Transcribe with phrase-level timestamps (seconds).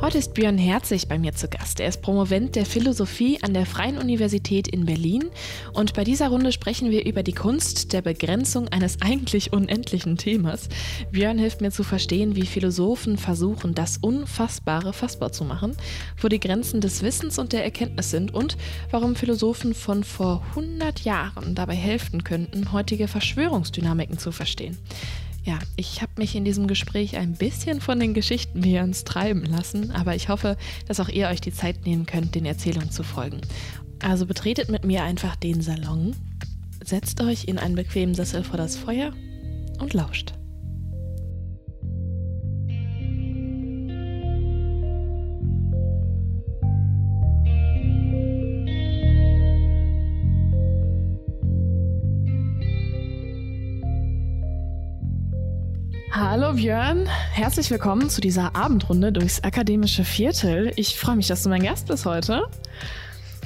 [0.00, 1.80] Heute ist Björn Herzig bei mir zu Gast.
[1.80, 5.30] Er ist Promovent der Philosophie an der Freien Universität in Berlin.
[5.72, 10.68] Und bei dieser Runde sprechen wir über die Kunst der Begrenzung eines eigentlich unendlichen Themas.
[11.12, 15.76] Björn hilft mir zu verstehen, wie Philosophen versuchen, das Unfassbare fassbar zu machen,
[16.20, 18.58] wo die Grenzen des Wissens und der Erkenntnis sind und
[18.90, 24.76] warum Philosophen von vor 100 Jahren dabei helfen könnten, heutige Verschwörungsdynamiken zu verstehen.
[25.44, 29.90] Ja, ich habe mich in diesem Gespräch ein bisschen von den Geschichten Björns treiben lassen,
[29.90, 30.56] aber ich hoffe,
[30.88, 33.42] dass auch ihr euch die Zeit nehmen könnt, den Erzählungen zu folgen.
[34.02, 36.16] Also betretet mit mir einfach den Salon,
[36.82, 39.12] setzt euch in einen bequemen Sessel vor das Feuer
[39.80, 40.32] und lauscht.
[56.16, 60.72] Hallo Björn, herzlich willkommen zu dieser Abendrunde durchs akademische Viertel.
[60.76, 62.44] Ich freue mich, dass du mein Gast bist heute.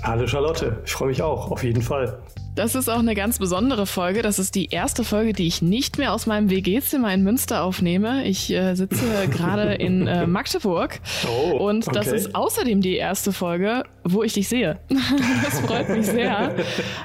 [0.02, 2.18] Hallo Charlotte, ich freue mich auch, auf jeden Fall.
[2.58, 4.20] Das ist auch eine ganz besondere Folge.
[4.20, 8.24] Das ist die erste Folge, die ich nicht mehr aus meinem WG-Zimmer in Münster aufnehme.
[8.24, 10.98] Ich äh, sitze gerade in äh, Magdeburg.
[11.28, 11.96] Oh, und okay.
[11.96, 14.80] das ist außerdem die erste Folge, wo ich dich sehe.
[15.44, 16.56] das freut mich sehr.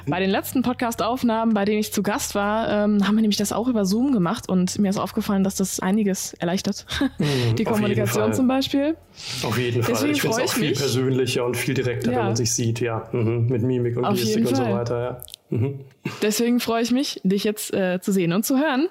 [0.08, 3.52] Bei den letzten Podcast-Aufnahmen, bei denen ich zu Gast war, ähm, haben wir nämlich das
[3.52, 6.84] auch über Zoom gemacht und mir ist aufgefallen, dass das einiges erleichtert.
[7.18, 8.96] Mm, die Kommunikation zum Beispiel.
[9.42, 9.92] Auf jeden Fall.
[9.94, 10.78] Deswegen ich finde es auch viel mich.
[10.78, 12.18] persönlicher und viel direkter, ja.
[12.18, 13.08] wenn man sich sieht, ja.
[13.12, 13.46] Mhm.
[13.46, 15.22] Mit Mimik und Gestik und so weiter, ja.
[15.50, 15.80] Mhm.
[16.22, 18.88] Deswegen freue ich mich, dich jetzt äh, zu sehen und zu hören.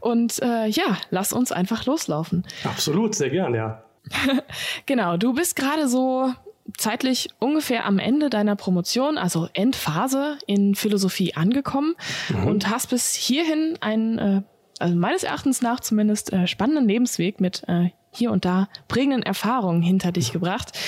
[0.00, 2.44] Und äh, ja, lass uns einfach loslaufen.
[2.64, 3.82] Absolut, sehr gern, ja.
[4.86, 6.32] genau, du bist gerade so
[6.76, 11.94] zeitlich ungefähr am Ende deiner Promotion, also Endphase in Philosophie angekommen
[12.28, 12.46] mhm.
[12.46, 14.42] und hast bis hierhin einen, äh,
[14.78, 19.82] also meines Erachtens nach zumindest, äh, spannenden Lebensweg mit äh, hier und da prägenden Erfahrungen
[19.82, 20.78] hinter dich gebracht.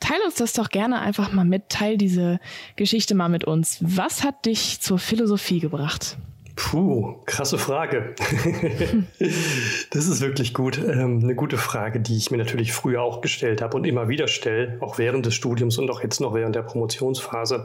[0.00, 2.40] Teil uns das doch gerne einfach mal mit, teil diese
[2.76, 3.78] Geschichte mal mit uns.
[3.80, 6.16] Was hat dich zur Philosophie gebracht?
[6.56, 8.14] Puh, krasse Frage.
[9.90, 10.78] das ist wirklich gut.
[10.78, 14.28] Ähm, eine gute Frage, die ich mir natürlich früher auch gestellt habe und immer wieder
[14.28, 17.64] stelle, auch während des Studiums und auch jetzt noch während der Promotionsphase.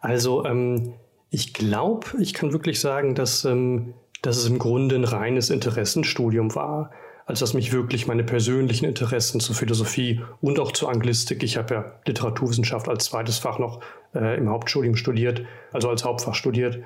[0.00, 0.94] Also ähm,
[1.30, 6.54] ich glaube, ich kann wirklich sagen, dass, ähm, dass es im Grunde ein reines Interessenstudium
[6.54, 6.90] war
[7.26, 11.74] als dass mich wirklich meine persönlichen Interessen zur Philosophie und auch zur Anglistik, ich habe
[11.74, 13.80] ja Literaturwissenschaft als zweites Fach noch
[14.14, 15.42] äh, im Hauptstudium studiert,
[15.72, 16.80] also als Hauptfach studiert.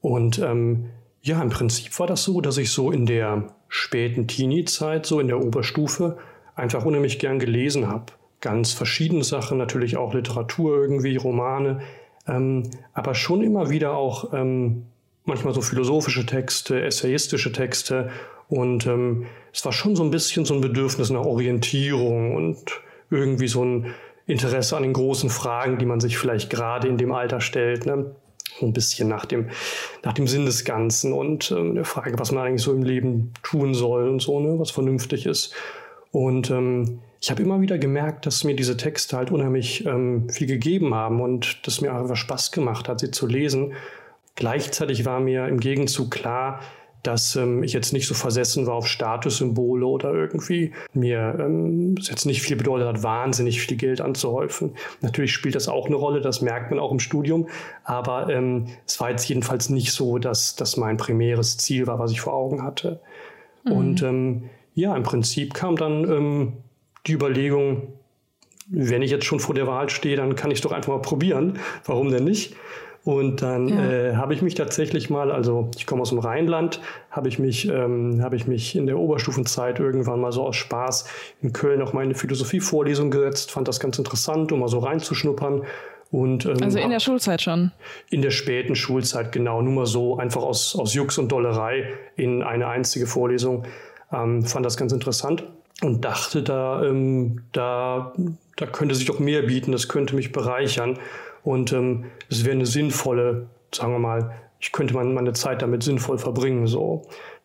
[0.00, 0.86] Und ähm,
[1.22, 5.28] ja, im Prinzip war das so, dass ich so in der späten Teenie-Zeit, so in
[5.28, 6.18] der Oberstufe,
[6.54, 8.06] einfach unheimlich gern gelesen habe.
[8.40, 11.80] Ganz verschiedene Sachen, natürlich auch Literatur irgendwie, Romane,
[12.26, 14.86] ähm, aber schon immer wieder auch ähm,
[15.24, 18.10] manchmal so philosophische Texte, essayistische Texte
[18.48, 22.80] und ähm, es war schon so ein bisschen so ein Bedürfnis nach Orientierung und
[23.10, 23.94] irgendwie so ein
[24.26, 27.86] Interesse an den großen Fragen, die man sich vielleicht gerade in dem Alter stellt.
[27.86, 28.14] Ne?
[28.58, 29.48] So ein bisschen nach dem,
[30.02, 33.32] nach dem Sinn des Ganzen und ähm, der Frage, was man eigentlich so im Leben
[33.42, 34.58] tun soll und so, ne?
[34.58, 35.54] was vernünftig ist.
[36.10, 40.46] Und ähm, ich habe immer wieder gemerkt, dass mir diese Texte halt unheimlich ähm, viel
[40.46, 43.72] gegeben haben und dass mir einfach Spaß gemacht hat, sie zu lesen.
[44.34, 46.60] Gleichzeitig war mir im Gegenzug klar,
[47.04, 52.08] dass ähm, ich jetzt nicht so versessen war auf Statussymbole oder irgendwie mir ähm, es
[52.08, 54.74] jetzt nicht viel bedeutet hat, wahnsinnig viel Geld anzuhäufen.
[55.02, 57.48] Natürlich spielt das auch eine Rolle, das merkt man auch im Studium,
[57.84, 62.10] aber ähm, es war jetzt jedenfalls nicht so, dass das mein primäres Ziel war, was
[62.10, 63.00] ich vor Augen hatte.
[63.64, 63.72] Mhm.
[63.72, 64.44] Und ähm,
[64.74, 66.52] ja, im Prinzip kam dann ähm,
[67.06, 67.88] die Überlegung,
[68.68, 71.02] wenn ich jetzt schon vor der Wahl stehe, dann kann ich es doch einfach mal
[71.02, 71.58] probieren.
[71.84, 72.56] Warum denn nicht?
[73.04, 73.90] Und dann ja.
[73.90, 76.80] äh, habe ich mich tatsächlich mal, also ich komme aus dem Rheinland,
[77.10, 81.06] habe ich mich, ähm, habe ich mich in der Oberstufenzeit irgendwann mal so aus Spaß
[81.42, 85.64] in Köln auch meine Philosophievorlesung gesetzt, fand das ganz interessant, um mal so reinzuschnuppern.
[86.10, 87.72] Und, ähm, also in der Schulzeit schon?
[88.08, 89.60] In der späten Schulzeit, genau.
[89.60, 93.64] Nur mal so, einfach aus, aus Jux und Dollerei in eine einzige Vorlesung.
[94.12, 95.44] Ähm, fand das ganz interessant
[95.82, 98.14] und dachte, da, ähm, da,
[98.56, 100.98] da könnte sich doch mehr bieten, das könnte mich bereichern.
[101.44, 106.18] Und ähm, es wäre eine sinnvolle, sagen wir mal, ich könnte meine Zeit damit sinnvoll
[106.18, 106.66] verbringen.
[106.66, 107.02] So.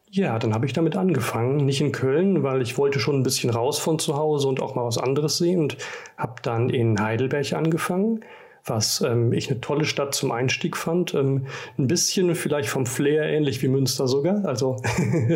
[0.09, 1.57] ja, dann habe ich damit angefangen.
[1.57, 4.73] Nicht in Köln, weil ich wollte schon ein bisschen raus von zu Hause und auch
[4.73, 5.77] mal was anderes sehen und
[6.17, 8.23] habe dann in Heidelberg angefangen
[8.69, 11.13] was ähm, ich eine tolle Stadt zum Einstieg fand.
[11.13, 11.47] Ähm,
[11.77, 14.45] ein bisschen vielleicht vom Flair ähnlich wie Münster sogar.
[14.45, 14.77] Also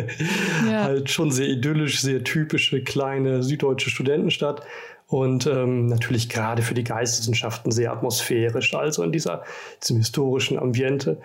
[0.70, 0.84] ja.
[0.84, 4.62] halt schon sehr idyllisch, sehr typische kleine süddeutsche Studentenstadt.
[5.06, 9.44] Und ähm, natürlich gerade für die Geisteswissenschaften sehr atmosphärisch, also in dieser,
[9.82, 11.18] diesem historischen Ambiente.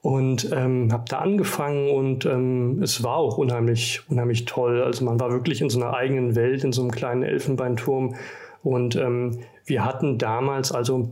[0.00, 4.82] Und ähm, habe da angefangen und ähm, es war auch unheimlich, unheimlich toll.
[4.82, 8.16] Also man war wirklich in so einer eigenen Welt, in so einem kleinen Elfenbeinturm.
[8.64, 11.10] Und ähm, wir hatten damals also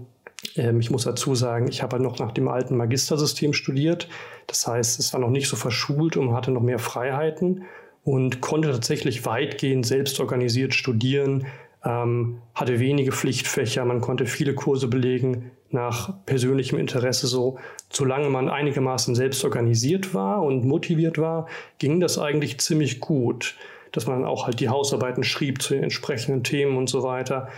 [0.57, 4.09] ähm, ich muss dazu sagen, ich habe noch nach dem alten Magistersystem studiert.
[4.47, 7.65] Das heißt, es war noch nicht so verschult und hatte noch mehr Freiheiten
[8.05, 11.47] und konnte tatsächlich weitgehend selbst organisiert studieren,
[11.85, 17.59] ähm, hatte wenige Pflichtfächer, man konnte viele Kurse belegen nach persönlichem Interesse so.
[17.91, 21.47] Solange man einigermaßen selbst organisiert war und motiviert war,
[21.79, 23.57] ging das eigentlich ziemlich gut,
[23.93, 27.49] dass man auch halt die Hausarbeiten schrieb zu den entsprechenden Themen und so weiter.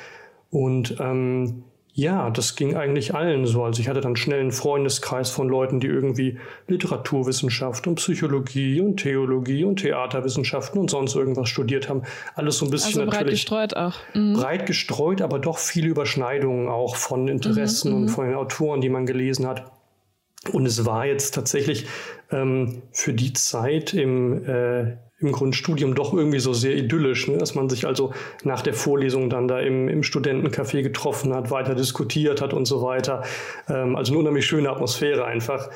[0.51, 3.65] Und ähm, ja, das ging eigentlich allen so.
[3.65, 8.97] Also ich hatte dann schnell einen Freundeskreis von Leuten, die irgendwie Literaturwissenschaft und Psychologie und
[8.97, 12.03] Theologie und Theaterwissenschaften und sonst irgendwas studiert haben.
[12.35, 13.97] Alles so ein bisschen also breit natürlich gestreut auch.
[14.15, 14.33] Mhm.
[14.33, 18.09] Breit gestreut, aber doch viele Überschneidungen auch von Interessen mhm, und mhm.
[18.09, 19.71] von den Autoren, die man gelesen hat.
[20.51, 21.87] Und es war jetzt tatsächlich
[22.31, 27.39] ähm, für die Zeit im äh, im Grundstudium doch irgendwie so sehr idyllisch, ne?
[27.39, 28.13] dass man sich also
[28.45, 32.83] nach der Vorlesung dann da im, im Studentencafé getroffen hat, weiter diskutiert hat und so
[32.83, 33.23] weiter.
[33.69, 35.71] Ähm, also eine unheimlich schöne Atmosphäre einfach.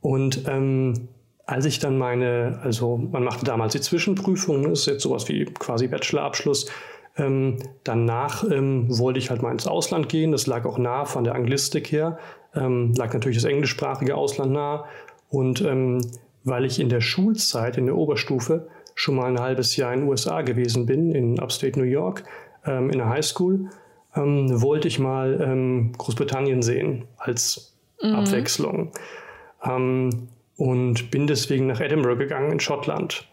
[0.00, 1.08] Und ähm,
[1.46, 4.70] als ich dann meine, also man machte damals die Zwischenprüfung, ne?
[4.70, 6.70] das ist jetzt sowas wie quasi Bachelorabschluss.
[7.16, 10.32] Ähm, danach ähm, wollte ich halt mal ins Ausland gehen.
[10.32, 12.18] Das lag auch nah von der Anglistik her.
[12.54, 14.86] Ähm, lag natürlich das englischsprachige Ausland nah.
[15.28, 16.00] Und ähm,
[16.44, 20.08] weil ich in der Schulzeit, in der Oberstufe, schon mal ein halbes Jahr in den
[20.08, 22.22] USA gewesen bin, in Upstate New York,
[22.64, 23.70] ähm, in der Highschool,
[24.14, 28.14] ähm, wollte ich mal ähm, Großbritannien sehen als mhm.
[28.14, 28.92] Abwechslung.
[29.64, 33.26] Ähm, und bin deswegen nach Edinburgh gegangen in Schottland,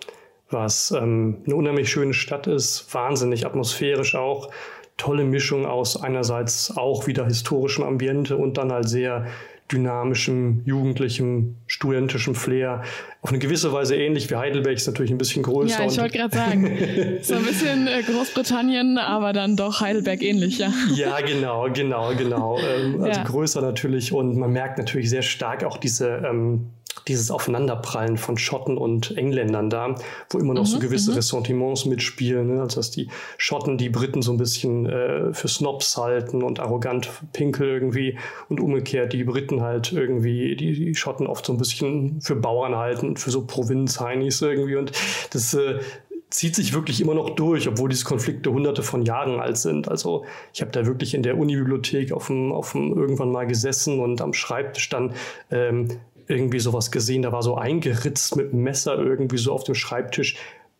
[0.49, 4.49] was ähm, eine unheimlich schöne Stadt ist, wahnsinnig atmosphärisch auch.
[4.97, 9.27] Tolle Mischung aus einerseits auch wieder historischem Ambiente und dann halt sehr
[9.71, 12.83] dynamischem, jugendlichem, studentischem Flair.
[13.21, 15.79] Auf eine gewisse Weise ähnlich wie Heidelberg, ist natürlich ein bisschen größer.
[15.79, 16.63] Ja, ich wollte gerade sagen,
[17.21, 20.73] so ein bisschen äh, Großbritannien, aber dann doch Heidelberg ähnlich, ja.
[20.93, 22.57] Ja, genau, genau, genau.
[22.59, 23.25] Ähm, also ja.
[23.25, 26.71] größer natürlich und man merkt natürlich sehr stark auch diese ähm,
[27.07, 29.95] dieses Aufeinanderprallen von Schotten und Engländern da,
[30.29, 31.17] wo immer noch mhm, so gewisse mhm.
[31.17, 32.55] Ressentiments mitspielen.
[32.55, 32.61] Ne?
[32.61, 37.09] Also dass die Schotten die Briten so ein bisschen äh, für Snobs halten und arrogant
[37.33, 38.17] pinkel irgendwie
[38.49, 42.75] und umgekehrt die Briten halt irgendwie, die, die Schotten oft so ein bisschen für Bauern
[42.75, 44.91] halten, für so Provinz-Heinis irgendwie und
[45.31, 45.79] das äh,
[46.31, 49.89] zieht sich wirklich immer noch durch, obwohl diese Konflikte hunderte von Jahren alt sind.
[49.89, 53.99] Also ich habe da wirklich in der Unibibliothek auf dem, auf dem irgendwann mal gesessen
[53.99, 55.13] und am Schreibtisch dann
[55.51, 55.99] ähm,
[56.31, 60.37] irgendwie sowas gesehen, da war so eingeritzt mit einem Messer irgendwie so auf dem Schreibtisch.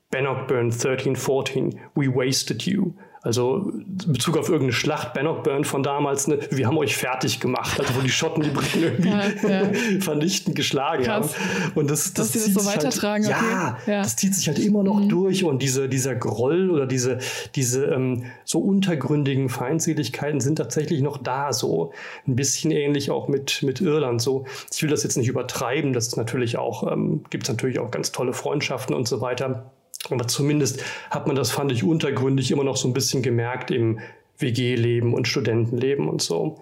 [0.10, 2.94] Bannockburn 1314, we wasted you.
[3.24, 7.80] Also in Bezug auf irgendeine Schlacht, Bannockburn von damals, ne, wir haben euch fertig gemacht,
[7.80, 9.72] also wo die Schotten die Briten irgendwie ja, ja.
[10.00, 11.36] vernichtend geschlagen Krass.
[11.36, 11.72] haben.
[11.76, 13.24] Und das, das, das zieht so weitertragen.
[13.28, 15.10] Halt, ja, ja, das zieht sich halt immer noch mhm.
[15.10, 17.20] durch und diese, dieser Groll oder diese,
[17.54, 21.92] diese ähm, so untergründigen Feindseligkeiten sind tatsächlich noch da, so
[22.28, 24.20] ein bisschen ähnlich auch mit, mit Irland.
[24.20, 27.78] So, ich will das jetzt nicht übertreiben, das ist natürlich auch, ähm, gibt es natürlich
[27.78, 29.72] auch ganz tolle Freundschaften und so weiter.
[30.12, 34.00] Aber zumindest hat man das, fand ich, untergründig immer noch so ein bisschen gemerkt im
[34.38, 36.58] WG-Leben und Studentenleben und so.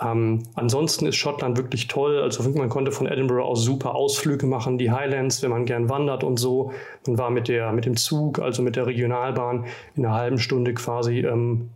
[0.00, 2.20] Ähm, ansonsten ist Schottland wirklich toll.
[2.20, 6.24] Also man konnte von Edinburgh aus super Ausflüge machen, die Highlands, wenn man gern wandert
[6.24, 6.72] und so.
[7.06, 9.66] Man war mit der mit dem Zug, also mit der Regionalbahn,
[9.96, 11.70] in einer halben Stunde quasi ähm,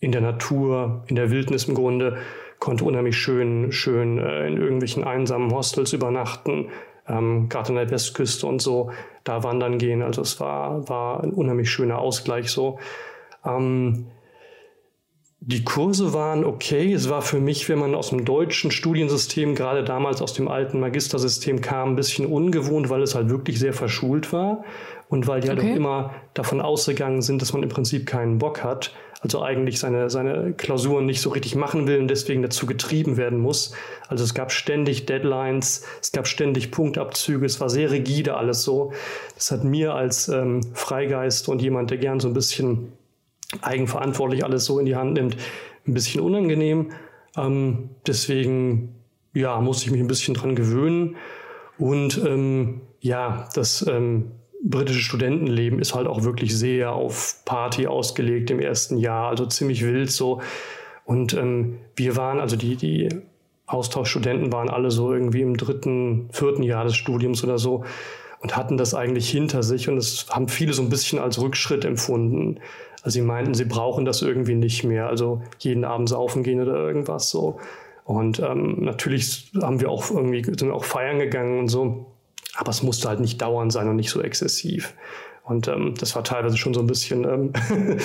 [0.00, 2.16] in der Natur, in der Wildnis im Grunde,
[2.58, 6.68] konnte unheimlich schön, schön äh, in irgendwelchen einsamen Hostels übernachten,
[7.08, 8.90] ähm, gerade an der Westküste und so,
[9.24, 10.02] da wandern gehen.
[10.02, 12.78] Also es war, war ein unheimlich schöner Ausgleich so.
[13.44, 14.06] Ähm,
[15.40, 16.92] die Kurse waren okay.
[16.92, 20.80] Es war für mich, wenn man aus dem deutschen Studiensystem, gerade damals aus dem alten
[20.80, 24.64] Magistersystem kam, ein bisschen ungewohnt, weil es halt wirklich sehr verschult war
[25.08, 25.72] und weil die halt okay.
[25.72, 28.92] auch immer davon ausgegangen sind, dass man im Prinzip keinen Bock hat
[29.34, 33.40] also eigentlich seine, seine Klausuren nicht so richtig machen will und deswegen dazu getrieben werden
[33.40, 33.72] muss.
[34.08, 38.92] Also es gab ständig Deadlines, es gab ständig Punktabzüge, es war sehr rigide alles so.
[39.34, 42.92] Das hat mir als ähm, Freigeist und jemand, der gern so ein bisschen
[43.62, 45.36] eigenverantwortlich alles so in die Hand nimmt,
[45.86, 46.92] ein bisschen unangenehm.
[47.36, 48.94] Ähm, deswegen
[49.34, 51.16] ja, musste ich mich ein bisschen dran gewöhnen.
[51.78, 54.30] Und ähm, ja, das ähm,
[54.62, 59.84] britische Studentenleben ist halt auch wirklich sehr auf Party ausgelegt im ersten Jahr, also ziemlich
[59.84, 60.40] wild so.
[61.04, 63.08] Und ähm, wir waren, also die, die
[63.66, 67.84] Austauschstudenten waren alle so irgendwie im dritten, vierten Jahr des Studiums oder so
[68.40, 71.84] und hatten das eigentlich hinter sich und es haben viele so ein bisschen als Rückschritt
[71.84, 72.58] empfunden.
[73.02, 76.74] Also sie meinten, sie brauchen das irgendwie nicht mehr, also jeden Abend saufen gehen oder
[76.74, 77.58] irgendwas so.
[78.04, 82.06] Und ähm, natürlich haben wir auch irgendwie sind auch feiern gegangen und so,
[82.56, 84.94] aber es musste halt nicht dauernd sein und nicht so exzessiv.
[85.46, 87.52] Und ähm, das war teilweise schon so ein bisschen ähm,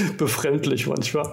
[0.19, 1.25] befremdlich manchmal.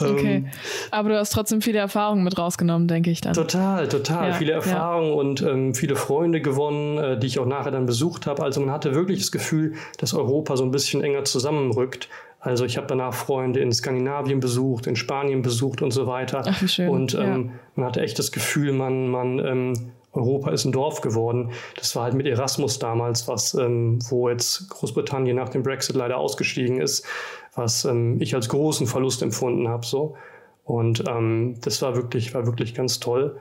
[0.00, 0.36] Okay.
[0.36, 0.48] Ähm,
[0.92, 3.34] Aber du hast trotzdem viele Erfahrungen mit rausgenommen, denke ich dann.
[3.34, 4.28] Total, total.
[4.28, 5.14] Ja, viele Erfahrungen ja.
[5.14, 8.44] und ähm, viele Freunde gewonnen, äh, die ich auch nachher dann besucht habe.
[8.44, 12.08] Also man hatte wirklich das Gefühl, dass Europa so ein bisschen enger zusammenrückt.
[12.38, 16.42] Also ich habe danach Freunde in Skandinavien besucht, in Spanien besucht und so weiter.
[16.46, 16.88] Ach, wie schön.
[16.88, 17.52] Und ähm, ja.
[17.74, 21.52] man hatte echt das Gefühl, man, man ähm, Europa ist ein Dorf geworden.
[21.76, 26.18] Das war halt mit Erasmus damals, was, ähm, wo jetzt Großbritannien nach dem Brexit leider
[26.18, 27.06] ausgestiegen ist,
[27.54, 29.86] was ähm, ich als großen Verlust empfunden habe.
[29.86, 30.16] So.
[30.64, 33.38] Und ähm, das war wirklich, war wirklich ganz toll.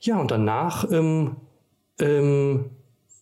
[0.00, 1.36] Ja, und danach ähm,
[2.00, 2.70] ähm,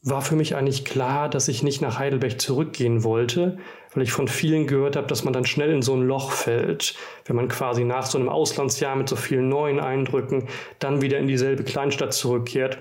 [0.02, 3.58] war für mich eigentlich klar, dass ich nicht nach Heidelberg zurückgehen wollte,
[3.94, 6.94] weil ich von vielen gehört habe, dass man dann schnell in so ein Loch fällt,
[7.26, 11.26] wenn man quasi nach so einem Auslandsjahr mit so vielen neuen Eindrücken dann wieder in
[11.26, 12.78] dieselbe Kleinstadt zurückkehrt,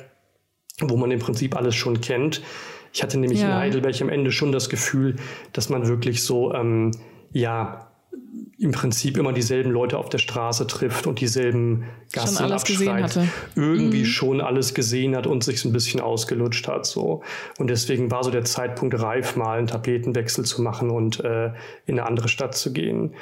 [0.81, 2.41] wo man im Prinzip alles schon kennt.
[2.93, 3.47] Ich hatte nämlich ja.
[3.47, 5.15] in Heidelberg am Ende schon das Gefühl,
[5.53, 6.91] dass man wirklich so, ähm,
[7.31, 7.86] ja,
[8.59, 13.19] im Prinzip immer dieselben Leute auf der Straße trifft und dieselben Gassen schon abschreit,
[13.55, 14.05] irgendwie mhm.
[14.05, 16.87] schon alles gesehen hat und sich ein bisschen ausgelutscht hat.
[16.87, 17.21] So.
[17.59, 21.47] Und deswegen war so der Zeitpunkt reif, mal einen Tapetenwechsel zu machen und äh,
[21.85, 23.13] in eine andere Stadt zu gehen.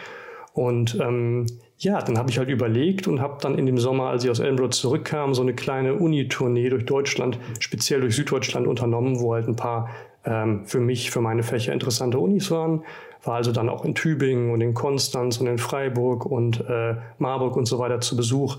[0.53, 4.23] Und ähm, ja, dann habe ich halt überlegt und habe dann in dem Sommer, als
[4.23, 9.33] ich aus Edinburgh zurückkam, so eine kleine Uni-Tournee durch Deutschland, speziell durch Süddeutschland unternommen, wo
[9.33, 9.89] halt ein paar
[10.23, 12.83] ähm, für mich, für meine Fächer interessante Unis waren
[13.25, 17.57] war also dann auch in Tübingen und in Konstanz und in Freiburg und äh, Marburg
[17.57, 18.57] und so weiter zu Besuch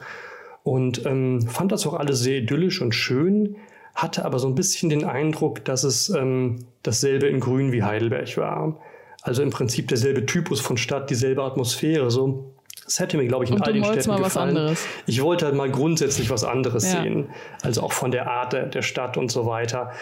[0.66, 3.54] und ähm, fand das auch alles sehr idyllisch und schön,
[3.94, 8.36] hatte aber so ein bisschen den Eindruck, dass es ähm, dasselbe in Grün wie Heidelberg
[8.36, 8.76] war.
[9.22, 12.10] Also im Prinzip derselbe Typus von Stadt, dieselbe Atmosphäre.
[12.10, 12.52] So,
[12.84, 14.54] das hätte mir, glaube ich, in all den Städten mal gefallen.
[14.54, 14.86] Was anderes.
[15.06, 17.02] Ich wollte halt mal grundsätzlich was anderes ja.
[17.02, 17.30] sehen.
[17.62, 19.92] Also auch von der Art der, der Stadt und so weiter.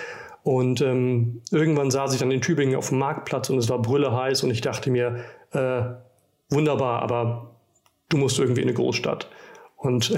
[0.44, 4.12] Und ähm, irgendwann saß ich dann in Tübingen auf dem Marktplatz und es war brülle
[4.12, 5.84] heiß und ich dachte mir, äh,
[6.50, 7.56] wunderbar, aber
[8.10, 9.30] du musst irgendwie in eine Großstadt.
[9.78, 10.14] Und,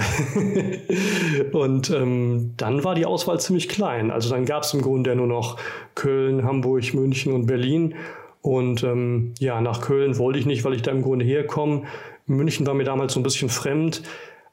[1.53, 4.11] und ähm, dann war die Auswahl ziemlich klein.
[4.11, 5.57] Also dann gab es im Grunde nur noch
[5.95, 7.95] Köln, Hamburg, München und Berlin.
[8.41, 11.83] Und ähm, ja, nach Köln wollte ich nicht, weil ich da im Grunde herkomme.
[12.25, 14.03] München war mir damals so ein bisschen fremd.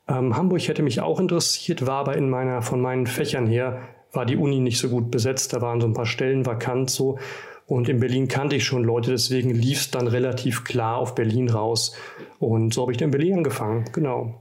[0.06, 3.80] Ähm, Hamburg hätte mich auch interessiert, war aber in meiner, von meinen Fächern her
[4.14, 7.18] war die Uni nicht so gut besetzt, da waren so ein paar Stellen vakant so.
[7.66, 11.48] Und in Berlin kannte ich schon Leute, deswegen lief es dann relativ klar auf Berlin
[11.48, 11.96] raus.
[12.38, 14.40] Und so habe ich dann in Berlin angefangen, genau.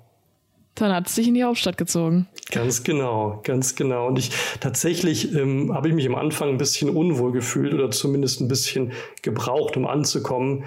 [0.75, 2.27] Dann hat es dich in die Hauptstadt gezogen.
[2.51, 4.07] Ganz genau, ganz genau.
[4.07, 8.41] Und ich tatsächlich ähm, habe ich mich am Anfang ein bisschen unwohl gefühlt oder zumindest
[8.41, 10.63] ein bisschen gebraucht, um anzukommen,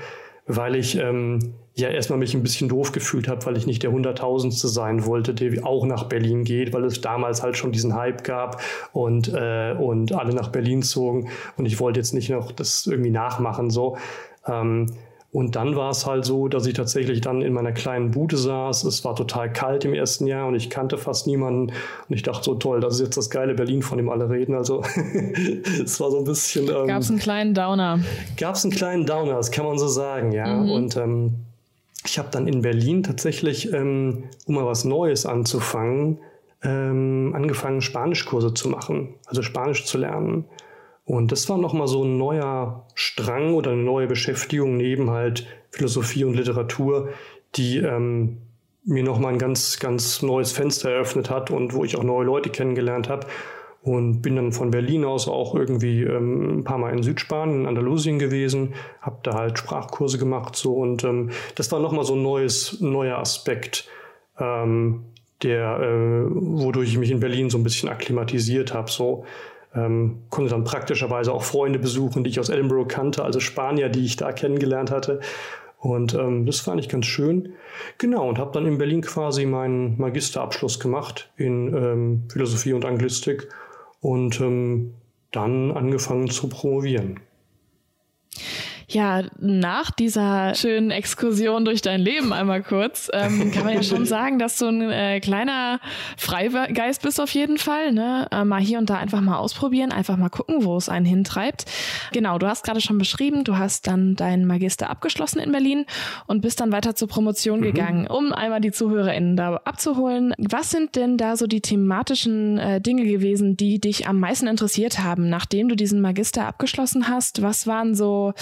[0.46, 3.92] weil ich ähm, ja erstmal mich ein bisschen doof gefühlt habe, weil ich nicht der
[3.92, 8.24] Hunderttausendste sein wollte, der auch nach Berlin geht, weil es damals halt schon diesen Hype
[8.24, 12.86] gab und, äh, und alle nach Berlin zogen und ich wollte jetzt nicht noch das
[12.86, 13.98] irgendwie nachmachen so.
[14.46, 14.86] Ähm,
[15.32, 18.84] und dann war es halt so, dass ich tatsächlich dann in meiner kleinen Bude saß.
[18.84, 21.74] Es war total kalt im ersten Jahr und ich kannte fast niemanden.
[22.08, 24.54] Und ich dachte so, toll, das ist jetzt das geile Berlin, von dem alle reden.
[24.54, 24.82] Also
[25.84, 26.68] es war so ein bisschen...
[26.68, 28.00] Ähm, gab es einen kleinen Downer?
[28.38, 30.46] Gab es einen kleinen Downer, das kann man so sagen, ja.
[30.46, 30.70] Mhm.
[30.70, 31.45] Und ähm,
[32.06, 36.18] ich habe dann in Berlin tatsächlich, ähm, um mal was Neues anzufangen,
[36.62, 40.46] ähm, angefangen, Spanischkurse zu machen, also Spanisch zu lernen.
[41.04, 46.24] Und das war nochmal so ein neuer Strang oder eine neue Beschäftigung neben halt Philosophie
[46.24, 47.10] und Literatur,
[47.54, 48.38] die ähm,
[48.84, 52.50] mir nochmal ein ganz, ganz neues Fenster eröffnet hat und wo ich auch neue Leute
[52.50, 53.26] kennengelernt habe
[53.86, 57.66] und bin dann von Berlin aus auch irgendwie ähm, ein paar Mal in Südspanien, in
[57.66, 62.22] Andalusien gewesen, habe da halt Sprachkurse gemacht so und ähm, das war nochmal so ein
[62.22, 63.88] neues, neuer Aspekt,
[64.40, 65.04] ähm,
[65.42, 68.90] der, äh, wodurch ich mich in Berlin so ein bisschen akklimatisiert habe.
[68.90, 69.24] So
[69.72, 74.04] ähm, konnte dann praktischerweise auch Freunde besuchen, die ich aus Edinburgh kannte, also Spanier, die
[74.04, 75.20] ich da kennengelernt hatte.
[75.78, 77.52] Und ähm, das fand ich ganz schön.
[77.98, 83.48] Genau, und habe dann in Berlin quasi meinen Magisterabschluss gemacht in ähm, Philosophie und Anglistik
[84.06, 84.94] und ähm,
[85.32, 87.18] dann angefangen zu promovieren.
[88.88, 94.06] Ja, nach dieser schönen Exkursion durch dein Leben einmal kurz, ähm, kann man ja schon
[94.06, 95.80] sagen, dass du ein äh, kleiner
[96.16, 97.92] Freigeist bist auf jeden Fall.
[97.92, 98.28] Ne?
[98.30, 101.64] Äh, mal hier und da einfach mal ausprobieren, einfach mal gucken, wo es einen hintreibt.
[102.12, 105.86] Genau, du hast gerade schon beschrieben, du hast dann deinen Magister abgeschlossen in Berlin
[106.28, 107.64] und bist dann weiter zur Promotion mhm.
[107.64, 110.32] gegangen, um einmal die ZuhörerInnen da abzuholen.
[110.38, 115.00] Was sind denn da so die thematischen äh, Dinge gewesen, die dich am meisten interessiert
[115.02, 117.42] haben, nachdem du diesen Magister abgeschlossen hast?
[117.42, 118.32] Was waren so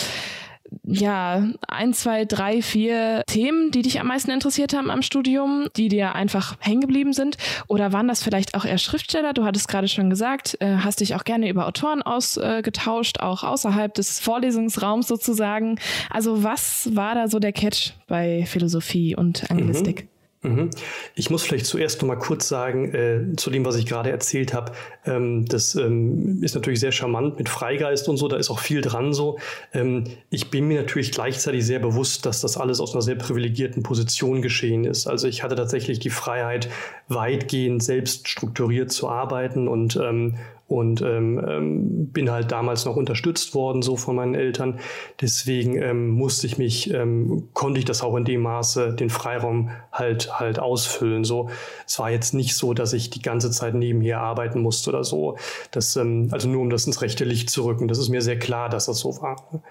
[0.83, 5.89] ja, ein, zwei, drei, vier Themen, die dich am meisten interessiert haben am Studium, die
[5.89, 7.37] dir einfach hängen geblieben sind?
[7.69, 9.33] Oder waren das vielleicht auch eher Schriftsteller?
[9.33, 13.93] Du hattest gerade schon gesagt, äh, hast dich auch gerne über Autoren ausgetauscht, auch außerhalb
[13.95, 15.79] des Vorlesungsraums sozusagen.
[16.11, 20.05] Also was war da so der Catch bei Philosophie und Anglistik?
[20.05, 20.14] Mhm.
[20.45, 20.71] Mhm.
[21.15, 24.53] Ich muss vielleicht zuerst noch mal kurz sagen, äh, zu dem, was ich gerade erzählt
[24.53, 24.73] habe,
[25.07, 28.83] ähm, das ähm, ist natürlich sehr charmant mit Freigeist und so, da ist auch viel
[28.83, 29.39] dran so.
[29.73, 33.83] Ähm, ich bin mir natürlich gleichzeitig sehr bewusst, dass das alles aus einer sehr privilegierten
[33.83, 35.07] Position geschehen ist.
[35.07, 36.69] Also ich hatte tatsächlich die Freiheit,
[37.09, 40.37] weitgehend selbst strukturiert zu arbeiten und ähm,
[40.75, 44.81] und ähm, ähm, bin halt damals noch unterstützt worden so von meinen Eltern.
[45.21, 49.71] Deswegen ähm, musste ich mich, ähm, konnte ich das auch in dem Maße den Freiraum
[49.93, 51.23] halt halt ausfüllen.
[51.23, 51.49] So,
[51.87, 55.37] es war jetzt nicht so, dass ich die ganze Zeit nebenher arbeiten musste oder so.
[55.71, 57.87] Das, ähm, also nur um das ins rechte Licht zu rücken.
[57.87, 59.63] Das ist mir sehr klar, dass das so war.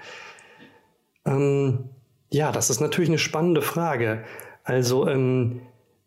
[1.25, 1.89] Ähm,
[2.31, 4.23] ja, das ist natürlich eine spannende Frage.
[4.63, 5.61] Also ähm,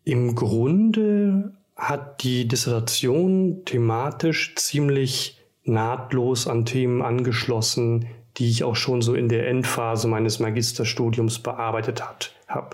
[0.05, 8.07] im Grunde hat die Dissertation thematisch ziemlich nahtlos an Themen angeschlossen,
[8.37, 12.03] die ich auch schon so in der Endphase meines Magisterstudiums bearbeitet
[12.47, 12.69] habe.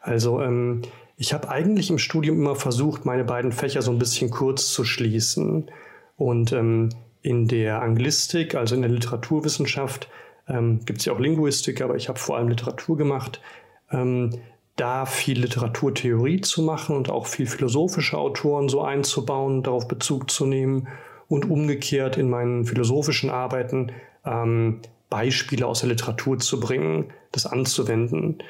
[0.00, 0.82] Also ähm,
[1.16, 4.84] ich habe eigentlich im Studium immer versucht, meine beiden Fächer so ein bisschen kurz zu
[4.84, 5.70] schließen.
[6.16, 6.90] Und ähm,
[7.22, 10.08] in der Anglistik, also in der Literaturwissenschaft,
[10.48, 13.40] ähm, gibt es ja auch Linguistik, aber ich habe vor allem Literatur gemacht.
[13.90, 14.30] Ähm,
[14.76, 20.46] da viel Literaturtheorie zu machen und auch viel philosophische Autoren so einzubauen, darauf Bezug zu
[20.46, 20.88] nehmen
[21.28, 23.92] und umgekehrt in meinen philosophischen Arbeiten
[24.24, 28.42] ähm, Beispiele aus der Literatur zu bringen, das anzuwenden.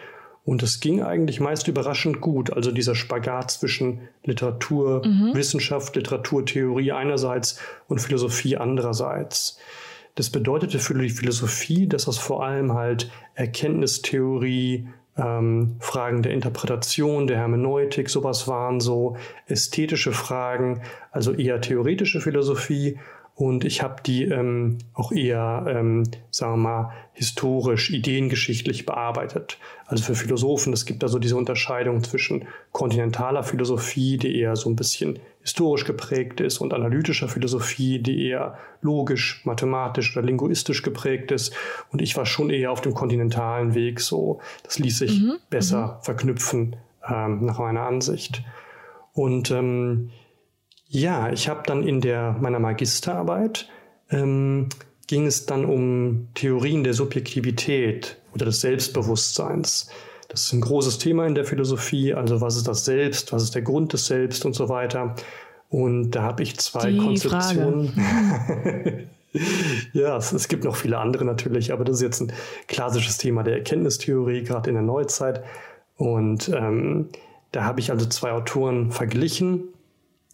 [0.44, 2.52] Und es ging eigentlich meist überraschend gut.
[2.52, 6.00] Also dieser Spagat zwischen Literaturwissenschaft, mhm.
[6.00, 9.58] Literaturtheorie einerseits und Philosophie andererseits.
[10.14, 17.26] Das bedeutete für die Philosophie, dass das vor allem halt Erkenntnistheorie, ähm, Fragen der Interpretation,
[17.26, 22.98] der Hermeneutik, sowas waren so ästhetische Fragen, also eher theoretische Philosophie.
[23.36, 29.58] Und ich habe die ähm, auch eher, ähm, sagen wir mal, historisch, ideengeschichtlich bearbeitet.
[29.84, 34.70] Also für Philosophen, es gibt da so diese Unterscheidung zwischen kontinentaler Philosophie, die eher so
[34.70, 41.30] ein bisschen historisch geprägt ist und analytischer Philosophie, die eher logisch, mathematisch oder linguistisch geprägt
[41.30, 41.54] ist.
[41.92, 44.40] Und ich war schon eher auf dem kontinentalen Weg so.
[44.62, 45.36] Das ließ sich mhm.
[45.50, 46.04] besser mhm.
[46.04, 48.42] verknüpfen ähm, nach meiner Ansicht.
[49.12, 50.10] Und ähm,
[50.88, 53.68] ja, ich habe dann in der meiner Magisterarbeit
[54.10, 54.68] ähm,
[55.06, 59.88] ging es dann um Theorien der Subjektivität oder des Selbstbewusstseins.
[60.28, 62.12] Das ist ein großes Thema in der Philosophie.
[62.14, 63.32] Also was ist das Selbst?
[63.32, 65.14] Was ist der Grund des Selbst und so weiter?
[65.68, 67.92] Und da habe ich zwei Die Konzeptionen.
[69.92, 72.32] ja, es, es, gibt noch viele andere natürlich, aber das ist jetzt ein
[72.68, 75.42] klassisches Thema der Erkenntnistheorie, gerade in der Neuzeit.
[75.96, 77.08] Und ähm,
[77.52, 79.68] da habe ich also zwei Autoren verglichen,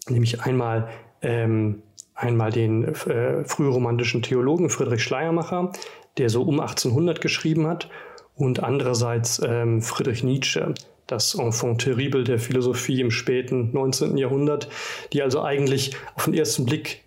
[0.09, 0.88] nämlich einmal,
[1.23, 1.83] ähm,
[2.15, 5.73] einmal den äh, frühromantischen Theologen Friedrich Schleiermacher,
[6.19, 7.88] der so um 1800 geschrieben hat,
[8.35, 10.75] und andererseits ähm, Friedrich Nietzsche,
[11.07, 14.17] das Enfant terrible der Philosophie im späten 19.
[14.17, 14.69] Jahrhundert,
[15.12, 17.02] die also eigentlich auf den ersten Blick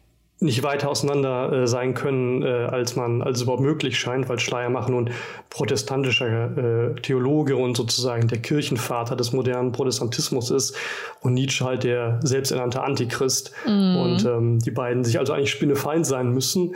[0.45, 4.91] nicht weiter auseinander äh, sein können, äh, als man, als überhaupt möglich scheint, weil Schleiermacher
[4.91, 5.09] nun
[5.49, 10.75] protestantischer äh, Theologe und sozusagen der Kirchenvater des modernen Protestantismus ist
[11.21, 13.97] und Nietzsche halt der selbsternannte Antichrist mm.
[13.97, 16.75] und ähm, die beiden sich also eigentlich Spinnefeind sein müssen.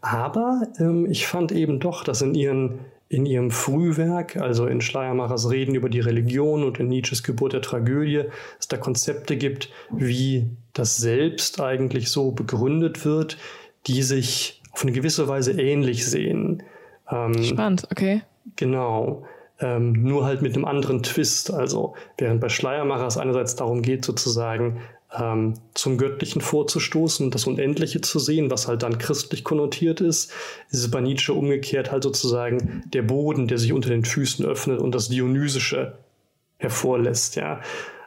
[0.00, 2.78] Aber ähm, ich fand eben doch, dass in ihren
[3.10, 7.62] in ihrem Frühwerk, also in Schleiermachers Reden über die Religion und in Nietzsches Geburt der
[7.62, 8.24] Tragödie,
[8.60, 13.36] es da Konzepte gibt, wie das Selbst eigentlich so begründet wird,
[13.86, 16.62] die sich auf eine gewisse Weise ähnlich sehen.
[17.10, 18.22] Ähm, Spannend, okay.
[18.56, 19.26] Genau.
[19.60, 21.52] Ähm, nur halt mit einem anderen Twist.
[21.52, 24.80] Also während bei Schleiermacher es einerseits darum geht, sozusagen
[25.18, 30.30] ähm, zum Göttlichen vorzustoßen, das Unendliche zu sehen, was halt dann christlich konnotiert ist,
[30.70, 34.80] ist es bei Nietzsche umgekehrt halt sozusagen der Boden, der sich unter den Füßen öffnet
[34.80, 35.98] und das Dionysische
[36.58, 37.60] hervorlässt, ja.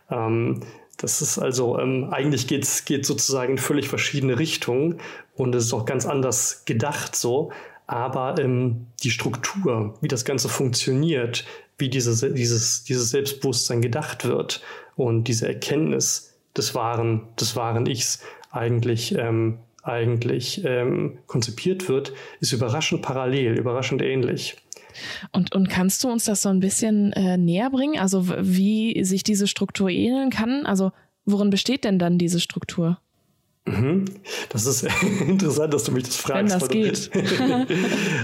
[0.09, 0.61] Ähm,
[1.01, 4.99] das ist also, ähm, eigentlich geht's, geht sozusagen in völlig verschiedene Richtungen
[5.35, 7.51] und es ist auch ganz anders gedacht so.
[7.87, 11.45] aber ähm, die Struktur, wie das Ganze funktioniert,
[11.77, 14.61] wie diese, dieses, dieses Selbstbewusstsein gedacht wird
[14.95, 22.53] und diese Erkenntnis des wahren, des wahren Ichs eigentlich, ähm, eigentlich ähm, konzipiert wird, ist
[22.53, 24.57] überraschend parallel, überraschend ähnlich.
[25.31, 27.99] Und, und kannst du uns das so ein bisschen äh, näher bringen?
[27.99, 30.65] Also wie sich diese Struktur ähneln kann?
[30.65, 30.91] Also
[31.25, 32.99] worin besteht denn dann diese Struktur?
[33.65, 34.05] Mhm.
[34.49, 34.83] Das ist
[35.21, 36.53] interessant, dass du mich das fragst.
[36.53, 37.11] Wenn das geht.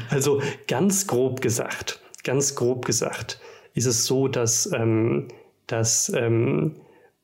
[0.09, 3.39] also ganz grob gesagt, ganz grob gesagt,
[3.73, 5.27] ist es so, dass, ähm,
[5.67, 6.75] dass ähm,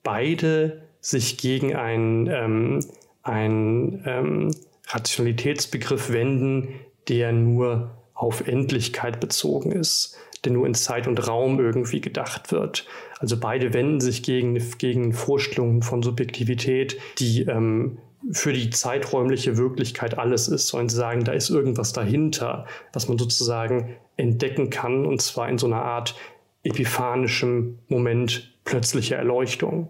[0.03, 2.79] beide sich gegen einen, ähm,
[3.23, 4.51] einen ähm,
[4.87, 12.01] Rationalitätsbegriff wenden, der nur auf Endlichkeit bezogen ist, der nur in Zeit und Raum irgendwie
[12.01, 12.85] gedacht wird.
[13.19, 17.97] Also beide wenden sich gegen, gegen Vorstellungen von Subjektivität, die ähm,
[18.31, 23.17] für die zeiträumliche Wirklichkeit alles ist, sondern sie sagen, da ist irgendwas dahinter, was man
[23.17, 26.15] sozusagen entdecken kann, und zwar in so einer Art
[26.63, 29.89] epiphanischem Moment plötzlicher Erleuchtung.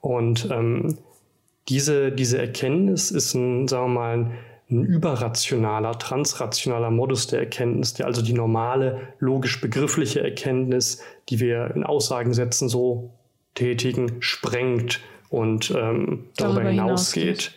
[0.00, 0.98] Und ähm,
[1.68, 4.30] diese, diese Erkenntnis ist ein, sagen wir mal,
[4.70, 12.68] überrationaler, transrationaler Modus der Erkenntnis, der also die normale, logisch-begriffliche Erkenntnis, die wir in Aussagensätzen
[12.68, 13.10] so
[13.54, 17.52] tätigen, sprengt und ähm, darüber, darüber hinausgeht.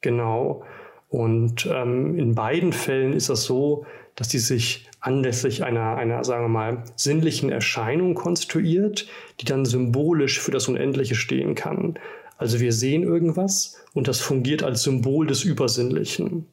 [0.00, 0.64] Genau.
[1.08, 6.44] Und ähm, in beiden Fällen ist das so, dass die sich anlässlich einer, einer, sagen
[6.44, 9.06] wir mal, sinnlichen Erscheinung konstruiert,
[9.40, 11.94] die dann symbolisch für das Unendliche stehen kann.
[12.38, 16.46] Also wir sehen irgendwas und das fungiert als Symbol des Übersinnlichen.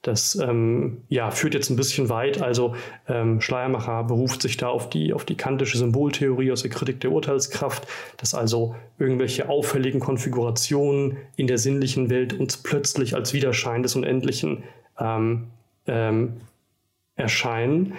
[0.00, 2.42] Das ähm, ja, führt jetzt ein bisschen weit.
[2.42, 2.74] Also
[3.06, 7.12] ähm, Schleiermacher beruft sich da auf die, auf die kantische Symboltheorie aus der Kritik der
[7.12, 13.94] Urteilskraft, dass also irgendwelche auffälligen Konfigurationen in der sinnlichen Welt uns plötzlich als Widerschein des
[13.94, 14.64] Unendlichen
[14.98, 15.48] ähm,
[15.86, 16.40] ähm
[17.14, 17.94] erscheinen.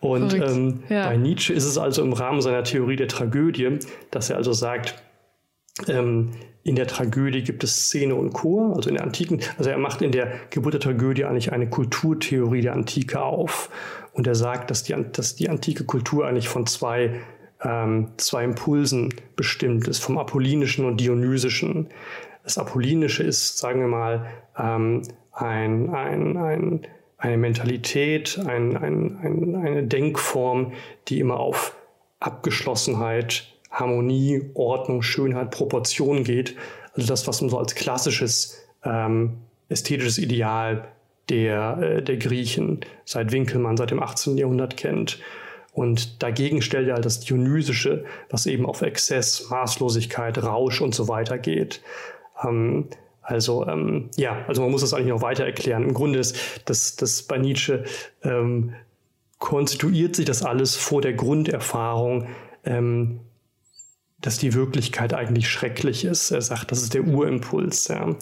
[0.00, 1.08] Und ähm, ja.
[1.08, 3.78] bei Nietzsche ist es also im Rahmen seiner Theorie der Tragödie,
[4.10, 5.02] dass er also sagt,
[5.88, 6.32] ähm,
[6.66, 9.40] in der Tragödie gibt es Szene und Chor, also in der Antiken.
[9.56, 13.70] Also er macht in der Geburt der Tragödie eigentlich eine Kulturtheorie der Antike auf.
[14.12, 17.20] Und er sagt, dass die, dass die antike Kultur eigentlich von zwei,
[17.62, 21.88] ähm, zwei Impulsen bestimmt ist, vom Apollinischen und Dionysischen.
[22.42, 24.26] Das Apollinische ist, sagen wir mal,
[24.58, 26.86] ähm, ein, ein, ein,
[27.18, 30.72] eine Mentalität, ein, ein, ein, eine Denkform,
[31.06, 31.76] die immer auf
[32.18, 36.56] Abgeschlossenheit, Harmonie, Ordnung, Schönheit, Proportion geht.
[36.94, 40.88] Also das, was man so als klassisches ähm, ästhetisches Ideal
[41.28, 44.38] der, äh, der Griechen seit Winkelmann, seit dem 18.
[44.38, 45.18] Jahrhundert kennt.
[45.72, 51.08] Und dagegen stellt er halt das Dionysische, was eben auf Exzess, Maßlosigkeit, Rausch und so
[51.08, 51.82] weiter geht.
[52.42, 52.88] Ähm,
[53.20, 55.82] also ähm, ja, also man muss das eigentlich noch weiter erklären.
[55.82, 57.84] Im Grunde ist das, das bei Nietzsche
[58.22, 58.74] ähm,
[59.38, 62.28] konstituiert sich das alles vor der Grunderfahrung,
[62.64, 63.20] ähm,
[64.20, 66.30] dass die Wirklichkeit eigentlich schrecklich ist.
[66.30, 67.88] Er sagt, das ist der Urimpuls.
[67.88, 68.14] Ja.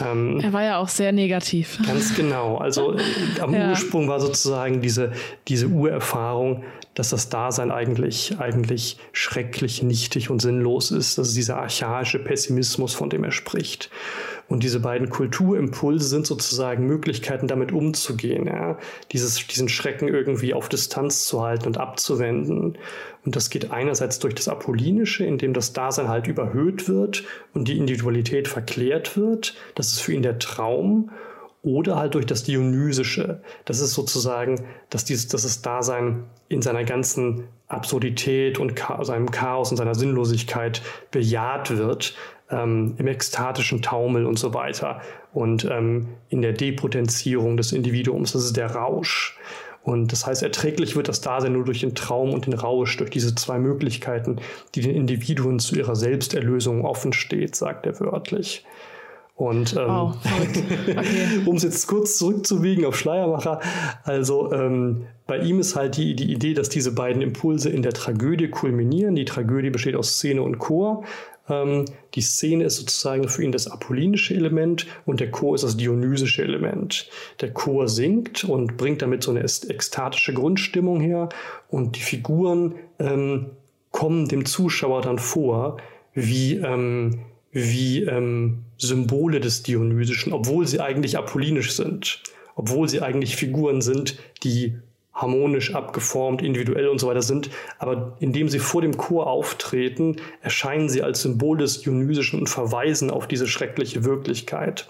[0.00, 1.78] Ähm, er war ja auch sehr negativ.
[1.86, 2.58] Ganz genau.
[2.58, 2.96] Also
[3.40, 3.70] am ja.
[3.70, 5.12] Ursprung war sozusagen diese,
[5.48, 11.18] diese Urerfahrung, dass das Dasein eigentlich, eigentlich schrecklich, nichtig und sinnlos ist.
[11.18, 13.90] Das ist dieser archaische Pessimismus, von dem er spricht.
[14.48, 18.78] Und diese beiden Kulturimpulse sind sozusagen Möglichkeiten, damit umzugehen, ja?
[19.10, 22.78] Dieses, diesen Schrecken irgendwie auf Distanz zu halten und abzuwenden.
[23.26, 27.76] Und das geht einerseits durch das Apollinische, indem das Dasein halt überhöht wird und die
[27.76, 29.56] Individualität verklärt wird.
[29.74, 31.10] Das ist für ihn der Traum.
[31.62, 33.40] Oder halt durch das Dionysische.
[33.64, 39.72] Das ist sozusagen, dass dieses, dass das Dasein in seiner ganzen Absurdität und seinem Chaos
[39.72, 42.14] und seiner Sinnlosigkeit bejaht wird
[42.50, 45.00] ähm, im ekstatischen Taumel und so weiter
[45.32, 48.32] und ähm, in der Depotenzierung des Individuums.
[48.32, 49.36] Das ist der Rausch.
[49.86, 53.08] Und das heißt, erträglich wird das Dasein nur durch den Traum und den Rausch, durch
[53.08, 54.38] diese zwei Möglichkeiten,
[54.74, 58.64] die den Individuen zu ihrer Selbsterlösung offen steht, sagt er wörtlich.
[59.36, 60.64] Und ähm, wow, okay.
[61.46, 63.60] um es jetzt kurz zurückzuwiegen auf Schleiermacher,
[64.02, 67.92] also ähm, bei ihm ist halt die, die Idee, dass diese beiden Impulse in der
[67.92, 69.14] Tragödie kulminieren.
[69.14, 71.04] Die Tragödie besteht aus Szene und Chor.
[71.48, 75.76] Ähm, die Szene ist sozusagen für ihn das apollinische Element und der Chor ist das
[75.76, 77.08] dionysische Element.
[77.40, 81.28] Der Chor singt und bringt damit so eine ekstatische Grundstimmung her
[81.68, 83.50] und die Figuren ähm,
[83.90, 85.78] kommen dem Zuschauer dann vor
[86.12, 87.20] wie, ähm,
[87.52, 92.22] wie ähm, Symbole des Dionysischen, obwohl sie eigentlich apollinisch sind,
[92.56, 94.76] obwohl sie eigentlich Figuren sind, die
[95.16, 100.88] harmonisch abgeformt, individuell und so weiter sind, aber indem sie vor dem Chor auftreten, erscheinen
[100.88, 104.88] sie als Symbol des Dionysischen und verweisen auf diese schreckliche Wirklichkeit.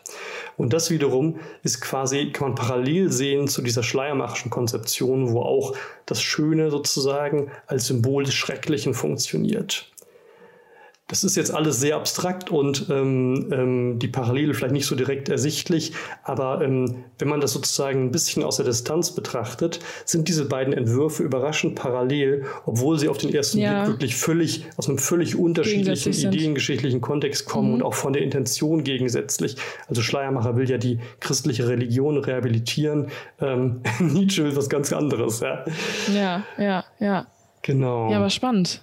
[0.56, 5.76] Und das wiederum ist quasi, kann man parallel sehen zu dieser schleiermachischen Konzeption, wo auch
[6.06, 9.90] das Schöne sozusagen als Symbol des Schrecklichen funktioniert.
[11.08, 15.28] Das ist jetzt alles sehr abstrakt und ähm, ähm, die Parallele vielleicht nicht so direkt
[15.28, 15.92] ersichtlich,
[16.24, 20.72] aber ähm, wenn man das sozusagen ein bisschen aus der Distanz betrachtet, sind diese beiden
[20.72, 23.84] Entwürfe überraschend parallel, obwohl sie auf den ersten ja.
[23.84, 27.74] Blick wirklich völlig aus einem völlig unterschiedlichen ideengeschichtlichen Kontext kommen mhm.
[27.74, 29.56] und auch von der Intention gegensätzlich.
[29.86, 35.38] Also Schleiermacher will ja die christliche Religion rehabilitieren, ähm, Nietzsche will was ganz anderes.
[35.38, 35.64] Ja,
[36.12, 36.84] ja, ja.
[36.98, 37.26] ja.
[37.62, 38.10] Genau.
[38.10, 38.82] Ja, aber spannend.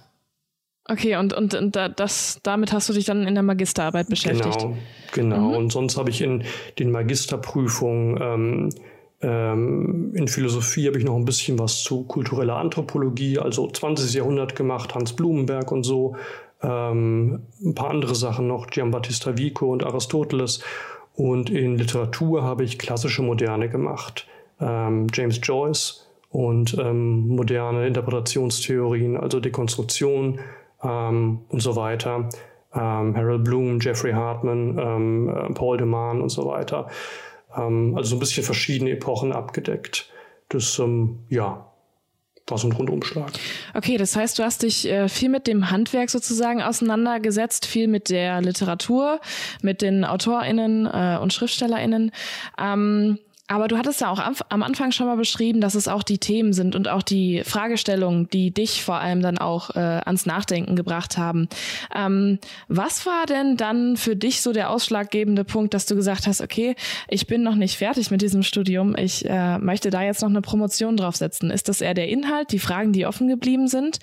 [0.86, 4.58] Okay, und, und, und das, damit hast du dich dann in der Magisterarbeit beschäftigt?
[4.60, 4.76] Genau,
[5.12, 5.48] genau.
[5.48, 5.56] Mhm.
[5.56, 6.44] Und sonst habe ich in
[6.78, 8.68] den Magisterprüfungen ähm,
[9.24, 14.12] ähm, in Philosophie habe ich noch ein bisschen was zu kultureller Anthropologie, also 20.
[14.12, 16.16] Jahrhundert gemacht, Hans Blumenberg und so.
[16.62, 20.60] Ähm, ein paar andere Sachen noch, Giambattista Vico und Aristoteles.
[21.14, 24.26] Und in Literatur habe ich klassische Moderne gemacht.
[24.60, 30.40] Ähm, James Joyce und ähm, moderne Interpretationstheorien, also Dekonstruktion,
[30.84, 32.28] ähm, und so weiter.
[32.74, 36.88] Ähm, Harold Bloom, Jeffrey Hartman, ähm, äh, Paul de Man und so weiter.
[37.56, 40.10] Ähm, also so ein bisschen verschiedene Epochen abgedeckt.
[40.48, 41.70] Das, ähm, ja,
[42.46, 43.32] war so ein Rundumschlag.
[43.72, 48.10] Okay, das heißt, du hast dich äh, viel mit dem Handwerk sozusagen auseinandergesetzt, viel mit
[48.10, 49.20] der Literatur,
[49.62, 52.10] mit den AutorInnen äh, und SchriftstellerInnen.
[52.58, 56.16] Ähm, aber du hattest ja auch am Anfang schon mal beschrieben, dass es auch die
[56.16, 60.76] Themen sind und auch die Fragestellungen, die dich vor allem dann auch äh, ans Nachdenken
[60.76, 61.48] gebracht haben.
[61.94, 66.40] Ähm, was war denn dann für dich so der ausschlaggebende Punkt, dass du gesagt hast,
[66.40, 66.74] okay,
[67.08, 70.40] ich bin noch nicht fertig mit diesem Studium, ich äh, möchte da jetzt noch eine
[70.40, 71.50] Promotion draufsetzen?
[71.50, 73.98] Ist das eher der Inhalt, die Fragen, die offen geblieben sind?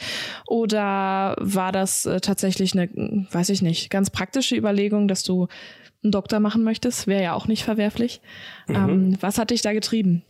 [0.46, 2.90] Oder war das äh, tatsächlich eine,
[3.32, 5.48] weiß ich nicht, ganz praktische Überlegung, dass du
[6.04, 8.22] einen Doktor machen möchtest, wäre ja auch nicht verwerflich.
[8.68, 8.76] Mhm.
[8.76, 10.24] Ähm, was hat dich da getrieben?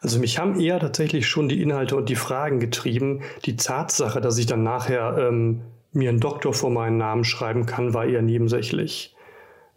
[0.00, 3.22] Also mich haben eher tatsächlich schon die Inhalte und die Fragen getrieben.
[3.44, 5.60] Die Tatsache, dass ich dann nachher ähm,
[5.92, 9.14] mir einen Doktor vor meinen Namen schreiben kann, war eher nebensächlich.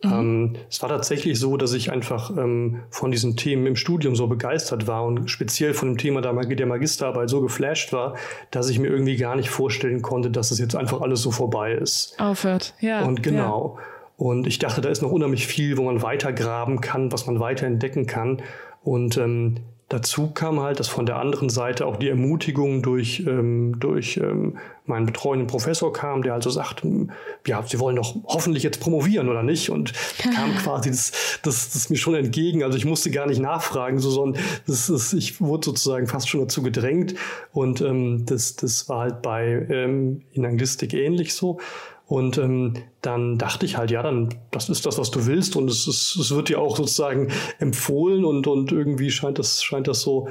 [0.03, 0.11] Mhm.
[0.11, 4.27] Ähm, es war tatsächlich so, dass ich einfach ähm, von diesen Themen im Studium so
[4.27, 8.15] begeistert war und speziell von dem Thema der, Mag der Magisterarbeit so geflasht war,
[8.51, 11.73] dass ich mir irgendwie gar nicht vorstellen konnte, dass es jetzt einfach alles so vorbei
[11.73, 12.15] ist.
[12.19, 13.03] Aufhört, ja.
[13.03, 13.77] Und genau.
[13.77, 13.83] Ja.
[14.17, 17.39] Und ich dachte, da ist noch unheimlich viel, wo man weiter graben kann, was man
[17.39, 18.41] weiter entdecken kann.
[18.83, 19.57] Und ähm,
[19.89, 24.57] dazu kam halt, dass von der anderen Seite auch die Ermutigung durch, ähm, durch ähm,
[24.85, 27.11] meinen betreuenden Professor kam, der also sagt, hm,
[27.45, 29.69] ja, Sie wollen doch hoffentlich jetzt promovieren oder nicht?
[29.69, 32.63] Und kam quasi das, das, das mir schon entgegen.
[32.63, 36.41] Also ich musste gar nicht nachfragen, so, sondern das ist, ich wurde sozusagen fast schon
[36.41, 37.15] dazu gedrängt.
[37.51, 41.59] Und ähm, das, das war halt bei ähm, in Anglistik ähnlich so.
[42.07, 45.69] Und ähm, dann dachte ich halt, ja, dann das ist das, was du willst und
[45.69, 50.01] es, ist, es wird dir auch sozusagen empfohlen und, und irgendwie scheint das, scheint das
[50.01, 50.27] so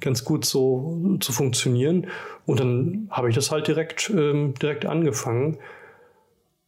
[0.00, 2.06] ganz gut so zu funktionieren.
[2.46, 5.58] Und dann habe ich das halt direkt, ähm, direkt angefangen.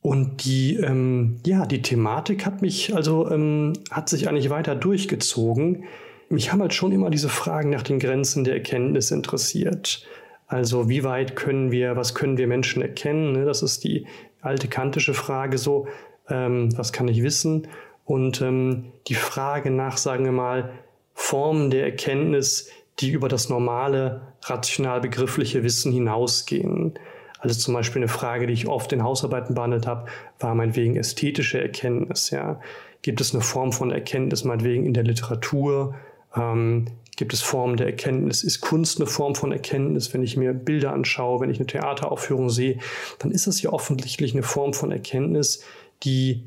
[0.01, 5.85] Und die, ähm, ja, die Thematik hat mich, also ähm, hat sich eigentlich weiter durchgezogen.
[6.31, 10.05] Mich haben halt schon immer diese Fragen nach den Grenzen der Erkenntnis interessiert.
[10.49, 13.33] Also wie weit können wir, was können wir Menschen erkennen?
[13.33, 13.45] Ne?
[13.45, 14.07] Das ist die
[14.41, 15.87] alte kantische Frage so,
[16.29, 17.69] ähm, was kann ich wissen?
[18.05, 20.73] Und ähm, die Frage nach, sagen wir mal,
[21.15, 22.71] Formen der Erkenntnis,
[23.01, 26.95] die über das normale, rational begriffliche Wissen hinausgehen.
[27.41, 30.07] Also zum Beispiel eine Frage, die ich oft in Hausarbeiten behandelt habe,
[30.41, 32.31] war meinetwegen ästhetische Erkenntnis.
[32.31, 32.61] Ja.
[33.03, 35.95] Gibt es eine Form von Erkenntnis meinetwegen in der Literatur?
[36.35, 36.87] Ähm,
[37.19, 38.45] gibt es Formen der Erkenntnis?
[38.45, 40.15] Ist Kunst eine Form von Erkenntnis?
[40.15, 42.79] Wenn ich mir Bilder anschaue, wenn ich eine Theateraufführung sehe,
[43.19, 45.65] dann ist es ja offensichtlich eine Form von Erkenntnis,
[46.05, 46.45] die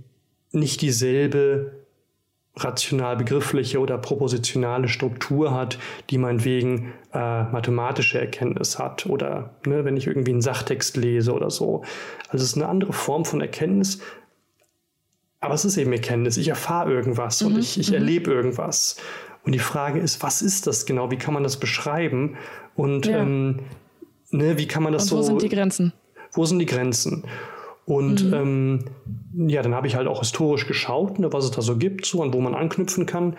[0.51, 1.73] nicht dieselbe
[2.55, 5.77] rational begriffliche oder propositionale Struktur hat,
[6.09, 11.49] die meinetwegen äh, mathematische Erkenntnis hat oder ne, wenn ich irgendwie einen Sachtext lese oder
[11.49, 11.83] so.
[12.29, 13.99] Also es ist eine andere Form von Erkenntnis,
[15.41, 16.37] aber es ist eben Erkenntnis.
[16.37, 17.47] Ich erfahre irgendwas mhm.
[17.47, 17.95] und ich, ich mhm.
[17.95, 18.97] erlebe irgendwas.
[19.43, 21.11] Und die Frage ist, was ist das genau?
[21.11, 22.37] Wie kann man das beschreiben?
[22.75, 23.19] Und ja.
[23.19, 23.59] ähm,
[24.29, 25.17] ne, wie kann man das und so.
[25.17, 25.93] Wo sind die Grenzen?
[26.33, 27.23] Wo sind die Grenzen?
[27.85, 28.33] Und mhm.
[29.35, 32.05] ähm, ja, dann habe ich halt auch historisch geschaut, ne, was es da so gibt,
[32.05, 33.35] so und wo man anknüpfen kann.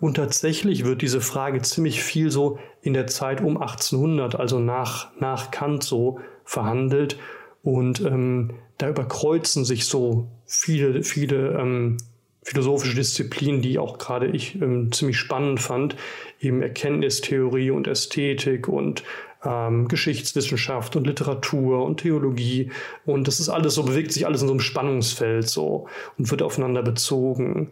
[0.00, 5.12] Und tatsächlich wird diese Frage ziemlich viel so in der Zeit um 1800, also nach,
[5.20, 7.18] nach Kant so verhandelt.
[7.62, 11.96] Und ähm, da überkreuzen sich so viele, viele ähm,
[12.44, 15.96] philosophische Disziplinen, die auch gerade ich ähm, ziemlich spannend fand,
[16.40, 19.02] eben Erkenntnistheorie und Ästhetik und
[19.44, 22.70] ähm, Geschichtswissenschaft und Literatur und Theologie.
[23.06, 26.42] Und das ist alles so, bewegt sich alles in so einem Spannungsfeld so und wird
[26.42, 27.70] aufeinander bezogen.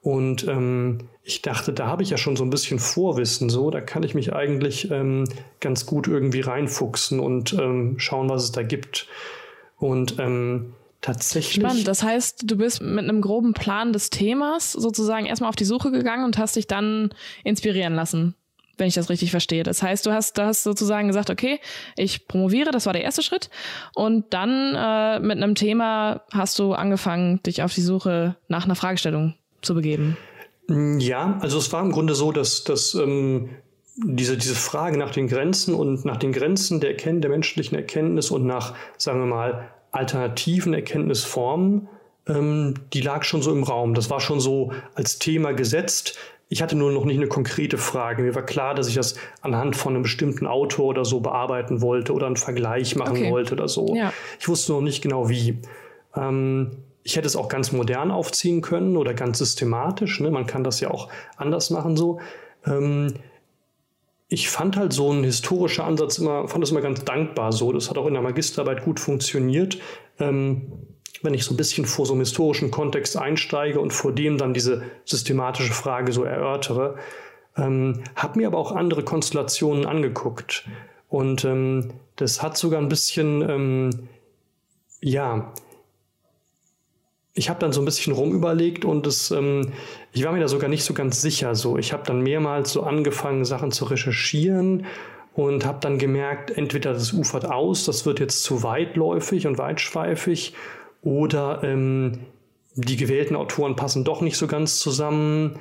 [0.00, 3.80] Und ähm, ich dachte, da habe ich ja schon so ein bisschen Vorwissen, so, da
[3.80, 5.24] kann ich mich eigentlich ähm,
[5.60, 9.08] ganz gut irgendwie reinfuchsen und ähm, schauen, was es da gibt.
[9.78, 11.64] Und ähm, tatsächlich.
[11.64, 11.86] Spannend.
[11.86, 15.90] Das heißt, du bist mit einem groben Plan des Themas sozusagen erstmal auf die Suche
[15.90, 17.10] gegangen und hast dich dann
[17.44, 18.34] inspirieren lassen
[18.76, 19.62] wenn ich das richtig verstehe.
[19.62, 21.60] Das heißt, du hast, du hast sozusagen gesagt, okay,
[21.96, 23.50] ich promoviere, das war der erste Schritt.
[23.94, 28.74] Und dann äh, mit einem Thema hast du angefangen, dich auf die Suche nach einer
[28.74, 30.16] Fragestellung zu begeben.
[30.98, 33.50] Ja, also es war im Grunde so, dass, dass ähm,
[33.96, 38.30] diese, diese Frage nach den Grenzen und nach den Grenzen der, Erkenn der menschlichen Erkenntnis
[38.30, 41.88] und nach, sagen wir mal, alternativen Erkenntnisformen,
[42.26, 43.94] ähm, die lag schon so im Raum.
[43.94, 46.18] Das war schon so als Thema gesetzt.
[46.48, 48.22] Ich hatte nur noch nicht eine konkrete Frage.
[48.22, 52.12] Mir war klar, dass ich das anhand von einem bestimmten Autor oder so bearbeiten wollte
[52.12, 53.30] oder einen Vergleich machen okay.
[53.30, 53.94] wollte oder so.
[53.94, 54.12] Ja.
[54.38, 55.58] Ich wusste noch nicht genau wie.
[56.14, 60.20] Ähm, ich hätte es auch ganz modern aufziehen können oder ganz systematisch.
[60.20, 60.30] Ne?
[60.30, 62.20] Man kann das ja auch anders machen so.
[62.66, 63.14] Ähm,
[64.28, 67.72] ich fand halt so ein historischer Ansatz immer, fand das immer ganz dankbar so.
[67.72, 69.78] Das hat auch in der Magisterarbeit gut funktioniert.
[70.18, 70.72] Ähm,
[71.22, 74.54] wenn ich so ein bisschen vor so einem historischen Kontext einsteige und vor dem dann
[74.54, 76.96] diese systematische Frage so erörtere,
[77.56, 80.66] ähm, habe mir aber auch andere Konstellationen angeguckt.
[81.08, 84.08] Und ähm, das hat sogar ein bisschen, ähm,
[85.00, 85.52] ja,
[87.34, 89.72] ich habe dann so ein bisschen rumüberlegt und es, ähm,
[90.12, 91.54] ich war mir da sogar nicht so ganz sicher.
[91.56, 94.86] So, ich habe dann mehrmals so angefangen, Sachen zu recherchieren
[95.34, 100.54] und habe dann gemerkt, entweder das ufert aus, das wird jetzt zu weitläufig und weitschweifig
[101.02, 102.20] oder ähm,
[102.76, 105.58] die gewählten Autoren passen doch nicht so ganz zusammen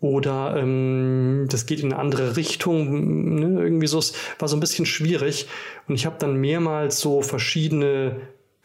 [0.00, 3.34] oder ähm, das geht in eine andere Richtung.
[3.34, 3.62] Ne?
[3.62, 5.48] Irgendwie so, es war so ein bisschen schwierig.
[5.88, 8.16] Und ich habe dann mehrmals so verschiedene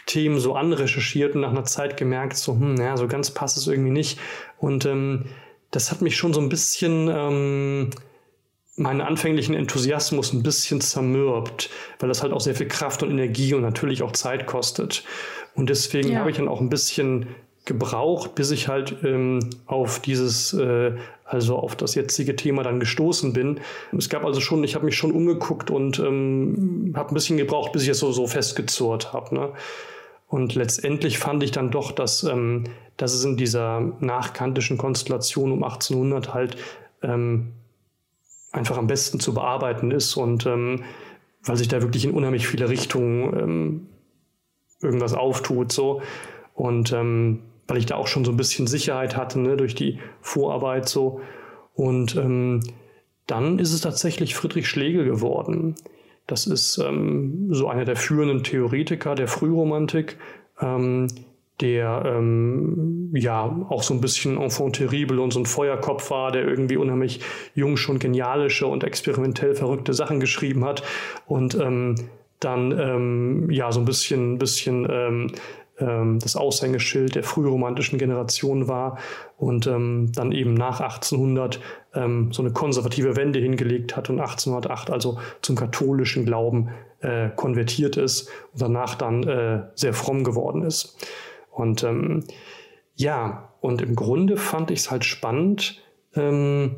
[0.05, 3.67] Themen so anrecherchiert und nach einer Zeit gemerkt, so, hm, naja, so ganz passt es
[3.67, 4.19] irgendwie nicht.
[4.57, 5.25] Und ähm,
[5.71, 7.89] das hat mich schon so ein bisschen ähm,
[8.75, 13.53] meinen anfänglichen Enthusiasmus ein bisschen zermürbt, weil das halt auch sehr viel Kraft und Energie
[13.53, 15.03] und natürlich auch Zeit kostet.
[15.55, 16.19] Und deswegen ja.
[16.19, 17.27] habe ich dann auch ein bisschen
[17.65, 20.93] gebraucht, bis ich halt ähm, auf dieses, äh,
[21.25, 23.59] also auf das jetzige Thema dann gestoßen bin.
[23.95, 27.71] Es gab also schon, ich habe mich schon umgeguckt und ähm, habe ein bisschen gebraucht,
[27.71, 29.35] bis ich es so, so festgezurrt habe.
[29.35, 29.49] Ne?
[30.27, 32.63] Und letztendlich fand ich dann doch, dass, ähm,
[32.97, 36.57] dass es in dieser nachkantischen Konstellation um 1800 halt
[37.03, 37.53] ähm,
[38.51, 40.83] einfach am besten zu bearbeiten ist und ähm,
[41.43, 43.87] weil sich da wirklich in unheimlich viele Richtungen ähm,
[44.81, 45.71] irgendwas auftut.
[45.71, 46.01] So.
[46.53, 47.39] Und ähm,
[47.71, 51.21] weil ich da auch schon so ein bisschen Sicherheit hatte ne, durch die Vorarbeit so.
[51.73, 52.59] Und ähm,
[53.27, 55.75] dann ist es tatsächlich Friedrich Schlegel geworden.
[56.27, 60.17] Das ist ähm, so einer der führenden Theoretiker der Frühromantik,
[60.59, 61.07] ähm,
[61.61, 66.45] der ähm, ja auch so ein bisschen enfant terrible und so ein Feuerkopf war, der
[66.45, 67.21] irgendwie unheimlich
[67.55, 70.83] jung schon genialische und experimentell verrückte Sachen geschrieben hat
[71.25, 71.95] und ähm,
[72.41, 75.31] dann ähm, ja so ein bisschen, bisschen
[75.81, 78.97] ähm, das Aushängeschild der frühromantischen Generation war
[79.37, 81.59] und ähm, dann eben nach 1800
[81.93, 86.69] ähm, so eine konservative Wende hingelegt hat und 1808 also zum katholischen Glauben
[87.01, 90.97] äh, konvertiert ist und danach dann äh, sehr fromm geworden ist.
[91.49, 92.23] Und ähm,
[92.95, 95.81] ja, und im Grunde fand ich es halt spannend,
[96.15, 96.77] ähm,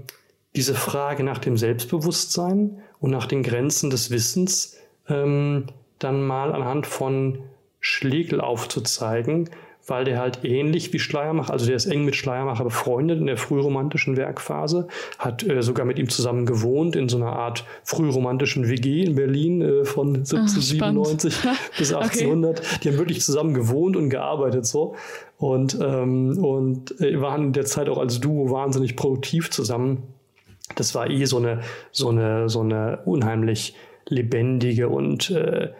[0.56, 4.78] diese Frage nach dem Selbstbewusstsein und nach den Grenzen des Wissens
[5.10, 5.68] ähm,
[6.00, 7.40] dann mal anhand von
[7.84, 9.50] Schlegel aufzuzeigen,
[9.86, 13.36] weil der halt ähnlich wie Schleiermacher, also der ist eng mit Schleiermacher befreundet in der
[13.36, 14.88] frühromantischen Werkphase,
[15.20, 19.62] hat äh, sogar mit ihm zusammen gewohnt in so einer Art frühromantischen WG in Berlin
[19.62, 22.60] äh, von 1797 Ach, bis 1800.
[22.60, 22.68] Okay.
[22.82, 24.96] Die haben wirklich zusammen gewohnt und gearbeitet so
[25.38, 30.04] und, ähm, und äh, waren in der Zeit auch als Duo wahnsinnig produktiv zusammen.
[30.76, 31.60] Das war eh so eine,
[31.92, 33.76] so eine, so eine unheimlich
[34.08, 35.72] lebendige und äh,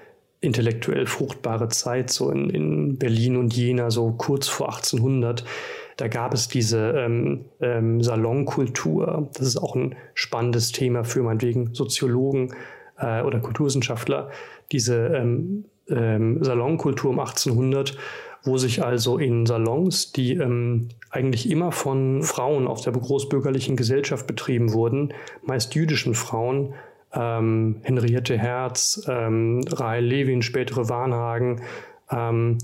[0.44, 5.46] intellektuell fruchtbare Zeit, so in, in Berlin und Jena, so kurz vor 1800.
[5.98, 9.30] Da gab es diese ähm, ähm, Salonkultur.
[9.36, 12.54] Das ist auch ein spannendes Thema für meinetwegen Soziologen
[12.98, 14.30] äh, oder Kulturwissenschaftler.
[14.72, 17.98] Diese ähm, ähm, Salonkultur um 1800,
[18.44, 24.28] wo sich also in Salons, die ähm, eigentlich immer von Frauen aus der großbürgerlichen Gesellschaft
[24.28, 26.74] betrieben wurden, meist jüdischen Frauen,
[27.14, 31.62] ähm, Henriette Herz, ähm, Rahel Levin, spätere Warnhagen,
[32.12, 32.58] ähm,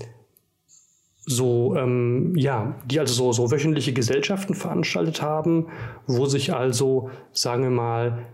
[1.26, 5.68] so, ähm, ja, die also so, so wöchentliche Gesellschaften veranstaltet haben,
[6.06, 8.26] wo sich also, sagen wir mal,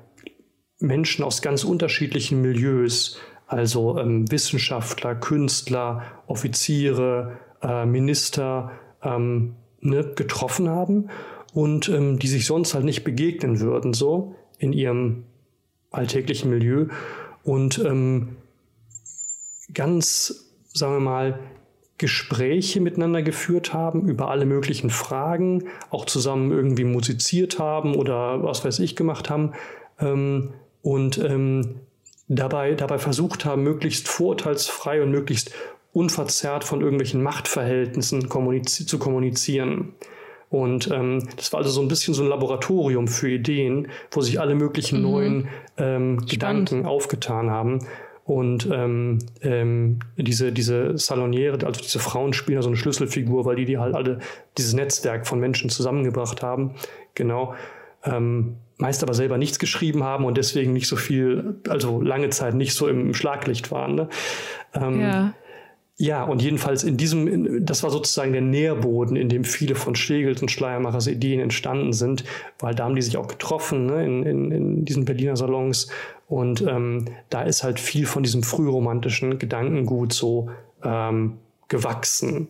[0.78, 10.68] Menschen aus ganz unterschiedlichen Milieus, also ähm, Wissenschaftler, Künstler, Offiziere, äh, Minister, ähm, ne, getroffen
[10.68, 11.08] haben
[11.52, 15.24] und ähm, die sich sonst halt nicht begegnen würden, so in ihrem
[15.90, 16.86] alltäglichen Milieu
[17.42, 18.36] und ähm,
[19.72, 21.38] ganz, sagen wir mal,
[21.98, 28.64] Gespräche miteinander geführt haben über alle möglichen Fragen, auch zusammen irgendwie musiziert haben oder was
[28.64, 29.52] weiß ich gemacht haben
[29.98, 31.80] ähm, und ähm,
[32.28, 35.52] dabei, dabei versucht haben, möglichst vorurteilsfrei und möglichst
[35.92, 39.94] unverzerrt von irgendwelchen Machtverhältnissen kommuniz zu kommunizieren.
[40.48, 44.40] Und ähm, das war also so ein bisschen so ein Laboratorium für Ideen, wo sich
[44.40, 45.10] alle möglichen mhm.
[45.10, 47.80] neuen ähm, Gedanken aufgetan haben.
[48.24, 53.64] Und ähm, ähm, diese, diese Saloniere, also diese Frauen spielen so eine Schlüsselfigur, weil die,
[53.64, 54.18] die halt alle
[54.58, 56.74] dieses Netzwerk von Menschen zusammengebracht haben.
[57.14, 57.54] Genau.
[58.04, 62.54] Ähm, meist aber selber nichts geschrieben haben und deswegen nicht so viel, also lange Zeit
[62.54, 63.94] nicht so im Schlaglicht waren.
[63.94, 64.08] Ne?
[64.74, 65.34] Ähm, ja.
[65.98, 70.42] Ja, und jedenfalls in diesem, das war sozusagen der Nährboden, in dem viele von Schlegels
[70.42, 72.24] und Schleiermachers Ideen entstanden sind,
[72.58, 75.88] weil da haben die sich auch getroffen ne, in, in, in diesen Berliner Salons.
[76.28, 80.50] Und ähm, da ist halt viel von diesem frühromantischen Gedankengut so
[80.84, 81.38] ähm,
[81.68, 82.48] gewachsen.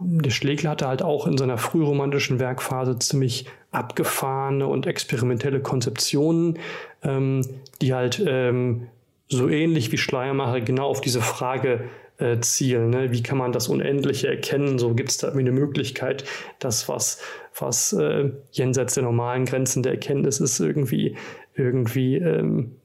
[0.00, 6.58] Der Schlegel hatte halt auch in seiner frühromantischen Werkphase ziemlich abgefahrene und experimentelle Konzeptionen,
[7.04, 7.42] ähm,
[7.80, 8.88] die halt ähm,
[9.28, 11.84] so ähnlich wie Schleiermacher genau auf diese Frage
[12.22, 12.86] äh, Ziel.
[12.86, 13.12] Ne?
[13.12, 14.78] Wie kann man das Unendliche erkennen?
[14.78, 16.24] So gibt es da irgendwie eine Möglichkeit,
[16.58, 17.20] das, was,
[17.58, 21.16] was äh, jenseits der normalen Grenzen der Erkenntnis ist, irgendwie,
[21.54, 22.76] irgendwie ähm,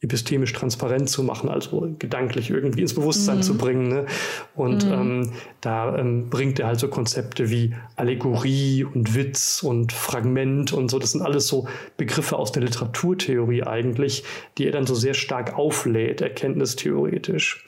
[0.00, 3.42] epistemisch transparent zu machen, also gedanklich irgendwie ins Bewusstsein mhm.
[3.42, 3.88] zu bringen.
[3.88, 4.06] Ne?
[4.54, 4.92] Und mhm.
[4.92, 10.88] ähm, da ähm, bringt er halt so Konzepte wie Allegorie und Witz und Fragment und
[10.88, 11.00] so.
[11.00, 11.66] Das sind alles so
[11.96, 14.22] Begriffe aus der Literaturtheorie eigentlich,
[14.56, 17.64] die er dann so sehr stark auflädt, erkenntnistheoretisch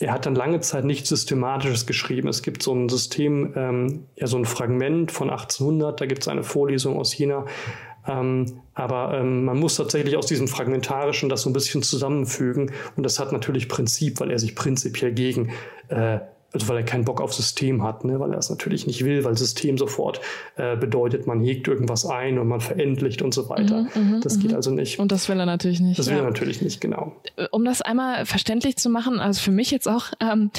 [0.00, 2.28] er hat dann lange Zeit nichts Systematisches geschrieben.
[2.28, 6.28] Es gibt so ein System, ähm, ja, so ein Fragment von 1800, da gibt es
[6.28, 7.44] eine Vorlesung aus China.
[8.08, 12.72] Ähm, aber ähm, man muss tatsächlich aus diesem Fragmentarischen das so ein bisschen zusammenfügen.
[12.96, 15.50] Und das hat natürlich Prinzip, weil er sich prinzipiell gegen
[15.88, 16.20] äh,
[16.52, 18.18] also weil er keinen Bock auf System hat, ne?
[18.18, 20.20] weil er es natürlich nicht will, weil System sofort
[20.56, 23.86] äh, bedeutet, man hegt irgendwas ein und man verendlicht und so weiter.
[23.94, 24.56] Mhm, mhm das geht mhm.
[24.56, 24.98] also nicht.
[24.98, 25.98] Und das will er natürlich nicht.
[25.98, 26.22] Das will ja.
[26.22, 27.16] er natürlich nicht, genau.
[27.36, 30.50] Äh, um das einmal verständlich zu machen, also für mich jetzt auch, ähm,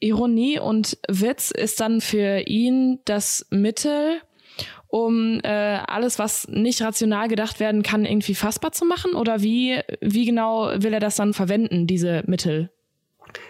[0.00, 4.20] Ironie und Witz ist dann für ihn das Mittel,
[4.88, 9.14] um äh, alles, was nicht rational gedacht werden kann, irgendwie fassbar zu machen?
[9.14, 12.70] Oder wie, wie genau will er das dann verwenden, diese Mittel?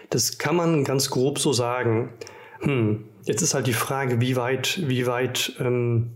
[0.09, 2.13] Das kann man ganz grob so sagen.
[2.59, 6.11] Hm, jetzt ist halt die Frage, wie weit, wie weit, ähm,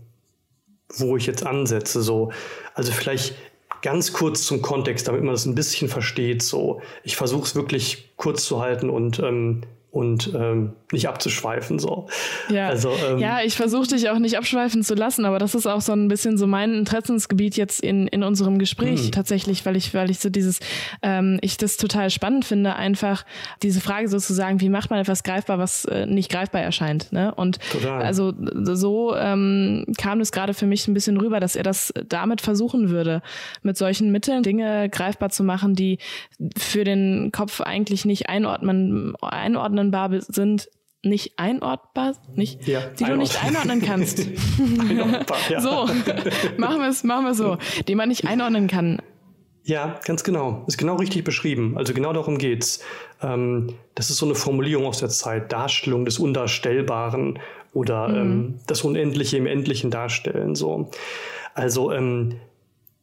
[0.88, 2.02] wo ich jetzt ansetze.
[2.02, 2.32] So,
[2.74, 3.34] also vielleicht
[3.82, 6.42] ganz kurz zum Kontext, damit man das ein bisschen versteht.
[6.42, 11.80] So, ich versuche es wirklich kurz zu halten und ähm, und ähm, nicht abzuschweifen.
[11.80, 12.06] So.
[12.48, 15.66] Ja, also, ähm, ja ich versuche dich auch nicht abschweifen zu lassen, aber das ist
[15.66, 19.10] auch so ein bisschen so mein Interessensgebiet jetzt in, in unserem Gespräch mh.
[19.10, 20.60] tatsächlich, weil ich, weil ich so dieses,
[21.02, 23.24] ähm, ich das total spannend finde, einfach
[23.62, 27.12] diese Frage sozusagen, wie macht man etwas greifbar, was äh, nicht greifbar erscheint.
[27.12, 27.34] Ne?
[27.34, 28.02] Und total.
[28.02, 28.32] also
[28.62, 32.90] so ähm, kam es gerade für mich ein bisschen rüber, dass er das damit versuchen
[32.90, 33.22] würde,
[33.62, 35.98] mit solchen Mitteln Dinge greifbar zu machen, die
[36.56, 40.68] für den Kopf eigentlich nicht einordnen, einordnen einordnenbar sind,
[41.02, 44.20] nicht einordbar, nicht, ja, die du nicht einordnen kannst.
[44.88, 45.60] einordbar, ja.
[45.60, 45.86] So,
[46.58, 47.56] machen wir es machen wir so,
[47.88, 49.00] die man nicht einordnen kann.
[49.64, 50.64] Ja, ganz genau.
[50.66, 51.76] Ist genau richtig beschrieben.
[51.76, 52.82] Also genau darum geht's.
[53.22, 57.38] Ähm, das ist so eine Formulierung aus der Zeit, Darstellung des Undarstellbaren
[57.72, 58.16] oder mhm.
[58.16, 60.54] ähm, das Unendliche im Endlichen darstellen.
[60.54, 60.90] So.
[61.54, 62.36] Also ähm,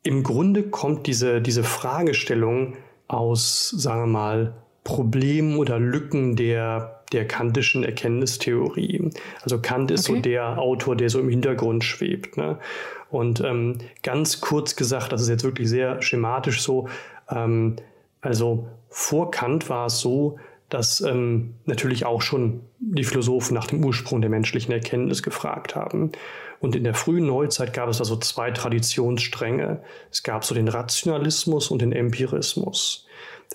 [0.03, 2.75] im Grunde kommt diese, diese Fragestellung
[3.07, 4.53] aus, sagen wir mal,
[4.87, 9.11] Problemen oder Lücken der, der kantischen Erkenntnistheorie.
[9.43, 10.19] Also Kant ist okay.
[10.19, 12.37] so der Autor, der so im Hintergrund schwebt.
[12.37, 12.57] Ne?
[13.09, 16.87] Und ähm, ganz kurz gesagt, das ist jetzt wirklich sehr schematisch so,
[17.29, 17.75] ähm,
[18.21, 20.37] also vor Kant war es so,
[20.69, 26.13] dass ähm, natürlich auch schon die Philosophen nach dem Ursprung der menschlichen Erkenntnis gefragt haben.
[26.61, 29.81] Und in der frühen Neuzeit gab es also zwei Traditionsstränge.
[30.11, 33.03] Es gab so den Rationalismus und den Empirismus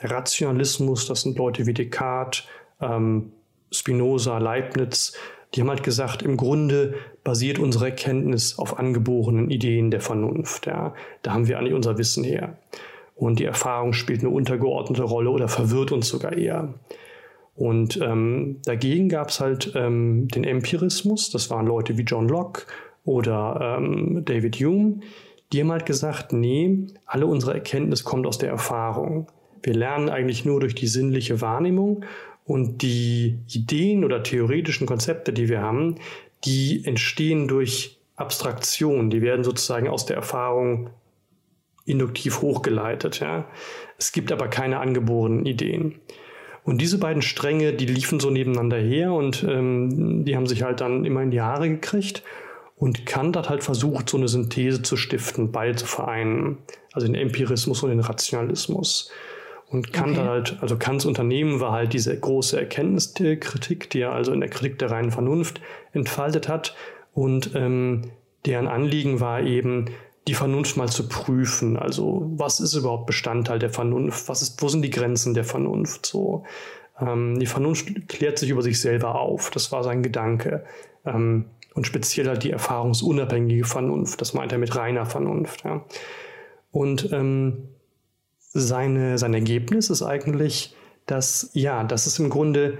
[0.00, 2.44] der Rationalismus, das sind Leute wie Descartes,
[2.80, 3.32] ähm,
[3.70, 5.14] Spinoza, Leibniz,
[5.54, 10.66] die haben halt gesagt, im Grunde basiert unsere Erkenntnis auf angeborenen Ideen der Vernunft.
[10.66, 10.94] Ja.
[11.22, 12.56] Da haben wir eigentlich unser Wissen her.
[13.14, 16.74] Und die Erfahrung spielt eine untergeordnete Rolle oder verwirrt uns sogar eher.
[17.54, 22.62] Und ähm, dagegen gab es halt ähm, den Empirismus, das waren Leute wie John Locke
[23.04, 25.00] oder ähm, David Hume,
[25.52, 29.30] die haben halt gesagt, nee, alle unsere Erkenntnis kommt aus der Erfahrung.
[29.62, 32.04] Wir lernen eigentlich nur durch die sinnliche Wahrnehmung
[32.44, 35.96] und die Ideen oder theoretischen Konzepte, die wir haben,
[36.44, 39.10] die entstehen durch Abstraktion.
[39.10, 40.90] Die werden sozusagen aus der Erfahrung
[41.84, 43.20] induktiv hochgeleitet.
[43.20, 43.48] Ja.
[43.98, 46.00] Es gibt aber keine angeborenen Ideen.
[46.64, 50.80] Und diese beiden Stränge, die liefen so nebeneinander her und ähm, die haben sich halt
[50.80, 52.22] dann immer in die Haare gekriegt.
[52.76, 56.58] Und Kant hat halt versucht, so eine Synthese zu stiften, beide zu vereinen.
[56.92, 59.10] Also den Empirismus und den Rationalismus.
[59.72, 60.28] Und Kant okay.
[60.28, 64.78] halt, also Kants Unternehmen war halt diese große Erkenntniskritik, die er also in der Kritik
[64.78, 65.60] der reinen Vernunft
[65.92, 66.76] entfaltet hat.
[67.14, 68.02] Und ähm,
[68.44, 69.86] deren Anliegen war eben,
[70.28, 71.76] die Vernunft mal zu prüfen.
[71.76, 74.28] Also was ist überhaupt Bestandteil der Vernunft?
[74.28, 76.06] Was ist, wo sind die Grenzen der Vernunft?
[76.06, 76.44] So,
[77.00, 79.50] ähm, die Vernunft klärt sich über sich selber auf.
[79.50, 80.64] Das war sein Gedanke.
[81.04, 84.20] Ähm, und speziell halt die erfahrungsunabhängige Vernunft.
[84.20, 85.64] Das meint er mit reiner Vernunft.
[85.64, 85.84] Ja.
[86.70, 87.68] Und ähm,
[88.52, 90.76] seine, sein Ergebnis ist eigentlich,
[91.06, 92.78] dass, ja, das ist im Grunde,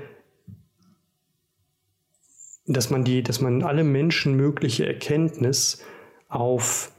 [2.67, 5.83] dass man die, dass man alle Menschen mögliche Erkenntnis
[6.29, 6.93] auf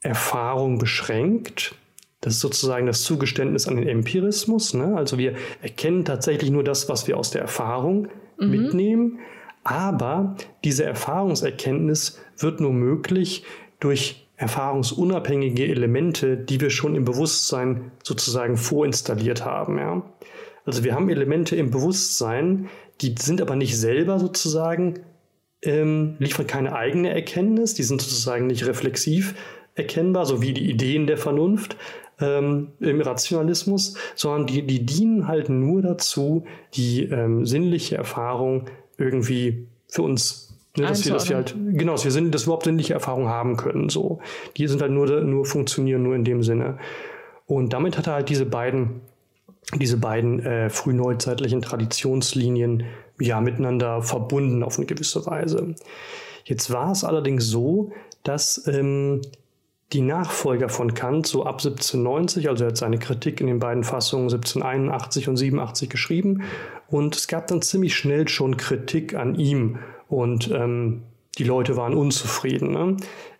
[0.00, 1.74] Erfahrung beschränkt.
[2.20, 4.74] Das ist sozusagen das Zugeständnis an den Empirismus.
[4.74, 4.96] Ne?
[4.96, 8.08] Also wir erkennen tatsächlich nur das, was wir aus der Erfahrung
[8.38, 8.50] mhm.
[8.50, 9.18] mitnehmen.
[9.62, 13.44] Aber diese Erfahrungserkenntnis wird nur möglich
[13.80, 19.78] durch erfahrungsunabhängige Elemente, die wir schon im Bewusstsein sozusagen vorinstalliert haben.
[19.78, 20.02] Ja?
[20.64, 22.68] Also wir haben Elemente im Bewusstsein,
[23.00, 25.00] die sind aber nicht selber sozusagen,
[25.62, 29.34] ähm, liefern keine eigene Erkenntnis, die sind sozusagen nicht reflexiv
[29.74, 31.76] erkennbar, so wie die Ideen der Vernunft
[32.20, 38.66] ähm, im Rationalismus, sondern die, die dienen halt nur dazu, die ähm, sinnliche Erfahrung
[38.98, 40.47] irgendwie für uns
[40.78, 43.28] Ne, dass wir, dass wir halt, genau, dass wir sind, dass wir überhaupt sinnliche Erfahrungen
[43.28, 43.88] haben können.
[43.88, 44.20] So.
[44.56, 46.78] Die sind halt nur, nur funktionieren nur in dem Sinne.
[47.46, 49.00] Und damit hat er halt diese beiden,
[49.74, 52.84] diese beiden äh, frühneuzeitlichen Traditionslinien
[53.20, 55.74] ja miteinander verbunden auf eine gewisse Weise.
[56.44, 59.22] Jetzt war es allerdings so, dass ähm,
[59.92, 63.84] die Nachfolger von Kant so ab 1790, also er hat seine Kritik in den beiden
[63.84, 66.42] Fassungen 1781 und 87 geschrieben
[66.88, 69.78] und es gab dann ziemlich schnell schon Kritik an ihm
[70.08, 71.02] und ähm,
[71.38, 72.72] die Leute waren unzufrieden.
[72.72, 72.96] Ne?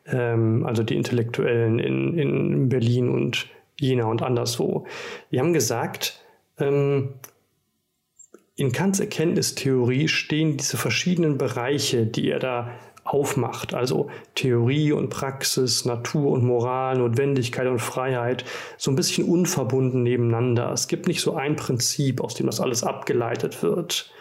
[0.06, 3.48] Ähm, also die Intellektuellen in, in Berlin und
[3.78, 4.86] Jena und anderswo.
[5.30, 6.22] Die haben gesagt,
[6.58, 7.14] ähm,
[8.56, 12.70] in Kants Erkenntnistheorie stehen diese verschiedenen Bereiche, die er da
[13.04, 18.44] aufmacht, also Theorie und Praxis, Natur und Moral, Notwendigkeit und Freiheit,
[18.76, 20.72] so ein bisschen unverbunden nebeneinander.
[20.72, 24.12] Es gibt nicht so ein Prinzip, aus dem das alles abgeleitet wird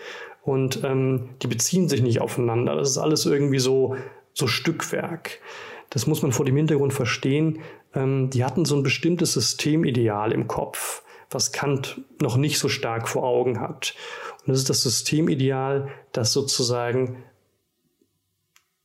[0.48, 2.78] und ähm, die beziehen sich nicht aufeinander.
[2.78, 3.98] Das ist alles irgendwie so,
[4.34, 5.42] so Stückwerk.
[5.90, 7.60] Das muss man vor dem Hintergrund verstehen.
[7.94, 13.10] Ähm, die hatten so ein bestimmtes Systemideal im Kopf, was Kant noch nicht so stark
[13.10, 13.94] vor Augen hat.
[14.40, 17.26] Und das ist das Systemideal, das sozusagen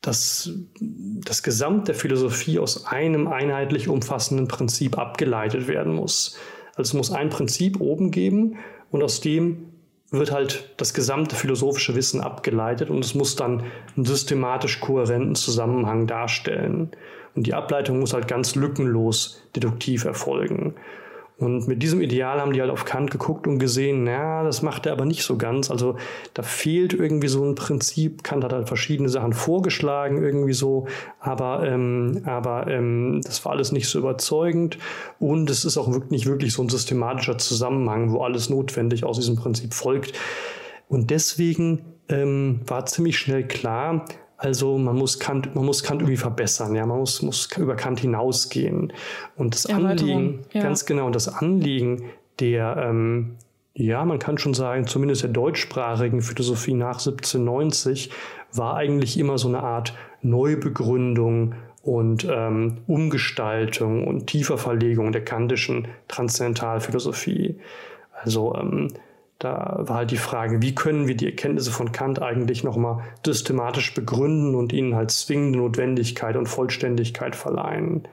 [0.01, 0.51] das,
[0.81, 6.37] das Gesamt der Philosophie aus einem einheitlich umfassenden Prinzip abgeleitet werden muss.
[6.75, 8.59] Also es muss ein Prinzip oben geben
[8.91, 9.72] und aus dem
[10.13, 13.65] wird halt das gesamte philosophische Wissen abgeleitet und es muss dann
[13.97, 16.91] einen systematisch kohärenten Zusammenhang darstellen.
[17.35, 20.75] Und die Ableitung muss halt ganz lückenlos deduktiv erfolgen.
[21.39, 24.87] Und mit diesem Ideal haben die halt auf Kant geguckt und gesehen, na, das macht
[24.87, 25.71] er aber nicht so ganz.
[25.71, 25.97] Also
[26.35, 28.23] da fehlt irgendwie so ein Prinzip.
[28.23, 30.87] Kant hat halt verschiedene Sachen vorgeschlagen, irgendwie so,
[31.19, 34.79] aber, ähm, aber ähm, das war alles nicht so überzeugend.
[35.19, 39.17] Und es ist auch wirklich nicht wirklich so ein systematischer Zusammenhang, wo alles notwendig aus
[39.17, 40.13] diesem Prinzip folgt.
[40.89, 44.05] Und deswegen ähm, war ziemlich schnell klar,
[44.43, 48.01] also man muss Kant, man muss Kant irgendwie verbessern, ja, man muss, muss über Kant
[48.01, 48.93] hinausgehen.
[49.37, 50.63] Und das Anliegen, ja.
[50.63, 53.37] ganz genau, das Anliegen der, ähm,
[53.75, 58.11] ja, man kann schon sagen, zumindest der deutschsprachigen Philosophie nach 1790
[58.53, 65.87] war eigentlich immer so eine Art Neubegründung und ähm, Umgestaltung und tiefer Verlegung der kantischen
[66.09, 67.61] Transzendentalphilosophie.
[68.13, 68.89] Also ähm,
[69.43, 73.93] da war halt die Frage, wie können wir die Erkenntnisse von Kant eigentlich nochmal systematisch
[73.93, 78.07] begründen und ihnen halt zwingende Notwendigkeit und Vollständigkeit verleihen.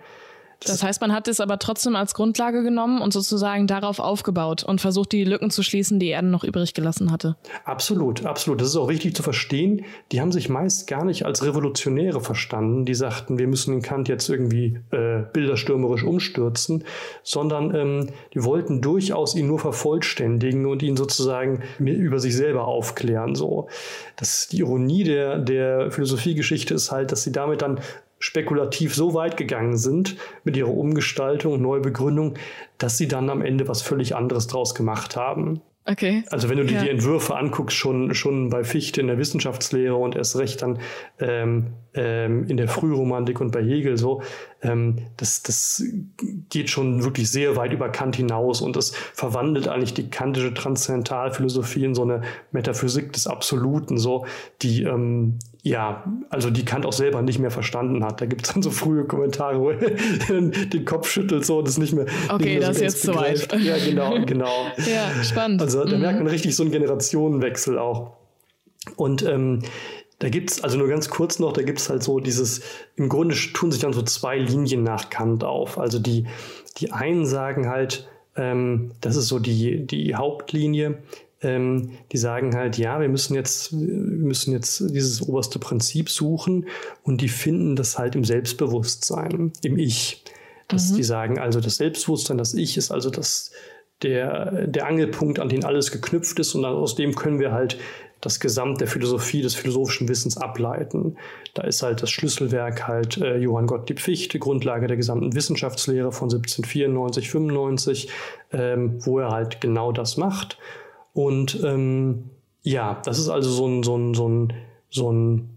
[0.66, 4.82] Das heißt, man hat es aber trotzdem als Grundlage genommen und sozusagen darauf aufgebaut und
[4.82, 7.38] versucht, die Lücken zu schließen, die er noch übrig gelassen hatte.
[7.64, 8.60] Absolut, absolut.
[8.60, 9.86] Das ist auch wichtig zu verstehen.
[10.12, 14.10] Die haben sich meist gar nicht als Revolutionäre verstanden, die sagten, wir müssen den Kant
[14.10, 16.84] jetzt irgendwie äh, bilderstürmerisch umstürzen,
[17.24, 23.36] sondern ähm, die wollten durchaus ihn nur vervollständigen und ihn sozusagen über sich selber aufklären.
[23.36, 23.70] So.
[24.18, 27.80] Das, die Ironie der, der Philosophiegeschichte ist halt, dass sie damit dann
[28.20, 32.36] spekulativ so weit gegangen sind mit ihrer Umgestaltung, Neubegründung,
[32.78, 35.62] dass sie dann am Ende was völlig anderes draus gemacht haben.
[35.86, 36.24] Okay.
[36.30, 36.84] Also wenn du dir ja.
[36.84, 40.78] die Entwürfe anguckst, schon, schon bei Fichte in der Wissenschaftslehre und erst recht dann
[41.20, 44.22] ähm, ähm, in der Frühromantik und bei Hegel so,
[44.62, 45.84] das, das
[46.50, 51.86] geht schon wirklich sehr weit über Kant hinaus und das verwandelt eigentlich die kantische Transzendentalphilosophie
[51.86, 54.26] in so eine Metaphysik des Absoluten, so,
[54.62, 58.22] die ähm, ja, also die Kant auch selber nicht mehr verstanden hat.
[58.22, 61.78] Da gibt es dann so frühe Kommentare, wo er den Kopf schüttelt so und es
[61.78, 62.06] nicht mehr.
[62.30, 63.48] Okay, nicht mehr das ist jetzt zu weit.
[63.62, 64.68] Ja, genau, genau.
[64.78, 65.62] ja, spannend.
[65.62, 66.02] Also da mhm.
[66.02, 68.14] merkt man richtig so einen Generationenwechsel auch.
[68.96, 69.62] Und ähm,
[70.20, 72.62] da gibt es, also nur ganz kurz noch, da gibt es halt so dieses,
[72.98, 75.78] im Grunde tun sich dann so zwei Linien nach Kant auf.
[75.78, 76.28] Also die,
[76.78, 80.98] die einen sagen halt, ähm, das ist so die, die Hauptlinie,
[81.42, 86.68] ähm, die sagen halt, ja, wir müssen jetzt, wir müssen jetzt dieses oberste Prinzip suchen
[87.04, 90.24] und die finden das halt im Selbstbewusstsein, im Ich.
[90.68, 90.96] Dass mhm.
[90.98, 93.52] die sagen, also das Selbstbewusstsein, das Ich ist also das,
[94.02, 97.78] der, der Angelpunkt, an den alles geknüpft ist und aus dem können wir halt
[98.22, 101.16] das Gesamt der Philosophie, des philosophischen Wissens ableiten.
[101.54, 106.30] Da ist halt das Schlüsselwerk halt äh, Johann Gottlieb Fichte, Grundlage der gesamten Wissenschaftslehre von
[106.30, 108.10] 1794, 95,
[108.52, 110.58] ähm, wo er halt genau das macht.
[111.14, 112.30] Und ähm,
[112.62, 114.54] ja, das ist also so ein, so ein, so ein,
[114.90, 115.50] so ein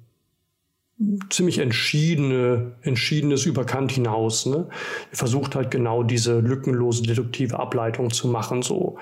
[1.30, 4.46] ziemlich entschiedene, entschiedenes über Kant hinaus.
[4.46, 4.68] Ne?
[5.10, 8.98] Er versucht halt genau diese lückenlose deduktive Ableitung zu machen, so.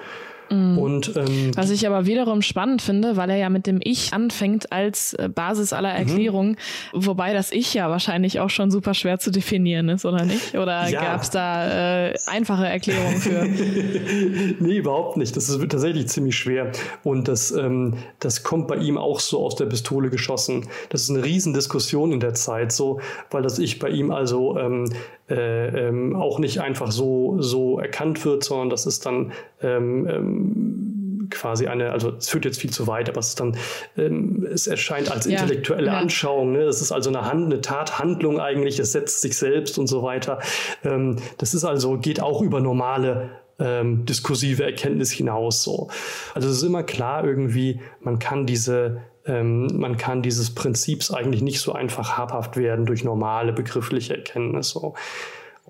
[0.50, 0.78] Mhm.
[0.78, 4.72] Und, ähm, Was ich aber wiederum spannend finde, weil er ja mit dem Ich anfängt
[4.72, 6.08] als äh, Basis aller mhm.
[6.08, 6.56] Erklärungen,
[6.92, 7.06] mhm.
[7.06, 10.56] wobei das Ich ja wahrscheinlich auch schon super schwer zu definieren ist, oder nicht?
[10.56, 11.00] Oder ja.
[11.00, 13.44] gab es da äh, einfache Erklärungen für?
[14.58, 15.36] nee, überhaupt nicht.
[15.36, 16.72] Das ist tatsächlich ziemlich schwer.
[17.04, 20.66] Und das, ähm, das kommt bei ihm auch so aus der Pistole geschossen.
[20.88, 24.90] Das ist eine Riesendiskussion in der Zeit so, weil das Ich bei ihm also ähm,
[25.30, 31.28] äh, ähm, auch nicht einfach so, so erkannt wird, sondern das ist dann ähm, ähm,
[31.30, 33.56] quasi eine, also es führt jetzt viel zu weit, aber es ist dann,
[33.96, 35.98] ähm, es erscheint als intellektuelle ja.
[35.98, 36.52] Anschauung.
[36.52, 36.62] Ne?
[36.62, 40.40] Es ist also eine Hand, eine Tathandlung eigentlich, es setzt sich selbst und so weiter.
[40.84, 45.62] Ähm, das ist also, geht auch über normale ähm, diskursive Erkenntnis hinaus.
[45.62, 45.88] So.
[46.34, 51.42] Also es ist immer klar irgendwie, man kann diese ähm, man kann dieses Prinzips eigentlich
[51.42, 54.70] nicht so einfach habhaft werden durch normale begriffliche Erkenntnis.
[54.70, 54.94] So.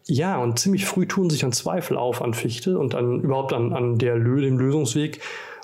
[0.06, 3.72] Ja, und ziemlich früh tun sich dann Zweifel auf an Fichte und an überhaupt an,
[3.72, 5.20] an der, dem Lösungsweg.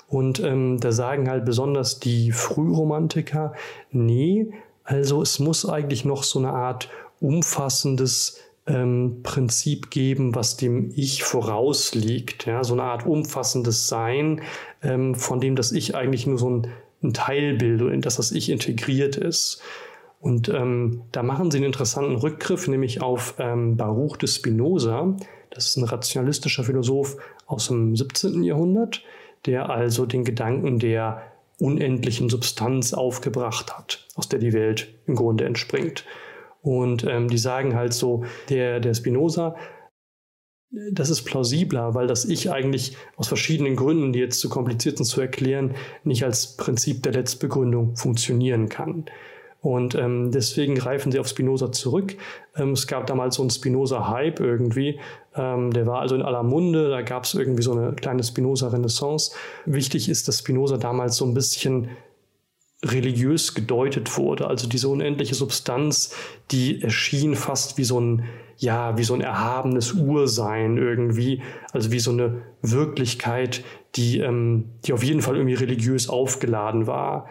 [0.07, 3.53] Und ähm, da sagen halt besonders die Frühromantiker,
[3.91, 4.47] nee,
[4.83, 11.23] also es muss eigentlich noch so eine Art umfassendes ähm, Prinzip geben, was dem Ich
[11.23, 12.45] vorausliegt.
[12.45, 14.41] Ja, so eine Art umfassendes Sein,
[14.81, 16.67] ähm, von dem das Ich eigentlich nur so ein
[17.03, 19.61] ein Teilbild in das das Ich integriert ist.
[20.19, 25.15] Und ähm, da machen sie einen interessanten Rückgriff, nämlich auf ähm, Baruch de Spinoza.
[25.51, 28.43] Das ist ein rationalistischer Philosoph aus dem 17.
[28.43, 29.03] Jahrhundert,
[29.45, 31.21] der also den Gedanken der
[31.59, 36.03] unendlichen Substanz aufgebracht hat, aus der die Welt im Grunde entspringt.
[36.61, 39.55] Und ähm, die sagen halt so, der, der Spinoza
[40.69, 45.05] das ist plausibler, weil das Ich eigentlich aus verschiedenen Gründen, die jetzt zu kompliziert sind
[45.05, 49.05] zu erklären, nicht als Prinzip der Letztbegründung funktionieren kann.
[49.61, 52.15] Und ähm, deswegen greifen sie auf Spinoza zurück.
[52.55, 54.99] Ähm, es gab damals so einen Spinoza-Hype irgendwie.
[55.35, 56.89] Ähm, der war also in aller Munde.
[56.89, 59.31] Da gab es irgendwie so eine kleine Spinoza-Renaissance.
[59.65, 61.89] Wichtig ist, dass Spinoza damals so ein bisschen
[62.85, 64.47] religiös gedeutet wurde.
[64.47, 66.13] Also diese unendliche Substanz,
[66.51, 68.25] die erschien fast wie so ein
[68.57, 71.41] ja, wie so ein erhabenes Ursein irgendwie,
[71.71, 73.63] also wie so eine Wirklichkeit,
[73.95, 77.27] die, ähm, die auf jeden Fall irgendwie religiös aufgeladen war.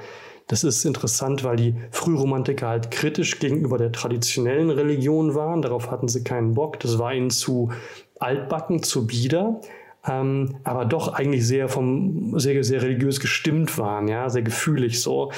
[0.49, 5.61] Das ist interessant, weil die Frühromantiker halt kritisch gegenüber der traditionellen Religion waren.
[5.61, 6.79] Darauf hatten sie keinen Bock.
[6.79, 7.73] Das war ihnen zu
[8.21, 9.61] altbacken, zu bieder.
[10.07, 15.33] Ähm, aber doch eigentlich sehr vom sehr sehr religiös gestimmt waren, ja, sehr gefühlig so.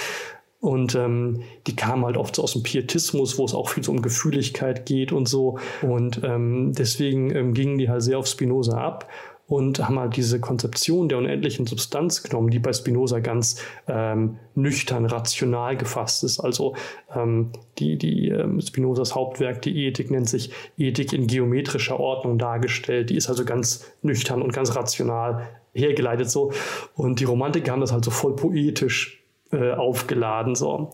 [0.61, 3.93] Und ähm, die kamen halt oft so aus dem Pietismus, wo es auch viel so
[3.93, 5.59] um Gefühligkeit geht und so.
[5.83, 9.09] Und ähm, deswegen ähm, gingen die halt sehr auf Spinoza ab.
[9.49, 15.07] und haben halt diese Konzeption der unendlichen Substanz genommen, die bei Spinoza ganz ähm, nüchtern,
[15.07, 16.39] rational gefasst ist.
[16.39, 16.75] Also
[17.15, 23.09] ähm, die, die ähm, Spinozas Hauptwerk, die Ethik, nennt sich Ethik in geometrischer Ordnung dargestellt.
[23.09, 26.53] Die ist also ganz nüchtern und ganz rational hergeleitet so.
[26.95, 30.91] Und die Romantiker haben das halt so voll poetisch äh, aufgeladen so.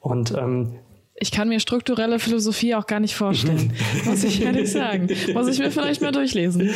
[0.00, 0.78] Und ähm,
[1.16, 3.72] ich kann mir strukturelle Philosophie auch gar nicht vorstellen,
[4.04, 5.08] muss ich ehrlich sagen.
[5.32, 6.70] Muss ich mir vielleicht mal durchlesen.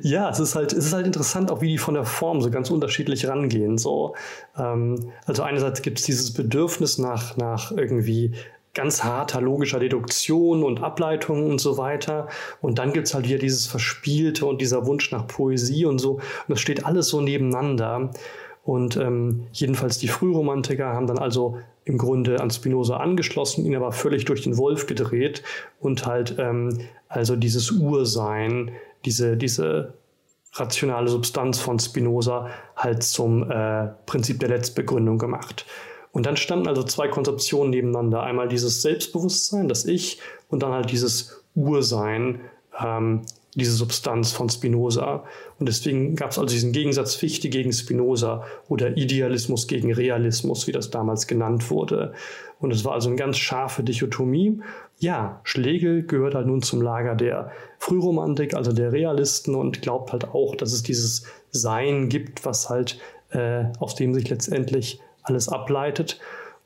[0.00, 2.50] Ja, es ist halt, es ist halt interessant, auch wie die von der Form so
[2.50, 3.76] ganz unterschiedlich rangehen.
[3.76, 4.14] So,
[4.56, 8.32] ähm, also einerseits gibt es dieses Bedürfnis nach, nach irgendwie
[8.72, 12.28] ganz harter logischer Deduktion und Ableitung und so weiter.
[12.62, 16.14] Und dann gibt es halt wieder dieses Verspielte und dieser Wunsch nach Poesie und so.
[16.14, 18.12] Und das steht alles so nebeneinander.
[18.68, 21.56] Und ähm, jedenfalls die Frühromantiker haben dann also
[21.86, 25.42] im Grunde an Spinoza angeschlossen, ihn aber völlig durch den Wolf gedreht
[25.80, 28.72] und halt ähm, also dieses Ursein,
[29.06, 29.94] diese, diese
[30.52, 35.64] rationale Substanz von Spinoza halt zum äh, Prinzip der Letztbegründung gemacht.
[36.12, 38.22] Und dann standen also zwei Konzeptionen nebeneinander.
[38.22, 42.42] Einmal dieses Selbstbewusstsein, das Ich, und dann halt dieses Ursein,
[42.78, 43.22] ähm,
[43.58, 45.24] diese Substanz von Spinoza.
[45.58, 50.72] Und deswegen gab es also diesen Gegensatz Fichte gegen Spinoza oder Idealismus gegen Realismus, wie
[50.72, 52.14] das damals genannt wurde.
[52.60, 54.60] Und es war also eine ganz scharfe Dichotomie.
[54.98, 60.28] Ja, Schlegel gehört halt nun zum Lager der Frühromantik, also der Realisten und glaubt halt
[60.28, 62.98] auch, dass es dieses Sein gibt, was halt,
[63.30, 66.20] äh, aus dem sich letztendlich alles ableitet.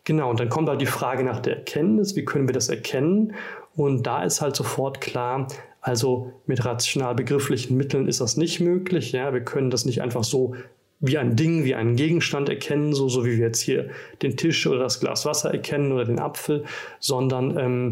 [0.05, 3.35] Genau, und dann kommt halt die Frage nach der Erkenntnis, wie können wir das erkennen?
[3.75, 5.47] Und da ist halt sofort klar,
[5.81, 9.13] also mit rational begrifflichen Mitteln ist das nicht möglich.
[9.13, 10.55] Ja, wir können das nicht einfach so
[11.01, 13.91] wie ein Ding, wie einen Gegenstand erkennen, so, so wie wir jetzt hier
[14.23, 16.65] den Tisch oder das Glas Wasser erkennen oder den Apfel,
[17.01, 17.91] sondern ähm,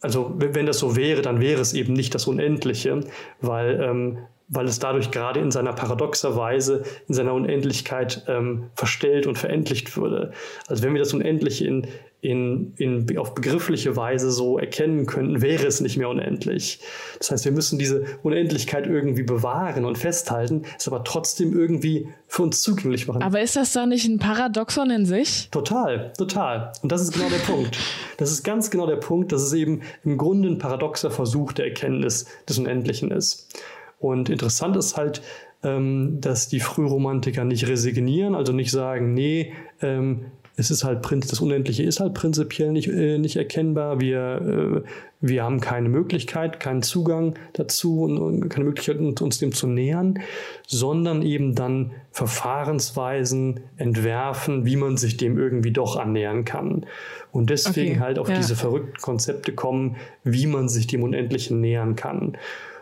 [0.00, 3.00] also wenn das so wäre, dann wäre es eben nicht das Unendliche,
[3.42, 4.18] weil ähm,
[4.50, 9.96] weil es dadurch gerade in seiner paradoxer Weise, in seiner Unendlichkeit ähm, verstellt und verendlicht
[9.96, 10.32] würde.
[10.66, 11.86] Also wenn wir das Unendliche in,
[12.20, 16.80] in, in, auf begriffliche Weise so erkennen könnten, wäre es nicht mehr unendlich.
[17.18, 22.42] Das heißt, wir müssen diese Unendlichkeit irgendwie bewahren und festhalten, es aber trotzdem irgendwie für
[22.42, 23.22] uns zugänglich machen.
[23.22, 25.48] Aber ist das da nicht ein Paradoxon in sich?
[25.50, 26.72] Total, total.
[26.82, 27.78] Und das ist genau der Punkt.
[28.18, 31.66] Das ist ganz genau der Punkt, dass es eben im Grunde ein paradoxer Versuch der
[31.66, 33.48] Erkenntnis des Unendlichen ist.
[34.00, 35.22] Und interessant ist halt,
[35.62, 40.24] ähm, dass die Frühromantiker nicht resignieren, also nicht sagen, nee, ähm,
[40.56, 44.00] es ist halt das Unendliche ist halt prinzipiell nicht, äh, nicht erkennbar.
[44.00, 44.88] Wir, äh,
[45.20, 50.18] wir haben keine Möglichkeit, keinen Zugang dazu und, und, keine Möglichkeit, uns dem zu nähern,
[50.66, 56.84] sondern eben dann Verfahrensweisen entwerfen, wie man sich dem irgendwie doch annähern kann.
[57.32, 58.36] Und deswegen okay, halt auf ja.
[58.36, 62.36] diese verrückten Konzepte kommen, wie man sich dem Unendlichen nähern kann.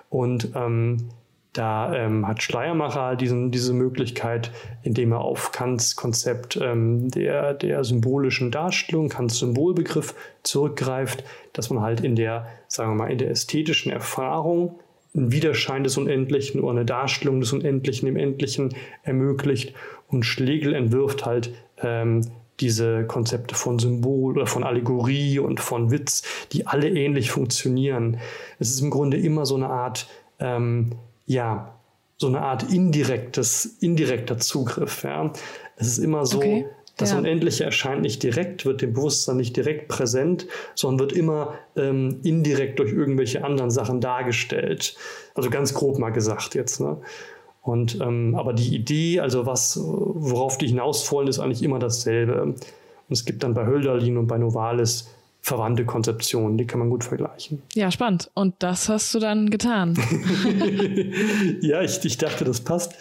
[0.08, 1.10] Und ähm,
[1.52, 4.52] da ähm, hat Schleiermacher diesen, diese Möglichkeit,
[4.82, 11.82] indem er auf Kants Konzept ähm, der, der symbolischen Darstellung, Kants Symbolbegriff zurückgreift, dass man
[11.82, 14.78] halt in der, sagen wir mal, in der ästhetischen Erfahrung
[15.16, 19.74] einen Widerschein des Unendlichen oder eine Darstellung des Unendlichen im Endlichen ermöglicht.
[20.06, 21.52] Und Schlegel entwirft halt
[21.82, 22.22] ähm,
[22.60, 28.18] diese Konzepte von Symbol oder von Allegorie und von Witz, die alle ähnlich funktionieren.
[28.58, 30.08] Es ist im Grunde immer so eine Art,
[30.40, 30.92] ähm,
[31.26, 31.74] ja,
[32.16, 35.04] so eine Art indirektes, indirekter Zugriff.
[35.04, 35.32] Ja.
[35.76, 36.66] Es ist immer so, okay.
[36.96, 37.18] das ja.
[37.18, 42.80] Unendliche erscheint nicht direkt, wird dem Bewusstsein nicht direkt präsent, sondern wird immer ähm, indirekt
[42.80, 44.96] durch irgendwelche anderen Sachen dargestellt.
[45.34, 46.80] Also ganz grob mal gesagt jetzt.
[46.80, 47.00] Ne?
[47.68, 52.42] Und, ähm, aber die Idee, also was, worauf die hinaus wollen, ist eigentlich immer dasselbe.
[52.42, 52.64] Und
[53.08, 55.08] es gibt dann bei Hölderlin und bei Novalis
[55.40, 57.62] verwandte Konzeptionen, die kann man gut vergleichen.
[57.74, 58.30] Ja, spannend.
[58.34, 59.94] Und das hast du dann getan.
[61.60, 62.94] ja, ich, ich dachte, das passt.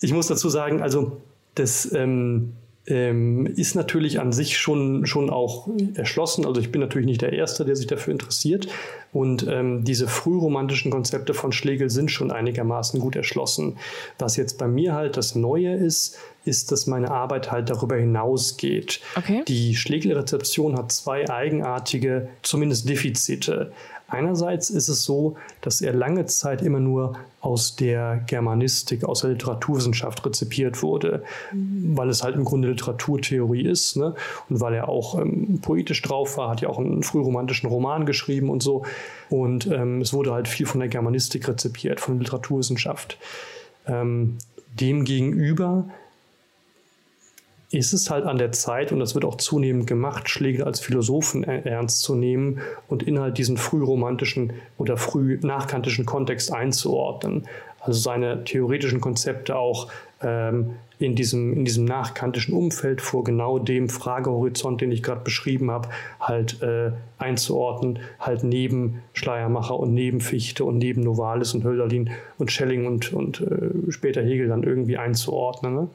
[0.00, 1.20] Ich muss dazu sagen, also
[1.54, 2.54] das, ähm,
[2.86, 6.44] ähm, ist natürlich an sich schon, schon auch erschlossen.
[6.44, 8.66] Also ich bin natürlich nicht der Erste, der sich dafür interessiert.
[9.12, 13.76] Und ähm, diese frühromantischen Konzepte von Schlegel sind schon einigermaßen gut erschlossen.
[14.18, 19.00] Was jetzt bei mir halt das Neue ist, ist, dass meine Arbeit halt darüber hinausgeht.
[19.14, 19.42] Okay.
[19.46, 23.72] Die Schlegel-Rezeption hat zwei eigenartige, zumindest Defizite.
[24.12, 29.30] Einerseits ist es so, dass er lange Zeit immer nur aus der Germanistik, aus der
[29.30, 31.96] Literaturwissenschaft rezipiert wurde, mhm.
[31.96, 34.14] weil es halt im Grunde Literaturtheorie ist ne?
[34.50, 38.50] und weil er auch ähm, poetisch drauf war, hat ja auch einen frühromantischen Roman geschrieben
[38.50, 38.84] und so.
[39.30, 43.16] Und ähm, es wurde halt viel von der Germanistik rezipiert, von der Literaturwissenschaft.
[43.86, 44.36] Ähm,
[44.78, 45.86] Demgegenüber
[47.72, 51.42] ist es halt an der Zeit, und das wird auch zunehmend gemacht, Schlegel als Philosophen
[51.42, 57.46] ernst zu nehmen und in halt diesen frühromantischen oder früh nachkantischen Kontext einzuordnen.
[57.80, 59.88] also seine theoretischen Konzepte auch
[60.22, 65.70] ähm, in diesem, in diesem nachkantischen Umfeld vor genau dem Fragehorizont, den ich gerade beschrieben
[65.70, 65.88] habe,
[66.20, 72.52] halt äh, einzuordnen, halt neben Schleiermacher und neben Fichte und neben Novalis und Hölderlin und
[72.52, 75.74] Schelling und, und äh, später Hegel dann irgendwie einzuordnen.
[75.74, 75.88] Ne?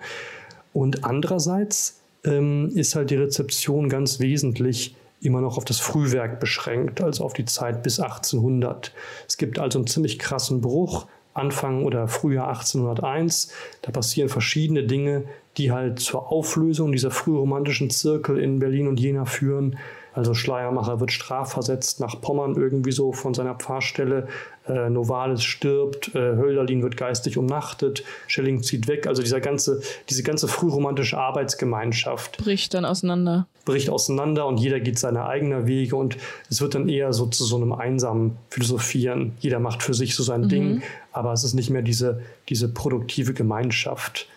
[0.78, 7.02] Und andererseits ähm, ist halt die Rezeption ganz wesentlich immer noch auf das Frühwerk beschränkt,
[7.02, 8.94] also auf die Zeit bis 1800.
[9.28, 13.52] Es gibt also einen ziemlich krassen Bruch Anfang oder Frühjahr 1801.
[13.82, 15.24] Da passieren verschiedene Dinge,
[15.58, 19.80] die halt zur Auflösung dieser frühromantischen Zirkel in Berlin und Jena führen.
[20.18, 24.28] Also Schleiermacher wird strafversetzt nach Pommern irgendwie so von seiner Pfarrstelle.
[24.68, 29.06] Äh, Novalis stirbt, äh, Hölderlin wird geistig umnachtet, Schelling zieht weg.
[29.06, 33.46] Also dieser ganze, diese ganze frühromantische Arbeitsgemeinschaft bricht dann auseinander.
[33.64, 36.18] Bricht auseinander und jeder geht seine eigenen Wege und
[36.50, 39.34] es wird dann eher so zu so einem einsamen Philosophieren.
[39.40, 40.50] Jeder macht für sich so sein mhm.
[40.50, 44.28] Ding, aber es ist nicht mehr diese, diese produktive Gemeinschaft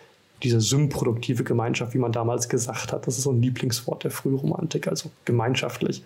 [0.42, 3.06] diese symproduktive Gemeinschaft, wie man damals gesagt hat.
[3.06, 6.02] Das ist so ein Lieblingswort der Frühromantik, also gemeinschaftlich.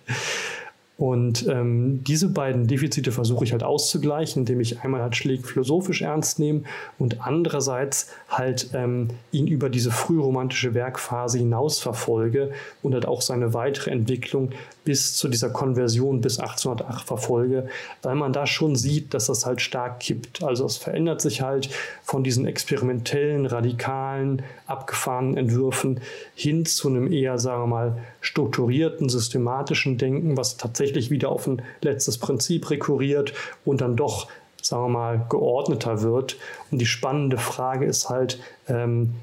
[0.97, 6.03] Und ähm, diese beiden Defizite versuche ich halt auszugleichen, indem ich einmal halt Schläg philosophisch
[6.03, 6.63] ernst nehme
[7.01, 13.55] und andererseits halt ähm, ihn über diese frühromantische Werkphase hinaus verfolge und halt auch seine
[13.55, 14.51] weitere Entwicklung
[14.85, 17.69] bis zu dieser Konversion bis 1808 verfolge,
[18.03, 20.45] weil man da schon sieht, dass das halt stark kippt.
[20.45, 21.71] Also es verändert sich halt
[22.03, 26.01] von diesen experimentellen, radikalen, abgefahrenen Entwürfen
[26.35, 31.63] hin zu einem eher, sagen wir mal, strukturierten, systematischen Denken, was tatsächlich wieder auf ein
[31.83, 33.33] letztes Prinzip rekurriert
[33.65, 34.29] und dann doch
[34.67, 36.37] sagen wir mal, geordneter wird.
[36.71, 39.15] Und die spannende Frage ist halt, ähm,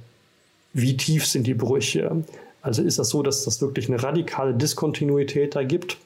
[0.74, 2.24] wie tief sind die Brüche?
[2.62, 5.97] Also ist das so, dass das wirklich eine radikale Diskontinuität da gibt?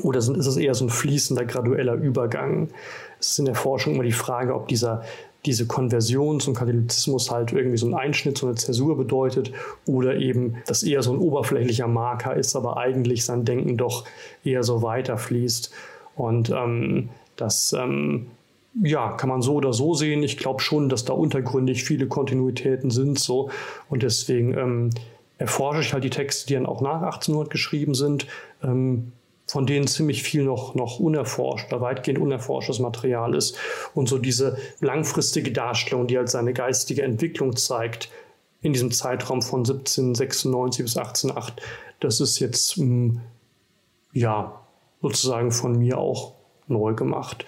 [0.00, 2.68] Oder ist es eher so ein fließender, gradueller Übergang?
[3.20, 5.04] Es ist in der Forschung immer die Frage, ob dieser,
[5.46, 9.52] diese Konversion zum Katholizismus halt irgendwie so ein Einschnitt, so eine Zäsur bedeutet
[9.86, 14.04] oder eben das eher so ein oberflächlicher Marker ist, aber eigentlich sein Denken doch
[14.44, 15.70] eher so weiterfließt.
[16.16, 18.26] Und ähm, das ähm,
[18.82, 20.22] ja, kann man so oder so sehen.
[20.22, 23.50] Ich glaube schon, dass da untergründig viele Kontinuitäten sind so
[23.88, 24.90] und deswegen ähm,
[25.38, 28.26] erforsche ich halt die Texte, die dann auch nach 1800 geschrieben sind,
[28.62, 29.12] ähm,
[29.46, 33.56] von denen ziemlich viel noch, noch unerforscht oder weitgehend unerforschtes Material ist.
[33.94, 38.08] Und so diese langfristige Darstellung, die halt seine geistige Entwicklung zeigt,
[38.62, 41.60] in diesem Zeitraum von 1796 bis 1808,
[42.00, 43.20] das ist jetzt, ähm,
[44.12, 44.60] ja,
[45.02, 46.32] sozusagen von mir auch
[46.66, 47.44] neu gemacht.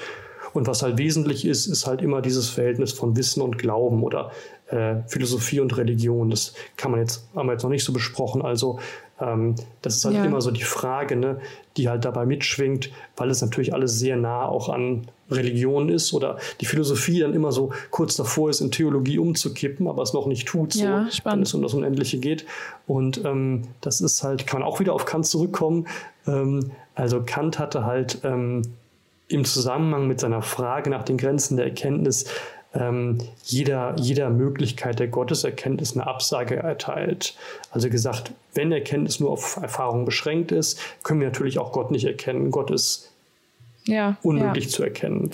[0.52, 4.30] Und was halt wesentlich ist, ist halt immer dieses Verhältnis von Wissen und Glauben oder
[4.68, 6.30] äh, Philosophie und Religion.
[6.30, 8.42] Das kann man jetzt, haben wir jetzt noch nicht so besprochen.
[8.42, 8.78] Also
[9.20, 10.24] ähm, das ist halt ja.
[10.24, 11.40] immer so die Frage, ne,
[11.76, 16.38] die halt dabei mitschwingt, weil es natürlich alles sehr nah auch an Religion ist oder
[16.60, 20.46] die Philosophie dann immer so kurz davor ist, in Theologie umzukippen, aber es noch nicht
[20.46, 22.46] tut, so, ja, wenn es um das Unendliche geht.
[22.86, 25.86] Und ähm, das ist halt, kann man auch wieder auf Kant zurückkommen.
[26.26, 28.62] Ähm, also Kant hatte halt ähm,
[29.28, 32.26] im Zusammenhang mit seiner Frage nach den Grenzen der Erkenntnis
[32.78, 37.34] ähm, jeder, jeder Möglichkeit der Gotteserkenntnis eine Absage erteilt.
[37.70, 42.04] Also gesagt, wenn Erkenntnis nur auf Erfahrung beschränkt ist, können wir natürlich auch Gott nicht
[42.04, 42.50] erkennen.
[42.50, 43.12] Gott ist
[43.86, 44.70] ja, unmöglich ja.
[44.70, 45.30] zu erkennen.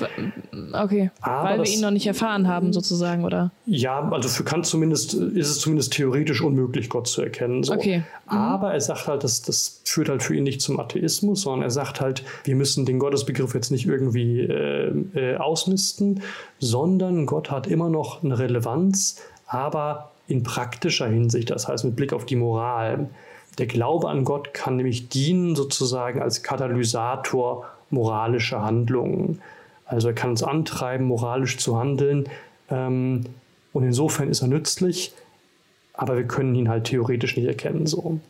[0.72, 3.50] Okay, Aber weil wir das, ihn noch nicht erfahren haben, sozusagen, oder?
[3.66, 7.62] Ja, also für Kant zumindest ist es zumindest theoretisch unmöglich, Gott zu erkennen.
[7.62, 7.72] So.
[7.72, 7.98] Okay.
[7.98, 8.36] Mhm.
[8.36, 11.70] Aber er sagt halt, dass das führt halt für ihn nicht zum Atheismus, sondern er
[11.70, 16.22] sagt halt, wir müssen den Gottesbegriff jetzt nicht irgendwie äh, äh, ausmisten,
[16.58, 22.12] sondern Gott hat immer noch eine Relevanz, aber in praktischer Hinsicht, das heißt mit Blick
[22.12, 23.08] auf die Moral.
[23.58, 29.40] Der Glaube an Gott kann nämlich dienen sozusagen als Katalysator moralische Handlungen.
[29.84, 32.28] Also er kann uns antreiben, moralisch zu handeln.
[32.70, 33.24] Ähm,
[33.72, 35.12] und insofern ist er nützlich,
[35.94, 37.86] aber wir können ihn halt theoretisch nicht erkennen.
[37.86, 38.20] So.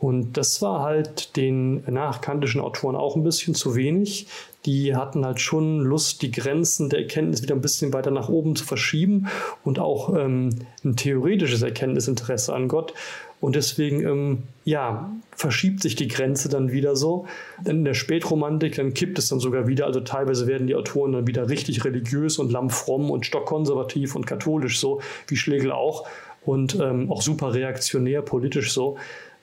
[0.00, 4.28] Und das war halt den nachkantischen Autoren auch ein bisschen zu wenig.
[4.64, 8.56] Die hatten halt schon Lust, die Grenzen der Erkenntnis wieder ein bisschen weiter nach oben
[8.56, 9.26] zu verschieben
[9.62, 12.94] und auch ähm, ein theoretisches Erkenntnisinteresse an Gott.
[13.42, 17.26] Und deswegen, ähm, ja, verschiebt sich die Grenze dann wieder so.
[17.66, 19.84] Denn in der Spätromantik, dann kippt es dann sogar wieder.
[19.84, 24.80] Also teilweise werden die Autoren dann wieder richtig religiös und lammfromm und stockkonservativ und katholisch
[24.80, 26.06] so, wie Schlegel auch.
[26.44, 28.96] Und ähm, auch super reaktionär politisch so.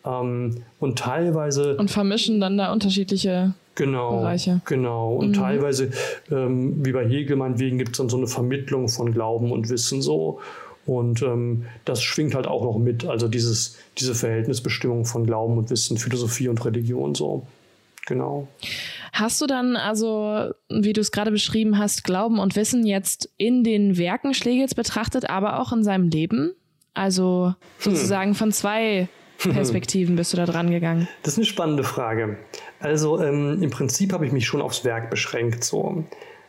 [0.07, 1.75] Ähm, und teilweise.
[1.77, 4.61] Und vermischen dann da unterschiedliche genau, Bereiche.
[4.65, 5.15] Genau.
[5.15, 5.33] Und mhm.
[5.33, 5.91] teilweise,
[6.31, 10.01] ähm, wie bei Hegel meinetwegen, gibt es dann so eine Vermittlung von Glauben und Wissen
[10.01, 10.39] so.
[10.85, 15.69] Und ähm, das schwingt halt auch noch mit, also dieses, diese Verhältnisbestimmung von Glauben und
[15.69, 17.45] Wissen, Philosophie und Religion so.
[18.05, 18.47] Genau.
[19.11, 23.65] Hast du dann also, wie du es gerade beschrieben hast, Glauben und Wissen jetzt in
[23.65, 26.53] den Werken Schlegels betrachtet, aber auch in seinem Leben?
[26.93, 27.91] Also hm.
[27.91, 28.35] sozusagen hm.
[28.35, 31.07] von zwei Perspektiven bist du da dran gegangen?
[31.23, 32.37] Das ist eine spannende Frage.
[32.79, 35.63] Also ähm, im Prinzip habe ich mich schon aufs Werk beschränkt.
[35.63, 36.03] So.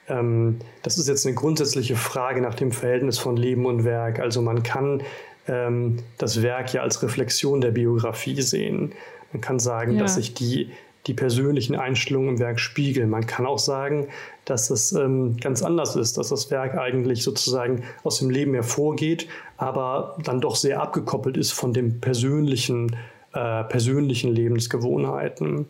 [0.09, 4.20] Ähm, das ist jetzt eine grundsätzliche Frage nach dem Verhältnis von Leben und Werk.
[4.20, 5.03] Also man kann
[5.47, 8.93] ähm, das Werk ja als Reflexion der Biografie sehen.
[9.32, 10.01] Man kann sagen, ja.
[10.01, 10.70] dass sich die,
[11.09, 13.11] die persönlichen Einstellungen im Werk spiegeln.
[13.11, 14.09] Man kann auch sagen,
[14.44, 19.26] dass es ähm, ganz anders ist, dass das Werk eigentlich sozusagen aus dem Leben hervorgeht,
[19.56, 22.94] aber dann doch sehr abgekoppelt ist von den persönlichen,
[23.32, 25.66] äh, persönlichen Lebensgewohnheiten.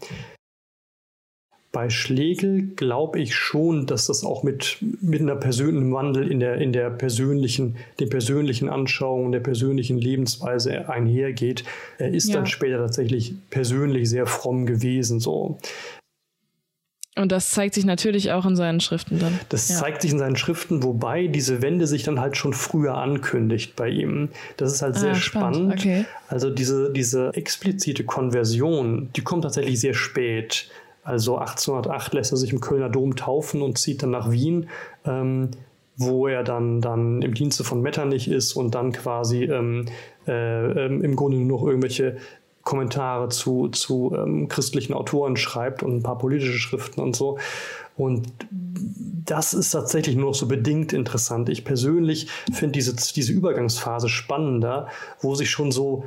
[1.71, 6.57] Bei Schlegel glaube ich schon, dass das auch mit, mit einer persönlichen Wandel in der,
[6.57, 11.65] in der persönlichen, den persönlichen Anschauungen, der persönlichen Lebensweise einhergeht.
[11.99, 12.37] Er ist ja.
[12.37, 15.59] dann später tatsächlich persönlich sehr fromm gewesen, so.
[17.19, 19.39] Und das zeigt sich natürlich auch in seinen Schriften dann.
[19.49, 19.77] Das ja.
[19.77, 23.89] zeigt sich in seinen Schriften, wobei diese Wende sich dann halt schon früher ankündigt bei
[23.89, 24.29] ihm.
[24.57, 25.57] Das ist halt sehr ah, spannend.
[25.57, 25.81] spannend.
[25.81, 26.05] Okay.
[26.29, 30.71] Also diese, diese explizite Konversion, die kommt tatsächlich sehr spät.
[31.09, 34.69] Also 1808 lässt er sich im Kölner Dom taufen und zieht dann nach Wien,
[35.07, 35.53] ähm,
[35.97, 39.87] wo er dann, dann im Dienste von Metternich ist und dann quasi ähm,
[40.27, 42.19] äh, ähm, im Grunde nur noch irgendwelche
[42.63, 47.39] Kommentare zu, zu ähm, christlichen Autoren schreibt und ein paar politische Schriften und so.
[47.97, 48.31] Und
[49.25, 51.49] das ist tatsächlich nur noch so bedingt interessant.
[51.49, 54.89] Ich persönlich finde diese, diese Übergangsphase spannender,
[55.21, 56.05] wo sich schon so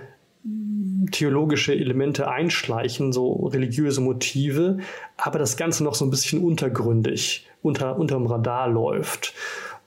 [1.12, 4.78] theologische Elemente einschleichen, so religiöse Motive,
[5.18, 9.34] aber das Ganze noch so ein bisschen untergründig unter, unterm Radar läuft.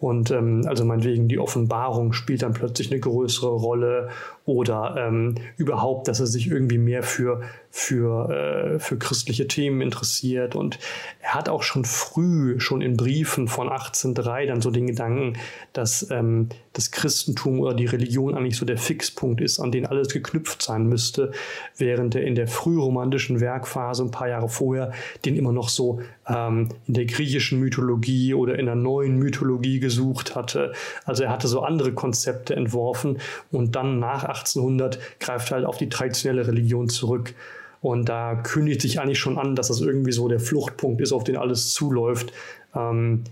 [0.00, 4.10] Und ähm, also meinetwegen die Offenbarung spielt dann plötzlich eine größere Rolle
[4.46, 7.40] oder ähm, überhaupt, dass er sich irgendwie mehr für,
[7.70, 8.28] für,
[8.74, 10.54] äh, für christliche Themen interessiert.
[10.54, 10.78] Und
[11.22, 15.38] er hat auch schon früh, schon in Briefen von 1803, dann so den Gedanken,
[15.72, 20.08] dass ähm, das Christentum oder die Religion eigentlich so der Fixpunkt ist, an den alles
[20.08, 21.32] geknüpft sein müsste,
[21.78, 24.92] während er in der frühromantischen Werkphase ein paar Jahre vorher
[25.24, 30.34] den immer noch so ähm, in der griechischen Mythologie oder in der neuen Mythologie gesucht
[30.34, 30.72] hatte.
[31.04, 33.18] Also er hatte so andere Konzepte entworfen
[33.50, 37.34] und dann nach 1800 greift halt auf die traditionelle Religion zurück.
[37.80, 41.24] Und da kündigt sich eigentlich schon an, dass das irgendwie so der Fluchtpunkt ist, auf
[41.24, 42.32] den alles zuläuft.
[42.74, 43.24] Ähm,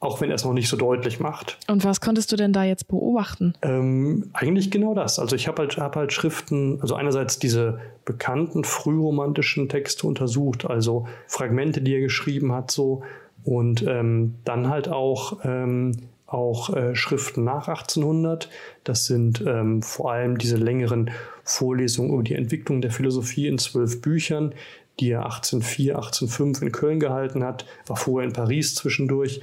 [0.00, 1.58] auch wenn er es noch nicht so deutlich macht.
[1.66, 3.54] Und was konntest du denn da jetzt beobachten?
[3.62, 5.18] Ähm, eigentlich genau das.
[5.18, 11.08] Also ich habe halt, hab halt Schriften, also einerseits diese bekannten frühromantischen Texte untersucht, also
[11.26, 13.02] Fragmente, die er geschrieben hat, so
[13.44, 15.92] und ähm, dann halt auch ähm,
[16.28, 18.48] auch äh, Schriften nach 1800.
[18.84, 21.10] Das sind ähm, vor allem diese längeren
[21.42, 24.54] Vorlesungen über die Entwicklung der Philosophie in zwölf Büchern,
[25.00, 29.40] die er 1804, 1805 in Köln gehalten hat, war vorher in Paris zwischendurch.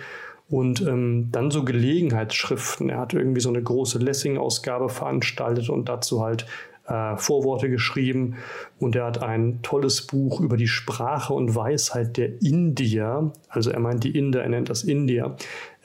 [0.47, 2.89] Und ähm, dann so Gelegenheitsschriften.
[2.89, 6.45] Er hat irgendwie so eine große Lessing-Ausgabe veranstaltet und dazu halt
[6.87, 8.35] äh, Vorworte geschrieben.
[8.79, 13.79] Und er hat ein tolles Buch über die Sprache und Weisheit der Indier, also er
[13.79, 15.35] meint die Inder, er nennt das Indier,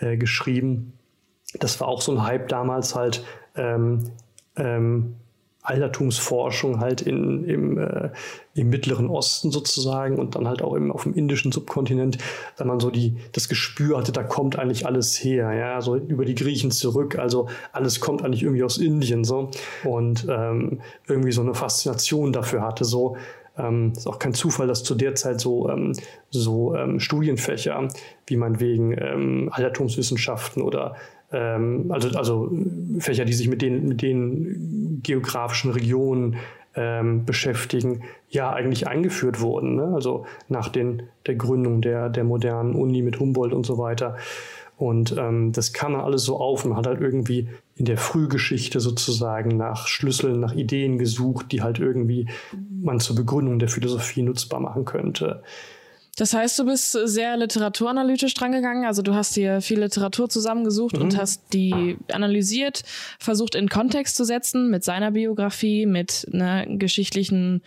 [0.00, 0.92] äh, geschrieben.
[1.58, 3.24] Das war auch so ein Hype damals halt.
[3.54, 4.10] Ähm,
[4.56, 5.16] ähm,
[5.62, 8.10] Altertumsforschung halt in, im, äh,
[8.54, 12.16] im Mittleren Osten sozusagen und dann halt auch im, auf dem indischen Subkontinent,
[12.56, 16.24] wenn man so die, das Gespür hatte, da kommt eigentlich alles her, ja, so über
[16.24, 19.50] die Griechen zurück, also alles kommt eigentlich irgendwie aus Indien so
[19.84, 23.16] und ähm, irgendwie so eine Faszination dafür hatte, so
[23.58, 25.92] ähm, ist auch kein Zufall, dass zu der Zeit so, ähm,
[26.30, 27.88] so ähm, Studienfächer
[28.26, 30.96] wie meinetwegen ähm, Altertumswissenschaften oder
[31.32, 32.50] ähm, also, also
[32.98, 36.36] Fächer, die sich mit den, mit den geografischen Regionen
[36.74, 39.76] ähm, beschäftigen, ja eigentlich eingeführt wurden.
[39.76, 39.92] Ne?
[39.94, 44.16] Also nach den, der Gründung der, der modernen Uni mit Humboldt und so weiter.
[44.76, 46.64] Und ähm, das kam alles so auf.
[46.64, 47.48] Man hat halt irgendwie
[47.80, 52.28] in der Frühgeschichte sozusagen nach Schlüsseln, nach Ideen gesucht, die halt irgendwie
[52.70, 55.42] man zur Begründung der Philosophie nutzbar machen könnte.
[56.18, 58.84] Das heißt, du bist sehr literaturanalytisch drangegangen.
[58.84, 61.02] Also du hast dir viel Literatur zusammengesucht mhm.
[61.02, 62.82] und hast die analysiert,
[63.18, 67.62] versucht in Kontext zu setzen mit seiner Biografie, mit ne, geschichtlichen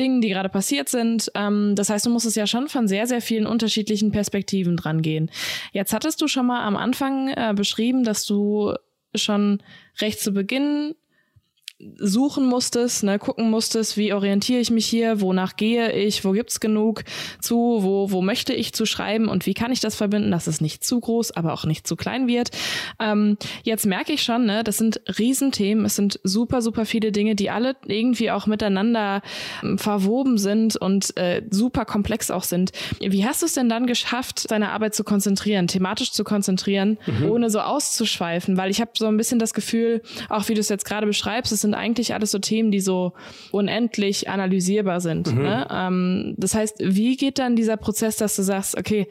[0.00, 1.30] Dingen, die gerade passiert sind.
[1.36, 5.30] Ähm, das heißt, du musstest ja schon von sehr, sehr vielen unterschiedlichen Perspektiven drangehen.
[5.70, 8.74] Jetzt hattest du schon mal am Anfang äh, beschrieben, dass du
[9.14, 9.62] schon
[10.00, 10.94] recht zu Beginn
[11.98, 16.60] suchen musstest, ne, gucken musstest, wie orientiere ich mich hier, wonach gehe ich, wo gibt's
[16.60, 17.04] genug
[17.40, 20.60] zu, wo, wo möchte ich zu schreiben und wie kann ich das verbinden, dass es
[20.60, 22.50] nicht zu groß, aber auch nicht zu klein wird.
[23.00, 27.34] Ähm, jetzt merke ich schon, ne, das sind Riesenthemen, es sind super, super viele Dinge,
[27.34, 29.22] die alle irgendwie auch miteinander
[29.62, 32.72] ähm, verwoben sind und äh, super komplex auch sind.
[33.00, 37.30] Wie hast du es denn dann geschafft, deine Arbeit zu konzentrieren, thematisch zu konzentrieren, mhm.
[37.30, 38.56] ohne so auszuschweifen?
[38.56, 41.52] Weil ich habe so ein bisschen das Gefühl, auch wie du es jetzt gerade beschreibst,
[41.52, 43.12] es sind eigentlich alles so Themen, die so
[43.50, 45.34] unendlich analysierbar sind.
[45.34, 45.42] Mhm.
[45.42, 45.66] Ne?
[45.70, 49.08] Ähm, das heißt, wie geht dann dieser Prozess, dass du sagst, okay,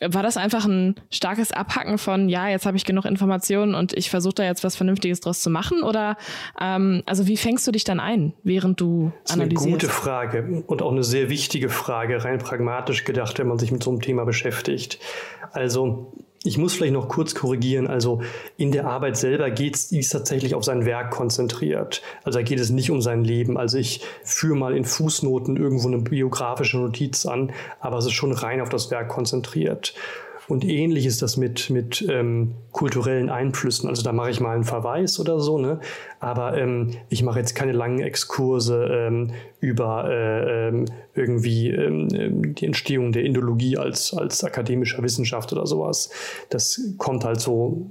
[0.00, 4.08] war das einfach ein starkes Abhacken von, ja, jetzt habe ich genug Informationen und ich
[4.08, 5.82] versuche da jetzt was Vernünftiges draus zu machen?
[5.82, 6.16] Oder
[6.58, 9.66] ähm, also wie fängst du dich dann ein, während du das ist analysierst?
[9.66, 13.72] Eine gute Frage und auch eine sehr wichtige Frage, rein pragmatisch gedacht, wenn man sich
[13.72, 14.98] mit so einem Thema beschäftigt.
[15.52, 17.86] Also ich muss vielleicht noch kurz korrigieren.
[17.86, 18.22] Also
[18.56, 22.00] in der Arbeit selber geht es tatsächlich auf sein Werk konzentriert.
[22.24, 23.58] Also da geht es nicht um sein Leben.
[23.58, 28.32] Also ich führe mal in Fußnoten irgendwo eine biografische Notiz an, aber es ist schon
[28.32, 29.94] rein auf das Werk konzentriert.
[30.50, 33.88] Und ähnlich ist das mit, mit ähm, kulturellen Einflüssen.
[33.88, 35.78] Also da mache ich mal einen Verweis oder so, ne?
[36.18, 39.30] Aber ähm, ich mache jetzt keine langen Exkurse ähm,
[39.60, 45.68] über äh, ähm, irgendwie ähm, ähm, die Entstehung der Indologie als, als akademischer Wissenschaft oder
[45.68, 46.10] sowas.
[46.48, 47.88] Das kommt halt so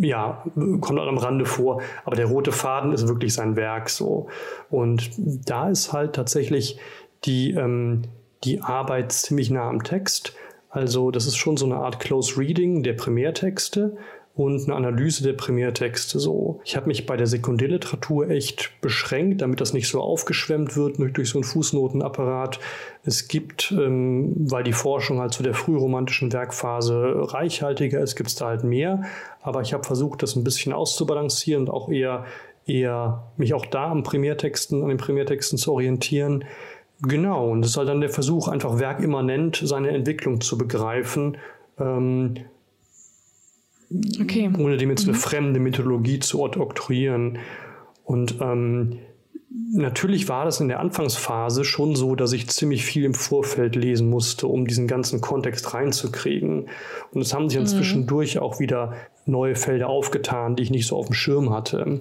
[0.00, 0.42] ja,
[0.80, 4.28] kommt halt am Rande vor, aber der rote Faden ist wirklich sein Werk so.
[4.68, 6.78] Und da ist halt tatsächlich
[7.24, 8.02] die, ähm,
[8.42, 10.34] die Arbeit ziemlich nah am Text.
[10.72, 13.94] Also das ist schon so eine Art Close Reading der Primärtexte
[14.34, 16.18] und eine Analyse der Primärtexte.
[16.18, 20.96] So, ich habe mich bei der Sekundärliteratur echt beschränkt, damit das nicht so aufgeschwemmt wird
[20.98, 22.58] durch so einen Fußnotenapparat.
[23.04, 28.36] Es gibt, ähm, weil die Forschung halt zu der frühromantischen Werkphase reichhaltiger ist, gibt es
[28.36, 29.02] da halt mehr.
[29.42, 32.24] Aber ich habe versucht, das ein bisschen auszubalancieren und auch eher
[32.66, 36.44] eher mich auch da am Primärtexten, an den Primärtexten zu orientieren.
[37.02, 41.36] Genau, und es ist halt dann der Versuch, einfach werkimmanent seine Entwicklung zu begreifen,
[41.78, 42.34] ähm,
[44.20, 44.50] okay.
[44.56, 45.10] ohne dem jetzt mhm.
[45.10, 47.38] eine fremde Mythologie zu oktroyieren.
[48.04, 48.98] Und ähm,
[49.72, 54.08] natürlich war das in der Anfangsphase schon so, dass ich ziemlich viel im Vorfeld lesen
[54.08, 56.68] musste, um diesen ganzen Kontext reinzukriegen.
[57.10, 58.06] Und es haben sich inzwischen mhm.
[58.06, 58.94] durch auch wieder
[59.26, 62.00] neue Felder aufgetan, die ich nicht so auf dem Schirm hatte.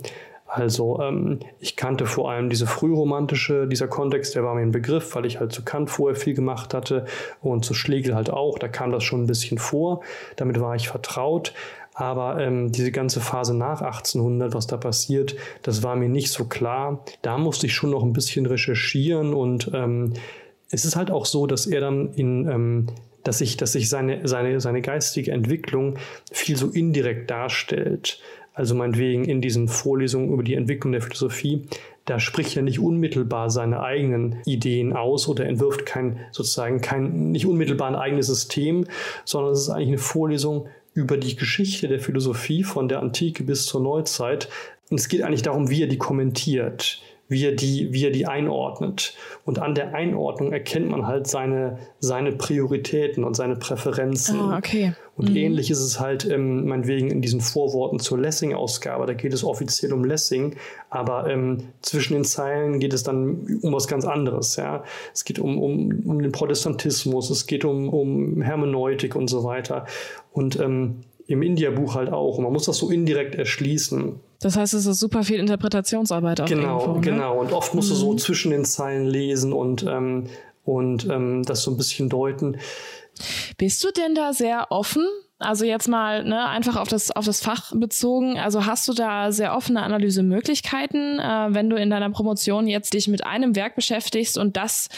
[0.53, 5.15] Also ähm, ich kannte vor allem diese frühromantische, dieser Kontext, der war mir ein Begriff,
[5.15, 7.05] weil ich halt zu Kant vorher viel gemacht hatte
[7.41, 10.01] und zu Schlegel halt auch, da kam das schon ein bisschen vor,
[10.35, 11.53] damit war ich vertraut.
[11.93, 16.43] Aber ähm, diese ganze Phase nach 1800, was da passiert, das war mir nicht so
[16.43, 17.05] klar.
[17.21, 20.15] Da musste ich schon noch ein bisschen recherchieren und ähm,
[20.69, 22.87] es ist halt auch so, dass er dann in ähm,
[23.23, 25.99] dass sich, dass sich seine, seine, seine geistige Entwicklung
[26.31, 28.19] viel so indirekt darstellt
[28.53, 31.63] also meinetwegen in diesen Vorlesungen über die Entwicklung der Philosophie,
[32.05, 37.45] da spricht er nicht unmittelbar seine eigenen Ideen aus oder entwirft kein sozusagen kein nicht
[37.45, 38.85] unmittelbar ein eigenes System,
[39.23, 43.65] sondern es ist eigentlich eine Vorlesung über die Geschichte der Philosophie von der Antike bis
[43.65, 44.49] zur Neuzeit.
[44.89, 48.27] Und es geht eigentlich darum, wie er die kommentiert wie er die, wie er die
[48.27, 49.15] einordnet.
[49.45, 54.37] Und an der Einordnung erkennt man halt seine, seine Prioritäten und seine Präferenzen.
[54.37, 54.93] Ah, okay.
[55.21, 55.35] Und mhm.
[55.35, 59.05] ähnlich ist es halt, ähm, meinetwegen in diesen Vorworten zur Lessing-Ausgabe.
[59.05, 60.55] Da geht es offiziell um Lessing,
[60.89, 64.55] aber ähm, zwischen den Zeilen geht es dann um was ganz anderes.
[64.55, 64.83] Ja?
[65.13, 69.85] Es geht um, um, um den Protestantismus, es geht um, um Hermeneutik und so weiter.
[70.33, 72.37] Und ähm, im India-Buch halt auch.
[72.37, 74.19] Und man muss das so indirekt erschließen.
[74.41, 76.45] Das heißt, es ist super viel Interpretationsarbeit auch.
[76.47, 77.01] Genau, irgendwo, ne?
[77.01, 77.39] genau.
[77.39, 77.93] Und oft musst mhm.
[77.93, 78.17] du so mhm.
[78.17, 80.25] zwischen den Zeilen lesen und, ähm,
[80.65, 82.57] und ähm, das so ein bisschen deuten.
[83.57, 85.05] Bist du denn da sehr offen?
[85.39, 88.37] Also jetzt mal ne, einfach auf das, auf das Fach bezogen.
[88.37, 93.07] Also hast du da sehr offene Analysemöglichkeiten, äh, wenn du in deiner Promotion jetzt dich
[93.07, 94.89] mit einem Werk beschäftigst und das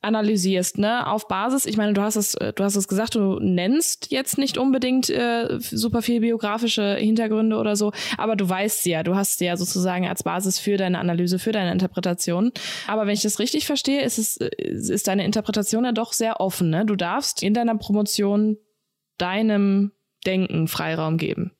[0.00, 4.12] analysierst, ne, auf Basis, ich meine, du hast es, du hast es gesagt, du nennst
[4.12, 9.02] jetzt nicht unbedingt äh, super viel biografische Hintergründe oder so, aber du weißt sie ja,
[9.02, 12.52] du hast sie ja sozusagen als Basis für deine Analyse, für deine Interpretation.
[12.86, 16.70] Aber wenn ich das richtig verstehe, ist es, ist deine Interpretation ja doch sehr offen,
[16.70, 16.86] ne?
[16.86, 18.56] Du darfst in deiner Promotion
[19.18, 19.92] deinem
[20.26, 21.52] Denken Freiraum geben.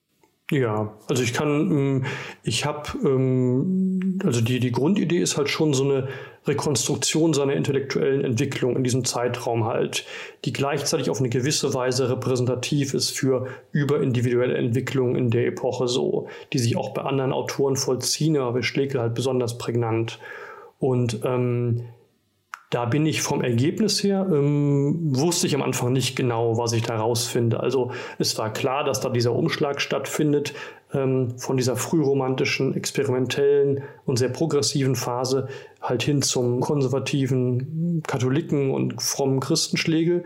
[0.51, 2.07] Ja, also ich kann, ähm,
[2.43, 6.09] ich habe, ähm, also die, die Grundidee ist halt schon so eine
[6.49, 10.05] Rekonstruktion seiner intellektuellen Entwicklung in diesem Zeitraum halt,
[10.45, 16.29] die gleichzeitig auf eine gewisse Weise repräsentativ ist für überindividuelle Entwicklungen in der Epoche so,
[16.53, 20.19] die sich auch bei anderen Autoren vollziehen, aber bei Schlegel halt besonders prägnant.
[20.79, 21.85] Und ähm,
[22.71, 26.83] da bin ich vom Ergebnis her, ähm, wusste ich am Anfang nicht genau, was ich
[26.83, 27.61] da rausfinde.
[27.61, 30.53] Also es war klar, dass da dieser Umschlag stattfindet
[30.93, 35.49] ähm, von dieser frühromantischen, experimentellen und sehr progressiven Phase
[35.81, 40.25] halt hin zum konservativen Katholiken und frommen Christenschlägel.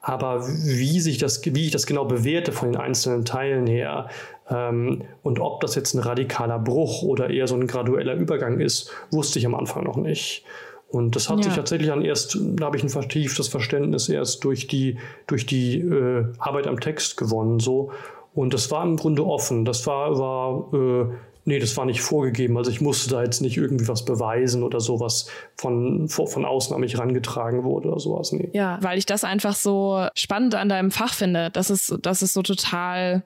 [0.00, 4.08] Aber wie sich das, wie ich das genau bewerte von den einzelnen Teilen her
[4.50, 8.90] ähm, und ob das jetzt ein radikaler Bruch oder eher so ein gradueller Übergang ist,
[9.10, 10.44] wusste ich am Anfang noch nicht.
[10.92, 11.44] Und das hat ja.
[11.44, 15.78] sich tatsächlich dann erst, da habe ich ein vertieftes Verständnis erst durch die, durch die
[15.78, 17.60] äh, Arbeit am Text gewonnen.
[17.60, 17.90] So.
[18.34, 19.64] Und das war im Grunde offen.
[19.64, 21.06] Das war, war äh,
[21.46, 22.58] nee, das war nicht vorgegeben.
[22.58, 26.80] Also ich musste da jetzt nicht irgendwie was beweisen oder sowas von, von außen an
[26.82, 28.32] mich rangetragen wurde oder sowas.
[28.32, 28.50] Nee.
[28.52, 31.50] Ja, weil ich das einfach so spannend an deinem Fach finde.
[31.50, 33.22] Das ist, das ist so total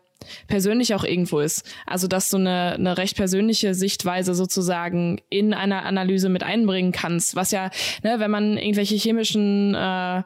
[0.47, 1.65] persönlich auch irgendwo ist.
[1.87, 7.37] Also, dass du eine, eine recht persönliche Sichtweise sozusagen in einer Analyse mit einbringen kannst,
[7.37, 7.71] was ja,
[8.03, 10.23] ne, wenn man irgendwelche chemischen äh,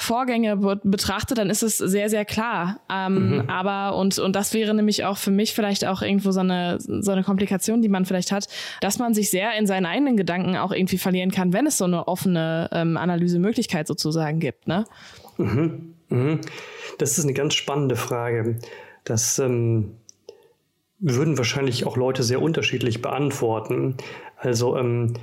[0.00, 2.80] Vorgänge be betrachtet, dann ist es sehr, sehr klar.
[2.88, 3.50] Ähm, mhm.
[3.50, 7.10] Aber, und, und das wäre nämlich auch für mich vielleicht auch irgendwo so eine, so
[7.10, 8.46] eine Komplikation, die man vielleicht hat,
[8.80, 11.84] dass man sich sehr in seinen eigenen Gedanken auch irgendwie verlieren kann, wenn es so
[11.84, 14.68] eine offene ähm, Analysemöglichkeit sozusagen gibt.
[14.68, 14.84] Ne?
[15.36, 15.94] Mhm.
[16.10, 16.40] Mhm.
[16.98, 18.60] Das ist eine ganz spannende Frage.
[19.08, 19.92] Das ähm,
[20.98, 23.96] würden wahrscheinlich auch Leute sehr unterschiedlich beantworten.
[24.36, 25.14] Also ähm,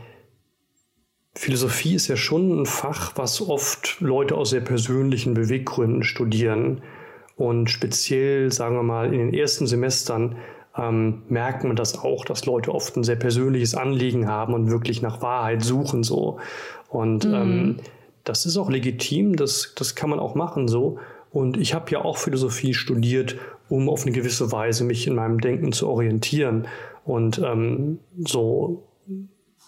[1.35, 6.81] Philosophie ist ja schon ein Fach, was oft Leute aus sehr persönlichen Beweggründen studieren.
[7.35, 10.37] Und speziell, sagen wir mal, in den ersten Semestern
[10.77, 15.01] ähm, merkt man das auch, dass Leute oft ein sehr persönliches Anliegen haben und wirklich
[15.01, 16.39] nach Wahrheit suchen so.
[16.89, 17.33] Und mhm.
[17.33, 17.77] ähm,
[18.23, 20.97] das ist auch legitim, das, das kann man auch machen so.
[21.31, 23.35] Und ich habe ja auch Philosophie studiert,
[23.69, 26.67] um auf eine gewisse Weise mich in meinem Denken zu orientieren
[27.03, 28.87] und ähm, so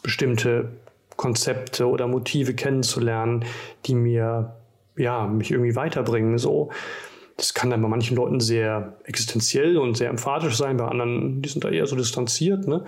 [0.03, 0.69] bestimmte
[1.15, 3.45] Konzepte oder Motive kennenzulernen,
[3.85, 4.55] die mir
[4.95, 6.37] ja mich irgendwie weiterbringen.
[6.37, 6.69] So,
[7.37, 11.49] das kann dann bei manchen Leuten sehr existenziell und sehr emphatisch sein, bei anderen, die
[11.49, 12.67] sind da eher so distanziert.
[12.67, 12.83] Ne?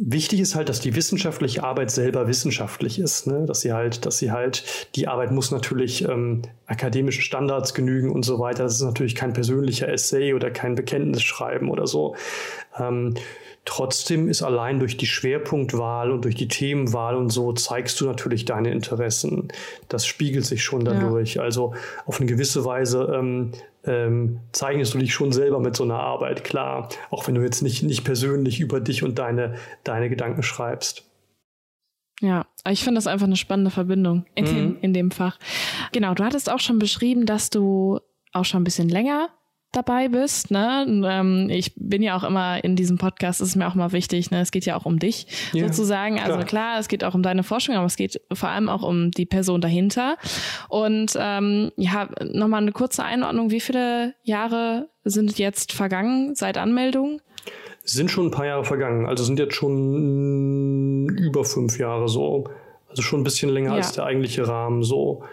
[0.00, 3.44] Wichtig ist halt, dass die wissenschaftliche Arbeit selber wissenschaftlich ist, ne?
[3.46, 8.24] dass sie halt, dass sie halt, die Arbeit muss natürlich ähm, akademischen Standards genügen und
[8.24, 8.64] so weiter.
[8.64, 12.14] Das ist natürlich kein persönlicher Essay oder kein Bekenntnisschreiben oder so.
[12.78, 13.14] Ähm,
[13.68, 18.46] Trotzdem ist allein durch die Schwerpunktwahl und durch die Themenwahl und so zeigst du natürlich
[18.46, 19.48] deine Interessen.
[19.88, 21.34] Das spiegelt sich schon dadurch.
[21.34, 21.42] Ja.
[21.42, 21.74] Also
[22.06, 23.52] auf eine gewisse Weise ähm,
[23.88, 26.88] ähm, zeichnest du dich schon selber mit so einer Arbeit, klar.
[27.10, 31.04] Auch wenn du jetzt nicht, nicht persönlich über dich und deine, deine Gedanken schreibst.
[32.20, 34.48] Ja, ich finde das einfach eine spannende Verbindung in, mhm.
[34.48, 35.38] dem, in dem Fach.
[35.92, 38.00] Genau, du hattest auch schon beschrieben, dass du
[38.32, 39.30] auch schon ein bisschen länger
[39.72, 40.50] dabei bist.
[40.50, 40.86] Ne?
[41.06, 44.40] Ähm, ich bin ja auch immer in diesem Podcast, ist mir auch mal wichtig, ne?
[44.40, 46.18] es geht ja auch um dich ja, sozusagen.
[46.18, 46.44] Also klar.
[46.44, 49.26] klar, es geht auch um deine Forschung, aber es geht vor allem auch um die
[49.26, 50.16] Person dahinter.
[50.68, 53.50] Und ähm, ja, nochmal eine kurze Einordnung.
[53.50, 57.20] Wie viele Jahre sind jetzt vergangen seit Anmeldung?
[57.84, 59.06] Sind schon ein paar Jahre vergangen.
[59.06, 62.44] Also sind jetzt schon über fünf Jahre so.
[62.88, 63.76] Also schon ein bisschen länger ja.
[63.76, 65.24] als der eigentliche Rahmen so.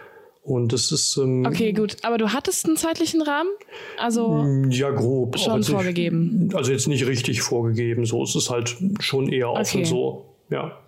[0.46, 1.16] Und das ist.
[1.16, 1.96] Ähm, okay, gut.
[2.02, 3.50] Aber du hattest einen zeitlichen Rahmen?
[3.98, 4.44] Also.
[4.44, 5.36] Mm, ja, grob.
[5.38, 6.44] Schon vorgegeben.
[6.44, 8.06] Nicht, also jetzt nicht richtig vorgegeben.
[8.06, 9.84] So, es ist halt schon eher offen okay.
[9.84, 10.26] so.
[10.48, 10.78] Ja.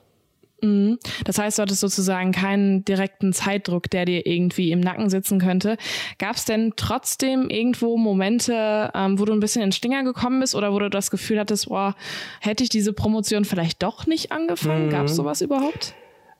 [0.62, 0.98] Mhm.
[1.24, 5.76] Das heißt, du hattest sozusagen keinen direkten Zeitdruck, der dir irgendwie im Nacken sitzen könnte.
[6.18, 10.54] Gab es denn trotzdem irgendwo Momente, ähm, wo du ein bisschen in Stinger gekommen bist
[10.54, 11.96] oder wo du das Gefühl hattest, boah,
[12.40, 14.86] hätte ich diese Promotion vielleicht doch nicht angefangen?
[14.86, 14.90] Mhm.
[14.90, 15.94] Gab es sowas überhaupt?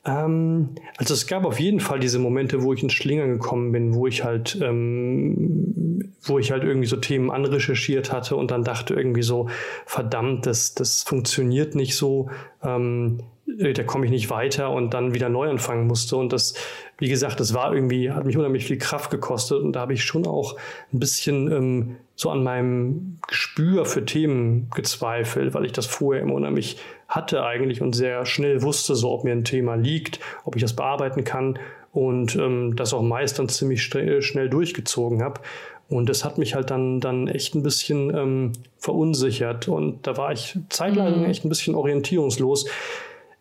[0.09, 3.95] Ähm, also es gab auf jeden Fall diese Momente, wo ich ins Schlingern gekommen bin,
[3.95, 8.95] wo ich halt, ähm, wo ich halt irgendwie so Themen anrecherchiert hatte und dann dachte
[8.95, 9.49] irgendwie so,
[9.85, 12.31] verdammt, das, das funktioniert nicht so,
[12.63, 16.17] ähm, da komme ich nicht weiter und dann wieder neu anfangen musste.
[16.17, 16.55] Und das,
[16.99, 20.05] wie gesagt, das war irgendwie, hat mich unheimlich viel Kraft gekostet und da habe ich
[20.05, 20.57] schon auch
[20.93, 26.35] ein bisschen ähm, so an meinem Gespür für Themen gezweifelt, weil ich das vorher immer
[26.35, 30.63] unheimlich hatte eigentlich und sehr schnell wusste, so ob mir ein Thema liegt, ob ich
[30.63, 31.61] das bearbeiten kann
[31.93, 35.41] und ähm, das auch meist dann ziemlich schnell durchgezogen habe.
[35.89, 40.33] Und das hat mich halt dann, dann echt ein bisschen ähm, verunsichert und da war
[40.33, 41.27] ich zeitlang mhm.
[41.27, 42.67] echt ein bisschen orientierungslos.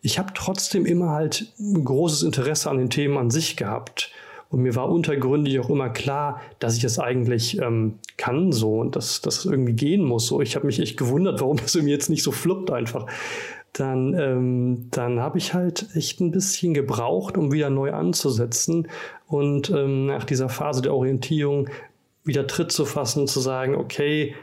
[0.02, 4.12] Ich habe trotzdem immer halt ein großes Interesse an den Themen an sich gehabt.
[4.50, 8.96] Und mir war untergründig auch immer klar, dass ich das eigentlich ähm, kann so und
[8.96, 10.26] dass das irgendwie gehen muss.
[10.26, 13.06] So, ich habe mich echt gewundert, warum das irgendwie jetzt nicht so fluppt einfach
[13.72, 18.88] dann, ähm, dann habe ich halt echt ein bisschen gebraucht, um wieder neu anzusetzen
[19.26, 21.68] und ähm, nach dieser Phase der Orientierung
[22.24, 24.34] wieder Tritt zu fassen, zu sagen, okay,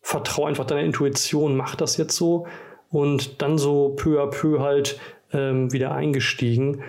[0.00, 2.46] vertraue einfach deiner Intuition, mach das jetzt so
[2.90, 5.00] und dann so peu à peu halt
[5.32, 6.82] ähm, wieder eingestiegen.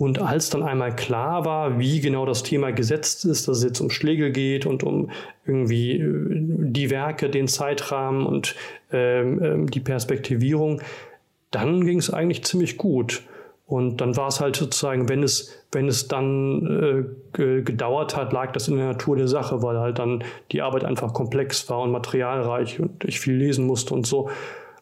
[0.00, 3.80] Und als dann einmal klar war, wie genau das Thema gesetzt ist, dass es jetzt
[3.80, 5.10] um Schlegel geht und um
[5.44, 8.56] irgendwie äh, die Werke, den Zeitrahmen und
[8.92, 10.80] ähm, ähm, die Perspektivierung,
[11.50, 13.24] dann ging es eigentlich ziemlich gut.
[13.66, 17.04] Und dann war es halt sozusagen, wenn es, wenn es dann
[17.36, 20.86] äh, gedauert hat, lag das in der Natur der Sache, weil halt dann die Arbeit
[20.86, 24.30] einfach komplex war und materialreich und ich viel lesen musste und so.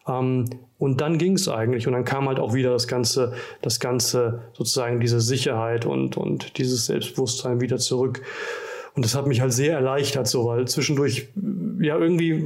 [0.09, 0.45] Ähm,
[0.77, 1.87] und dann ging es eigentlich.
[1.87, 6.57] Und dann kam halt auch wieder das Ganze, das Ganze, sozusagen diese Sicherheit und, und
[6.57, 8.21] dieses Selbstbewusstsein wieder zurück.
[8.95, 11.27] Und das hat mich halt sehr erleichtert, so, weil zwischendurch,
[11.79, 12.43] ja, irgendwie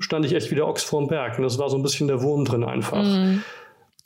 [0.00, 1.38] stand ich echt wieder Ochs vorm Berg.
[1.38, 3.02] Und das war so ein bisschen der Wurm drin einfach.
[3.02, 3.42] Mhm.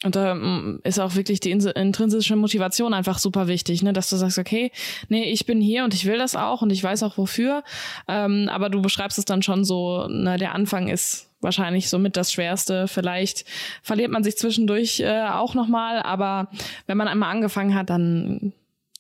[0.05, 3.93] Und da mm, ist auch wirklich die intrinsische Motivation einfach super wichtig, ne?
[3.93, 4.71] dass du sagst, okay,
[5.09, 7.65] nee, ich bin hier und ich will das auch und ich weiß auch wofür.
[8.07, 12.33] Ähm, aber du beschreibst es dann schon so, na, der Anfang ist wahrscheinlich somit das
[12.33, 12.89] Schwerste.
[12.89, 13.45] Vielleicht
[13.83, 16.49] verliert man sich zwischendurch äh, auch nochmal, aber
[16.87, 18.53] wenn man einmal angefangen hat, dann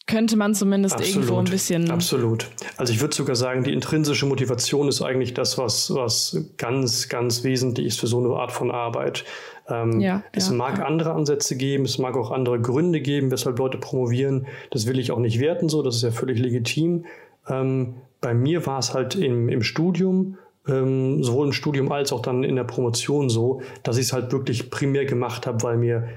[0.08, 1.16] könnte man zumindest Absolut.
[1.16, 1.90] irgendwo ein bisschen.
[1.90, 2.48] Absolut.
[2.78, 7.44] Also ich würde sogar sagen, die intrinsische Motivation ist eigentlich das, was, was ganz, ganz
[7.44, 9.24] wesentlich ist für so eine Art von Arbeit.
[9.68, 10.86] Ähm, ja, es ja, mag ja.
[10.86, 14.46] andere Ansätze geben, es mag auch andere Gründe geben, weshalb Leute promovieren.
[14.70, 17.04] Das will ich auch nicht werten, so, das ist ja völlig legitim.
[17.46, 20.38] Ähm, bei mir war es halt im, im Studium,
[20.68, 24.32] ähm, sowohl im Studium als auch dann in der Promotion so, dass ich es halt
[24.32, 26.08] wirklich primär gemacht habe, weil mir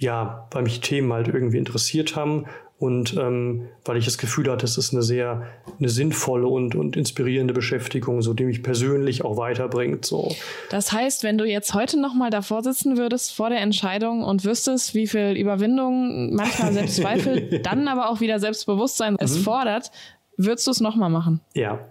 [0.00, 2.46] ja, weil mich Themen halt irgendwie interessiert haben
[2.78, 5.46] und ähm, weil ich das Gefühl hatte, es ist eine sehr
[5.78, 10.06] eine sinnvolle und, und inspirierende Beschäftigung, so die mich persönlich auch weiterbringt.
[10.06, 10.34] So.
[10.70, 14.94] Das heißt, wenn du jetzt heute nochmal davor sitzen würdest vor der Entscheidung und wüsstest,
[14.94, 19.42] wie viel Überwindung, manchmal Selbstzweifel, dann aber auch wieder Selbstbewusstsein es mhm.
[19.42, 19.90] fordert,
[20.38, 21.42] würdest du es nochmal machen?
[21.52, 21.86] Ja.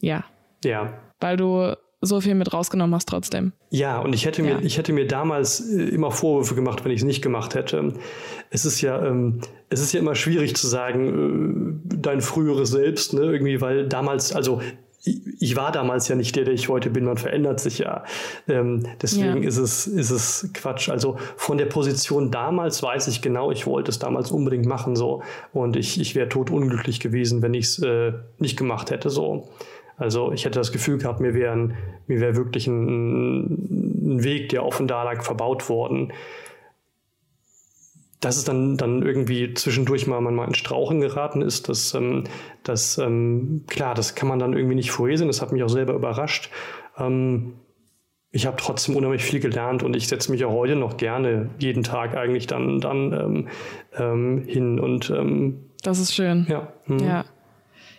[0.00, 0.24] Ja.
[0.64, 0.92] Ja.
[1.24, 1.72] Weil du
[2.02, 3.52] so viel mit rausgenommen hast trotzdem.
[3.70, 4.58] Ja, und ich hätte mir, ja.
[4.60, 7.94] ich hätte mir damals äh, immer Vorwürfe gemacht, wenn ich es nicht gemacht hätte.
[8.50, 9.40] Es ist ja, ähm,
[9.70, 14.34] es ist ja immer schwierig zu sagen, äh, dein früheres Selbst, ne, irgendwie, weil damals,
[14.34, 14.60] also
[15.06, 17.04] ich war damals ja nicht der, der ich heute bin.
[17.04, 18.04] Man verändert sich ja.
[18.48, 19.48] Ähm, deswegen ja.
[19.48, 20.90] ist es ist es Quatsch.
[20.90, 25.22] Also von der Position damals weiß ich genau, ich wollte es damals unbedingt machen so
[25.52, 29.48] und ich ich wäre tot unglücklich gewesen, wenn ich es äh, nicht gemacht hätte so.
[29.96, 31.70] Also ich hätte das Gefühl gehabt, mir wäre
[32.06, 36.12] mir wäre wirklich ein, ein, Weg, der offen da lag, verbaut worden.
[38.20, 42.24] Dass es dann, dann irgendwie zwischendurch mal, mal in Strauchen geraten ist, das, ähm,
[42.62, 45.28] das ähm, klar, das kann man dann irgendwie nicht vorhersehen.
[45.28, 46.50] Das hat mich auch selber überrascht.
[46.98, 47.54] Ähm,
[48.30, 51.84] ich habe trotzdem unheimlich viel gelernt und ich setze mich auch heute noch gerne jeden
[51.84, 53.48] Tag eigentlich dann, dann ähm,
[53.96, 56.46] ähm, hin und ähm, das ist schön.
[56.48, 56.72] Ja.
[56.86, 56.98] Hm.
[56.98, 57.24] Ja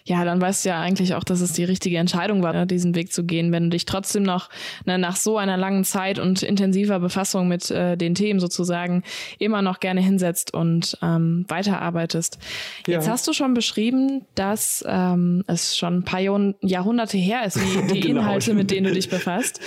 [0.07, 2.93] ja, dann weißt du ja eigentlich auch, dass es die richtige Entscheidung war, ne, diesen
[2.93, 4.49] Weg zu gehen, wenn du dich trotzdem noch
[4.85, 9.01] ne, nach so einer langen Zeit und intensiver Befassung mit äh, den Themen sozusagen
[9.39, 12.37] immer noch gerne hinsetzt und ähm, weiterarbeitest.
[12.85, 12.93] Ja.
[12.93, 17.93] Jetzt hast du schon beschrieben, dass ähm, es schon ein paar Jahrhunderte her ist, wie
[17.93, 18.21] die genau.
[18.21, 19.59] Inhalte, mit denen du dich befasst.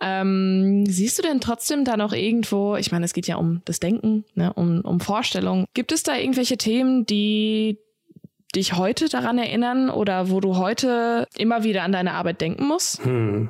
[0.00, 3.78] Ähm, siehst du denn trotzdem da noch irgendwo, ich meine, es geht ja um das
[3.78, 5.66] Denken, ne, um, um Vorstellungen.
[5.72, 7.78] Gibt es da irgendwelche Themen, die
[8.56, 13.04] dich heute daran erinnern oder wo du heute immer wieder an deine Arbeit denken musst?
[13.04, 13.48] Hm.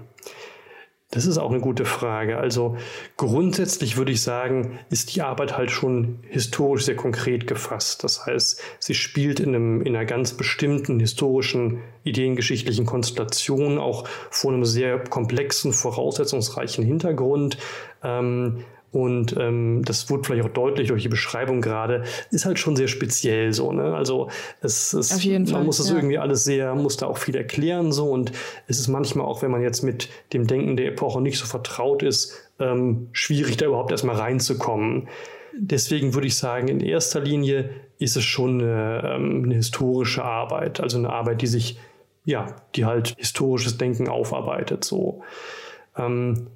[1.15, 2.39] Das ist auch eine gute Frage.
[2.39, 2.77] Also
[3.17, 8.03] grundsätzlich würde ich sagen, ist die Arbeit halt schon historisch sehr konkret gefasst.
[8.03, 14.53] Das heißt, sie spielt in, einem, in einer ganz bestimmten historischen, ideengeschichtlichen Konstellation, auch vor
[14.53, 17.59] einem sehr komplexen, voraussetzungsreichen Hintergrund.
[18.03, 18.65] Ähm,
[18.95, 22.87] und ähm, das wurde vielleicht auch deutlich durch die Beschreibung gerade, ist halt schon sehr
[22.87, 23.73] speziell so.
[23.73, 23.93] Ne?
[23.93, 24.29] Also
[24.61, 24.95] es,
[25.25, 25.97] jeden man Fall, muss das ja.
[25.97, 28.31] irgendwie alles sehr, muss da auch viel erklären so und
[28.69, 32.05] es ist manchmal auch, wenn man jetzt mit dem Denken der Epoche nicht so vertraut
[32.05, 35.09] ist, ähm, schwierig da überhaupt erstmal reinzukommen.
[35.59, 40.79] Deswegen würde ich sagen, in erster Linie ist es schon eine, ähm, eine historische Arbeit,
[40.79, 41.81] also eine Arbeit, die sich,
[42.25, 44.85] ja, die halt historisches Denken aufarbeitet.
[44.85, 45.23] So.
[45.97, 46.47] Ähm,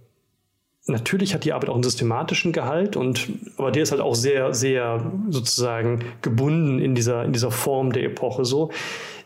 [0.89, 3.29] Natürlich hat die Arbeit auch einen systematischen Gehalt und
[3.59, 8.05] aber der ist halt auch sehr, sehr sozusagen gebunden in dieser, in dieser Form der
[8.05, 8.71] Epoche so.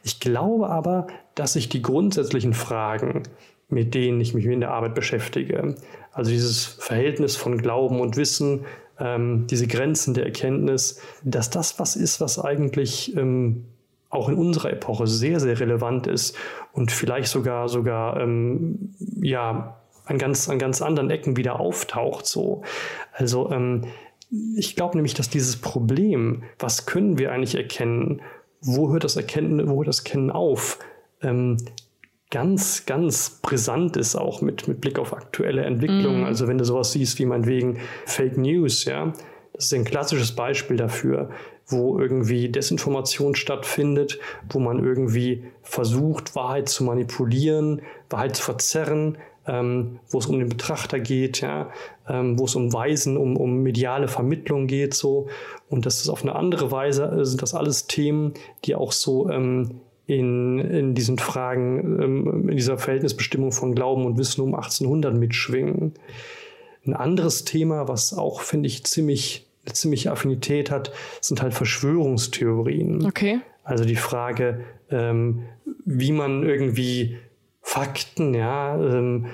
[0.03, 1.07] Ich glaube aber,
[1.37, 3.23] dass sich die grundsätzlichen Fragen,
[3.69, 5.77] mit denen ich mich in der Arbeit beschäftige,
[6.11, 8.65] also dieses Verhältnis von Glauben und Wissen,
[8.99, 13.67] ähm, diese Grenzen der Erkenntnis, dass das was ist, was eigentlich ähm,
[14.11, 16.37] auch in unserer Epoche sehr, sehr relevant ist
[16.73, 19.79] und vielleicht sogar, sogar ähm, ja,
[20.13, 22.27] an ganz, an ganz anderen Ecken wieder auftaucht.
[22.27, 22.63] So.
[23.13, 23.87] Also ähm,
[24.57, 28.23] ich glaube nämlich, dass dieses Problem, was können wir eigentlich erkennen,
[28.61, 30.79] wo hört das Erkennen, wo hört das Kennen auf,
[31.23, 31.57] ähm,
[32.31, 36.23] ganz, ganz brisant ist auch mit, mit Blick auf aktuelle Entwicklungen.
[36.23, 36.27] Mm.
[36.27, 39.13] Also wenn du sowas siehst wie meinetwegen Fake News, ja,
[39.53, 41.29] das ist ein klassisches Beispiel dafür,
[41.67, 44.19] wo irgendwie Desinformation stattfindet,
[44.49, 50.49] wo man irgendwie versucht, Wahrheit zu manipulieren, Wahrheit zu verzerren, ähm, wo es um den
[50.49, 51.71] Betrachter geht, ja,
[52.09, 55.29] ähm, wo es um Weisen, um, um mediale Vermittlung geht, so.
[55.69, 59.29] Und das ist auf eine andere Weise, äh, sind das alles Themen, die auch so
[59.31, 65.15] ähm, in, in diesen Fragen, ähm, in dieser Verhältnisbestimmung von Glauben und Wissen um 1800
[65.15, 65.95] mitschwingen.
[66.87, 73.07] Ein anderes Thema, was auch, finde ich, ziemlich, eine ziemliche Affinität hat, sind halt Verschwörungstheorien.
[73.07, 73.41] Okay.
[73.65, 75.45] Also die Frage, ähm,
[75.85, 77.19] wie man irgendwie
[77.63, 79.27] Fakten, ja, ähm,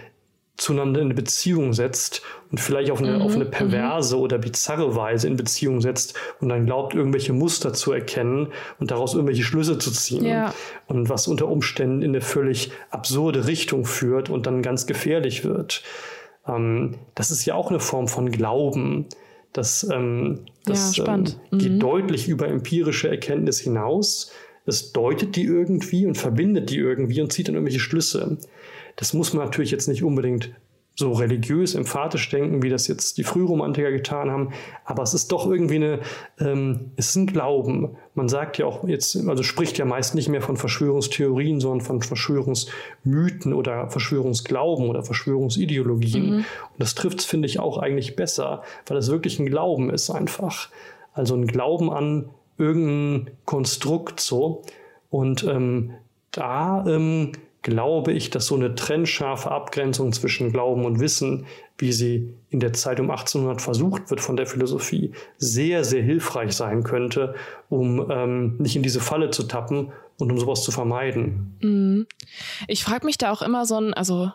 [0.59, 3.51] zueinander in eine Beziehung setzt und vielleicht auf eine, mhm, auf eine mhm.
[3.51, 4.23] perverse mhm.
[4.23, 8.49] oder bizarre Weise in Beziehung setzt und dann glaubt, irgendwelche Muster zu erkennen
[8.81, 10.27] und daraus irgendwelche Schlüsse zu ziehen.
[10.27, 10.53] Ja.
[10.87, 15.85] Und was unter Umständen in eine völlig absurde Richtung führt und dann ganz gefährlich wird.
[16.47, 19.07] Ähm, das ist ja auch eine Form von Glauben.
[19.53, 21.79] Das, ähm, das ja, ähm, geht mhm.
[21.79, 24.33] deutlich über empirische Erkenntnis hinaus.
[24.69, 28.39] Es deutet die irgendwie und verbindet die irgendwie und zieht dann irgendwelche Schlüsse.
[28.97, 30.53] Das muss man natürlich jetzt nicht unbedingt
[30.99, 34.51] so religiös, emphatisch denken, wie das jetzt die Frühromantiker getan haben.
[34.85, 36.01] Aber es ist doch irgendwie eine,
[36.41, 37.97] ähm, es ist ein Glauben.
[38.15, 42.03] Man sagt ja auch jetzt, also spricht ja meist nicht mehr von Verschwörungstheorien, sondern von
[42.03, 46.31] Verschwörungsmythen oder Verschwörungsglauben oder Verschwörungsideologien.
[46.31, 46.37] Mhm.
[46.39, 50.11] Und das trifft es, finde ich, auch eigentlich besser, weil es wirklich ein Glauben ist
[50.11, 50.69] einfach.
[51.13, 54.63] Also ein Glauben an irgendein Konstrukt so.
[55.11, 55.93] Und ähm,
[56.33, 57.33] da ähm,
[57.63, 62.73] glaube ich, dass so eine trennscharfe Abgrenzung zwischen Glauben und Wissen, wie sie in der
[62.73, 67.35] Zeit um 1800 versucht wird von der Philosophie, sehr, sehr hilfreich sein könnte,
[67.69, 71.57] um ähm, nicht in diese Falle zu tappen und um sowas zu vermeiden.
[71.61, 72.07] Mhm.
[72.67, 74.33] Ich frage mich da auch immer so ein, also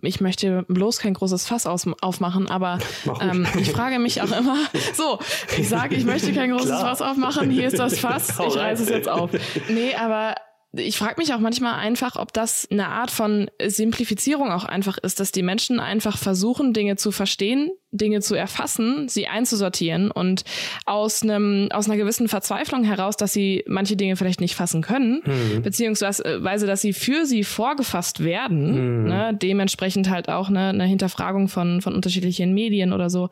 [0.00, 2.78] ich möchte bloß kein großes Fass aus, aufmachen, aber
[3.20, 4.56] ähm, ich frage mich auch immer,
[4.94, 5.18] so,
[5.58, 6.70] ich sage, ich möchte kein großes.
[6.70, 9.30] Fass aufmachen, hier ist das Fass, ich reiße es jetzt auf.
[9.68, 10.34] Nee, aber
[10.74, 15.20] ich frage mich auch manchmal einfach, ob das eine Art von Simplifizierung auch einfach ist,
[15.20, 20.44] dass die Menschen einfach versuchen, Dinge zu verstehen, Dinge zu erfassen, sie einzusortieren und
[20.86, 25.22] aus einem aus einer gewissen Verzweiflung heraus, dass sie manche Dinge vielleicht nicht fassen können,
[25.26, 25.60] mhm.
[25.60, 29.08] beziehungsweise dass sie für sie vorgefasst werden, mhm.
[29.08, 33.28] ne, dementsprechend halt auch ne, eine Hinterfragung von von unterschiedlichen Medien oder so,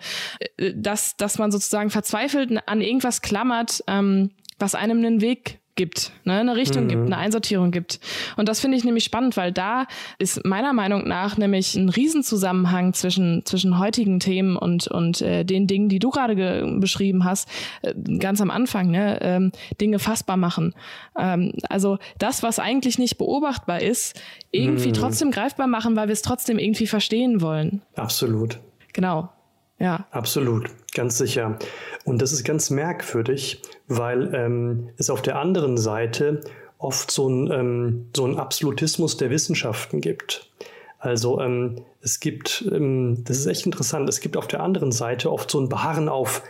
[0.58, 6.12] äh, dass dass man sozusagen verzweifelt an irgendwas klammert, ähm, was einem einen Weg gibt,
[6.24, 6.88] ne, eine Richtung mhm.
[6.88, 8.00] gibt, eine Einsortierung gibt.
[8.36, 9.86] Und das finde ich nämlich spannend, weil da
[10.18, 15.66] ist meiner Meinung nach nämlich ein Riesenzusammenhang zwischen, zwischen heutigen Themen und, und äh, den
[15.66, 17.48] Dingen, die du gerade beschrieben hast,
[17.80, 20.74] äh, ganz am Anfang, ne, ähm, Dinge fassbar machen.
[21.18, 24.20] Ähm, also das, was eigentlich nicht beobachtbar ist,
[24.50, 24.94] irgendwie mhm.
[24.94, 27.80] trotzdem greifbar machen, weil wir es trotzdem irgendwie verstehen wollen.
[27.94, 28.58] Absolut.
[28.92, 29.30] Genau.
[29.78, 30.04] Ja.
[30.10, 31.58] Absolut, ganz sicher.
[32.04, 36.40] Und das ist ganz merkwürdig, weil ähm, es auf der anderen Seite
[36.78, 40.50] oft so ein, ähm, so ein Absolutismus der Wissenschaften gibt.
[40.98, 45.30] Also ähm, es gibt, ähm, das ist echt interessant, es gibt auf der anderen Seite
[45.30, 46.42] oft so ein Beharren auf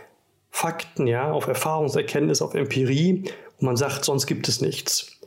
[0.50, 5.20] Fakten, ja, auf Erfahrungserkenntnis, auf Empirie und man sagt, sonst gibt es nichts.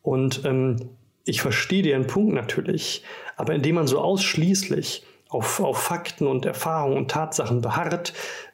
[0.00, 0.90] Und ähm,
[1.24, 3.04] ich verstehe den Punkt natürlich,
[3.36, 8.12] aber indem man so ausschließlich auf, auf Fakten und Erfahrungen und Tatsachen beharrt,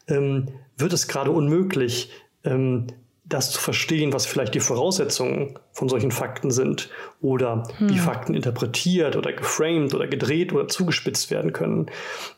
[0.08, 2.10] ähm, wird es gerade unmöglich,
[2.44, 2.86] ähm,
[3.24, 6.88] das zu verstehen, was vielleicht die Voraussetzungen von solchen Fakten sind
[7.20, 7.90] oder hm.
[7.90, 11.86] wie Fakten interpretiert oder geframed oder gedreht oder zugespitzt werden können.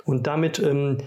[0.05, 0.99] Und damit ähm,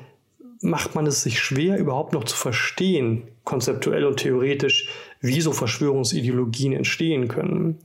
[0.61, 4.87] macht man es sich schwer, überhaupt noch zu verstehen, konzeptuell und theoretisch,
[5.19, 7.79] wie so Verschwörungsideologien entstehen können.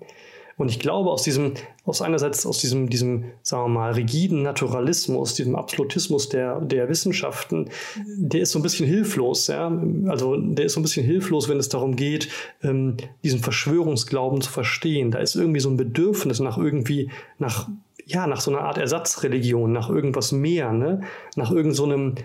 [0.57, 1.55] Und ich glaube, aus diesem,
[1.89, 7.71] aus einerseits aus diesem, diesem, sagen wir mal, rigiden Naturalismus, diesem Absolutismus der, der Wissenschaften,
[8.17, 9.73] der ist so ein bisschen hilflos, ja.
[10.07, 12.29] Also der ist so ein bisschen hilflos, wenn es darum geht,
[12.63, 15.11] ähm, diesen Verschwörungsglauben zu verstehen.
[15.11, 17.69] Da ist irgendwie so ein Bedürfnis nach irgendwie, nach,
[18.05, 21.01] ja, nach so einer Art Ersatzreligion, nach irgendwas mehr, ne?
[21.37, 22.23] Nach irgendeinem so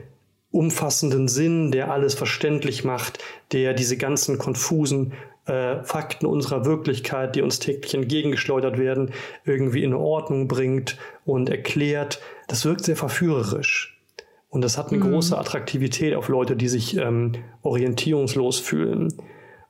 [0.53, 3.17] umfassenden Sinn, der alles verständlich macht,
[3.51, 5.13] der diese ganzen konfusen
[5.45, 9.11] äh, Fakten unserer Wirklichkeit, die uns täglich entgegengeschleudert werden,
[9.45, 12.21] irgendwie in Ordnung bringt und erklärt.
[12.47, 14.01] Das wirkt sehr verführerisch.
[14.49, 15.11] Und das hat eine mhm.
[15.11, 17.33] große Attraktivität auf Leute, die sich ähm,
[17.63, 19.11] orientierungslos fühlen.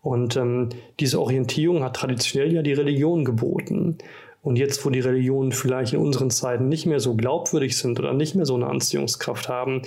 [0.02, 0.70] Und ähm,
[1.00, 3.98] diese Orientierung hat traditionell ja die Religion geboten.
[4.42, 8.14] Und jetzt, wo die Religionen vielleicht in unseren Zeiten nicht mehr so glaubwürdig sind oder
[8.14, 9.84] nicht mehr so eine Anziehungskraft haben,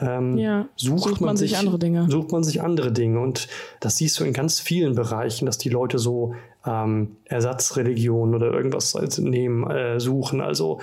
[0.00, 2.06] ähm, ja, sucht, sucht, man, man sich, sich, andere Dinge.
[2.08, 3.20] Sucht man sich andere Dinge.
[3.20, 3.48] Und
[3.80, 6.34] das siehst du in ganz vielen Bereichen, dass die Leute so
[6.64, 10.40] ähm, Ersatzreligionen oder irgendwas nehmen, äh, suchen.
[10.40, 10.80] Also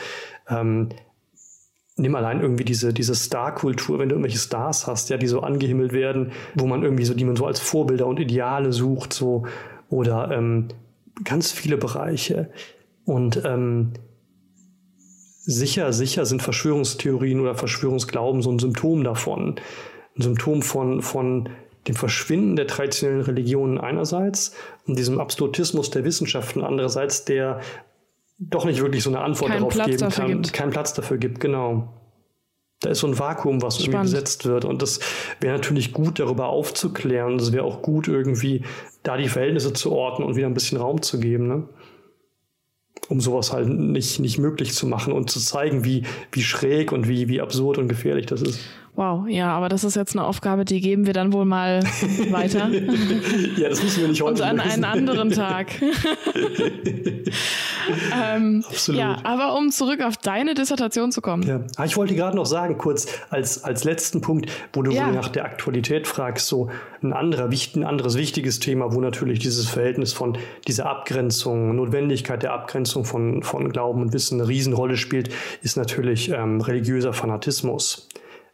[0.50, 0.90] ähm,
[1.98, 5.94] nimm allein irgendwie diese, diese Star-Kultur, wenn du irgendwelche Stars hast, ja, die so angehimmelt
[5.94, 9.46] werden, wo man irgendwie so, die man so als Vorbilder und Ideale sucht, so,
[9.90, 10.68] oder ähm,
[11.24, 12.50] ganz viele Bereiche.
[13.06, 13.94] Und ähm,
[15.46, 19.56] sicher, sicher sind Verschwörungstheorien oder Verschwörungsglauben so ein Symptom davon.
[20.18, 21.50] Ein Symptom von, von
[21.88, 24.56] dem Verschwinden der traditionellen Religionen einerseits
[24.88, 27.62] und diesem Absolutismus der Wissenschaften andererseits, der
[28.40, 30.54] doch nicht wirklich so eine Antwort Kein darauf Platz geben kann, gibt.
[30.54, 31.94] keinen Platz dafür gibt, genau.
[32.82, 33.94] Da ist so ein Vakuum, was Spannend.
[33.94, 34.66] irgendwie besetzt wird.
[34.66, 35.00] Und das
[35.40, 37.34] wäre natürlich gut, darüber aufzuklären.
[37.34, 38.64] Und es wäre auch gut, irgendwie
[39.02, 41.48] da die Verhältnisse zu ordnen und wieder ein bisschen Raum zu geben.
[41.48, 41.70] Ne?
[43.08, 47.08] Um sowas halt nicht, nicht möglich zu machen und zu zeigen, wie, wie schräg und
[47.08, 48.60] wie, wie absurd und gefährlich das ist.
[48.96, 51.84] Wow, ja, aber das ist jetzt eine Aufgabe, die geben wir dann wohl mal
[52.30, 52.70] weiter.
[53.58, 54.72] ja, das müssen wir nicht heute Und an lösen.
[54.72, 55.82] einen anderen Tag.
[58.24, 59.00] ähm, Absolut.
[59.00, 61.44] Ja, aber um zurück auf deine Dissertation zu kommen.
[61.44, 65.12] Ja, ah, ich wollte gerade noch sagen, kurz als, als letzten Punkt, wo du ja.
[65.12, 66.70] nach der Aktualität fragst, so
[67.04, 72.54] ein, anderer, ein anderes wichtiges Thema, wo natürlich dieses Verhältnis von dieser Abgrenzung, Notwendigkeit der
[72.54, 75.30] Abgrenzung von, von Glauben und Wissen eine Riesenrolle spielt,
[75.64, 78.08] ist natürlich ähm, religiöser Fanatismus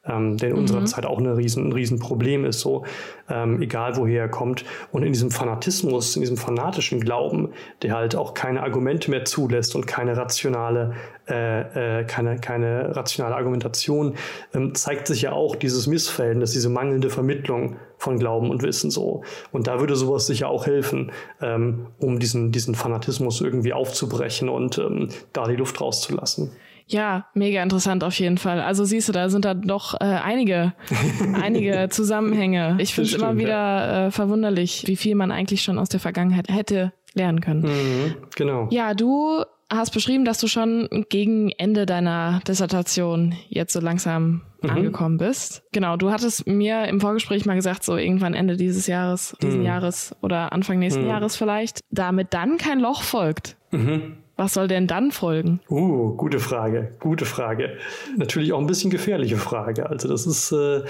[0.05, 0.87] ähm, der in unserer mhm.
[0.87, 2.85] Zeit auch eine riesen, ein Riesenproblem ist, so
[3.29, 4.65] ähm, egal woher er kommt.
[4.91, 7.49] Und in diesem Fanatismus, in diesem fanatischen Glauben,
[7.83, 10.95] der halt auch keine Argumente mehr zulässt und keine rationale,
[11.29, 14.15] äh, äh, keine, keine rationale Argumentation,
[14.55, 19.23] ähm, zeigt sich ja auch dieses Missverhältnis, diese mangelnde Vermittlung von Glauben und Wissen so.
[19.51, 21.11] Und da würde sowas sicher auch helfen,
[21.41, 26.51] ähm, um diesen, diesen Fanatismus irgendwie aufzubrechen und ähm, da die Luft rauszulassen.
[26.91, 28.61] Ja, mega interessant auf jeden Fall.
[28.61, 30.73] Also siehst du, da sind da doch äh, einige,
[31.41, 32.77] einige Zusammenhänge.
[32.79, 34.07] Ich finde es immer wieder ja.
[34.07, 37.61] äh, verwunderlich, wie viel man eigentlich schon aus der Vergangenheit hätte lernen können.
[37.61, 38.67] Mhm, genau.
[38.71, 44.69] Ja, du hast beschrieben, dass du schon gegen Ende deiner Dissertation jetzt so langsam mhm.
[44.69, 45.63] angekommen bist.
[45.71, 49.65] Genau, du hattest mir im Vorgespräch mal gesagt, so irgendwann Ende dieses Jahres, diesen mhm.
[49.65, 51.09] Jahres oder Anfang nächsten mhm.
[51.09, 53.57] Jahres vielleicht, damit dann kein Loch folgt.
[53.71, 54.17] Mhm.
[54.37, 55.59] Was soll denn dann folgen?
[55.69, 57.77] Uh, gute Frage, gute Frage.
[58.17, 59.87] Natürlich auch ein bisschen gefährliche Frage.
[59.89, 60.81] Also das ist, äh,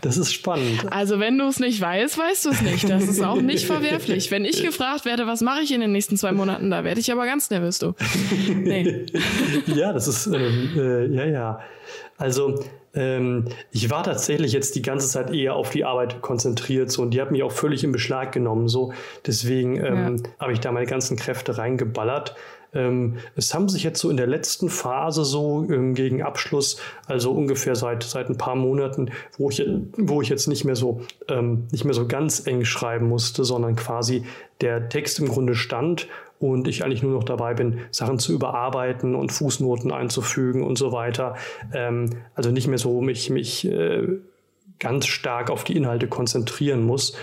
[0.00, 0.90] das ist spannend.
[0.90, 2.88] Also wenn du es nicht weißt, weißt du es nicht.
[2.90, 4.30] Das ist auch nicht verwerflich.
[4.30, 7.12] Wenn ich gefragt werde, was mache ich in den nächsten zwei Monaten, da werde ich
[7.12, 7.94] aber ganz nervös, du.
[8.54, 9.06] Nee.
[9.66, 11.60] ja, das ist, ähm, äh, ja, ja.
[12.18, 12.58] Also
[12.96, 17.10] ähm, ich war tatsächlich jetzt die ganze Zeit eher auf die Arbeit konzentriert so und
[17.10, 18.92] die hat mich auch völlig in Beschlag genommen so
[19.26, 20.30] deswegen ähm, ja.
[20.40, 22.34] habe ich da meine ganzen Kräfte reingeballert
[22.72, 27.74] es haben sich jetzt so in der letzten Phase so ähm, gegen Abschluss, also ungefähr
[27.74, 29.66] seit, seit ein paar Monaten, wo ich,
[29.96, 33.76] wo ich jetzt nicht mehr so, ähm, nicht mehr so ganz eng schreiben musste, sondern
[33.76, 34.24] quasi
[34.60, 39.14] der Text im Grunde stand und ich eigentlich nur noch dabei bin, Sachen zu überarbeiten
[39.14, 41.36] und Fußnoten einzufügen und so weiter.
[41.72, 44.06] Ähm, also nicht mehr so mich, mich äh,
[44.78, 47.16] ganz stark auf die Inhalte konzentrieren muss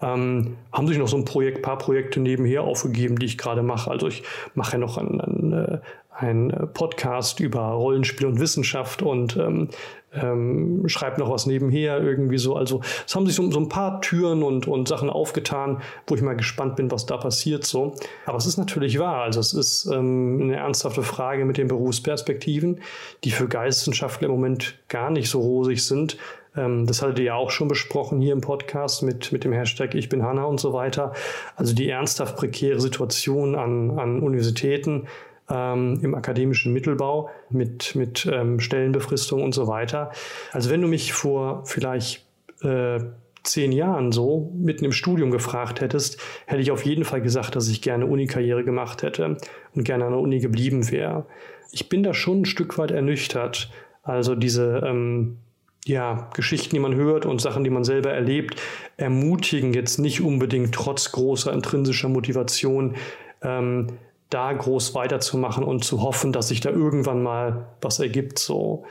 [0.00, 3.90] ähm, haben sich noch so ein Projekt, paar Projekte nebenher aufgegeben, die ich gerade mache.
[3.90, 4.22] Also ich
[4.54, 5.80] mache ja noch einen, einen,
[6.10, 9.68] einen Podcast über Rollenspiel und Wissenschaft und ähm,
[10.14, 12.56] ähm, schreibe noch was nebenher irgendwie so.
[12.56, 16.22] Also es haben sich so, so, ein paar Türen und, und Sachen aufgetan, wo ich
[16.22, 17.94] mal gespannt bin, was da passiert so.
[18.26, 19.22] Aber es ist natürlich wahr.
[19.22, 22.80] Also es ist ähm, eine ernsthafte Frage mit den Berufsperspektiven,
[23.24, 26.16] die für Geisteswissenschaftler im Moment gar nicht so rosig sind.
[26.56, 29.94] Ähm, das hattet ihr ja auch schon besprochen hier im Podcast mit, mit dem Hashtag
[29.94, 31.12] Ich bin Hanna und so weiter.
[31.56, 35.06] Also die ernsthaft prekäre Situation an, an Universitäten
[35.50, 40.10] ähm, im akademischen Mittelbau mit, mit ähm, Stellenbefristung und so weiter.
[40.52, 42.24] Also wenn du mich vor vielleicht
[42.62, 42.98] äh,
[43.42, 47.68] zehn Jahren so mitten im Studium gefragt hättest, hätte ich auf jeden Fall gesagt, dass
[47.68, 49.36] ich gerne Unikarriere gemacht hätte
[49.74, 51.26] und gerne an der Uni geblieben wäre.
[51.70, 53.70] Ich bin da schon ein Stück weit ernüchtert.
[54.02, 55.38] Also diese ähm,
[55.86, 58.60] ja, Geschichten, die man hört und Sachen, die man selber erlebt,
[58.96, 62.96] ermutigen jetzt nicht unbedingt trotz großer intrinsischer Motivation,
[63.42, 63.98] ähm,
[64.30, 68.38] da groß weiterzumachen und zu hoffen, dass sich da irgendwann mal was ergibt.
[68.38, 68.84] So.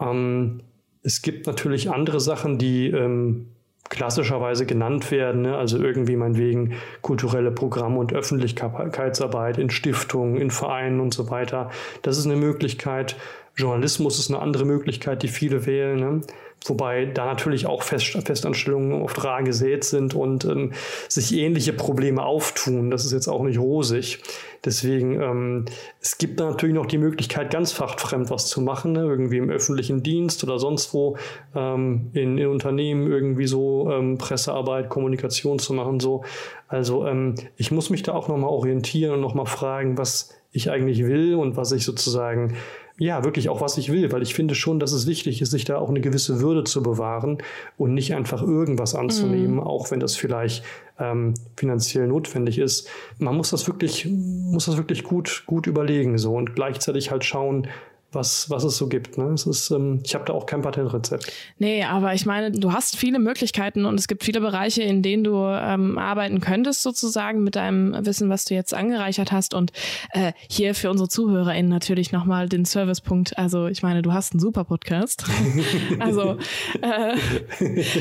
[0.00, 0.60] Ähm,
[1.02, 3.48] es gibt natürlich andere Sachen, die ähm,
[3.90, 5.56] klassischerweise genannt werden, ne?
[5.56, 11.70] also irgendwie meinetwegen kulturelle Programme und Öffentlichkeitsarbeit in Stiftungen, in Vereinen und so weiter.
[12.02, 13.16] Das ist eine Möglichkeit.
[13.56, 15.98] Journalismus ist eine andere Möglichkeit, die viele wählen.
[15.98, 16.20] Ne?
[16.66, 20.72] Wobei da natürlich auch Fest Festanstellungen oft rar gesät sind und ähm,
[21.08, 22.90] sich ähnliche Probleme auftun.
[22.90, 24.22] Das ist jetzt auch nicht rosig.
[24.64, 25.64] Deswegen, ähm,
[26.00, 29.00] es gibt da natürlich noch die Möglichkeit, ganz fachfremd was zu machen, ne?
[29.00, 31.18] irgendwie im öffentlichen Dienst oder sonst wo,
[31.54, 36.00] ähm, in, in Unternehmen irgendwie so ähm, Pressearbeit, Kommunikation zu machen.
[36.00, 36.24] So.
[36.66, 41.04] Also ähm, ich muss mich da auch nochmal orientieren und nochmal fragen, was ich eigentlich
[41.04, 42.56] will und was ich sozusagen
[42.96, 45.64] ja, wirklich auch, was ich will, weil ich finde schon, dass es wichtig ist, sich
[45.64, 47.38] da auch eine gewisse Würde zu bewahren
[47.76, 49.60] und nicht einfach irgendwas anzunehmen, mm.
[49.60, 50.64] auch wenn das vielleicht
[51.00, 52.88] ähm, finanziell notwendig ist.
[53.18, 57.66] Man muss das wirklich, muss das wirklich gut, gut überlegen so und gleichzeitig halt schauen,
[58.14, 59.18] was, was es so gibt.
[59.18, 59.24] Ne?
[59.32, 61.32] Es ist, ähm, ich habe da auch kein Patentrezept.
[61.58, 65.24] Nee, aber ich meine, du hast viele Möglichkeiten und es gibt viele Bereiche, in denen
[65.24, 69.54] du ähm, arbeiten könntest, sozusagen, mit deinem Wissen, was du jetzt angereichert hast.
[69.54, 69.72] Und
[70.10, 73.38] äh, hier für unsere ZuhörerInnen natürlich nochmal den Servicepunkt.
[73.38, 75.24] Also, ich meine, du hast einen super Podcast.
[75.98, 76.36] also
[76.82, 77.16] äh,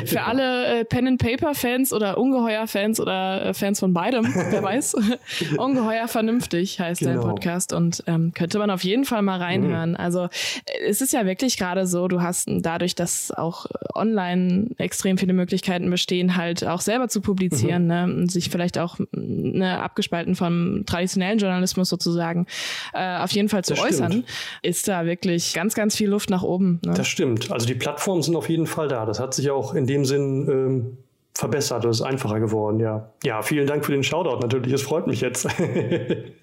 [0.06, 4.95] für alle äh, Pen-and-Paper-Fans oder Ungeheuer-Fans oder äh, Fans von beidem, wer weiß.
[5.57, 7.22] Ungeheuer vernünftig heißt genau.
[7.22, 9.91] der Podcast und ähm, könnte man auf jeden Fall mal reinhören.
[9.91, 9.95] Mhm.
[10.03, 10.27] Also
[10.85, 13.65] es ist ja wirklich gerade so, du hast dadurch, dass auch
[13.95, 17.88] online extrem viele Möglichkeiten bestehen, halt auch selber zu publizieren, mhm.
[17.88, 18.03] ne?
[18.03, 22.45] und sich vielleicht auch ne, abgespalten vom traditionellen Journalismus sozusagen
[22.93, 24.27] äh, auf jeden Fall zu das äußern, stimmt.
[24.61, 26.80] ist da wirklich ganz, ganz viel Luft nach oben.
[26.85, 26.93] Ne?
[26.95, 27.51] Das stimmt.
[27.51, 29.05] Also die Plattformen sind auf jeden Fall da.
[29.05, 30.97] Das hat sich auch in dem Sinn ähm,
[31.34, 33.09] verbessert, es ist einfacher geworden, ja.
[33.23, 34.71] Ja, vielen Dank für den Shoutout natürlich.
[34.73, 35.47] Es freut mich jetzt.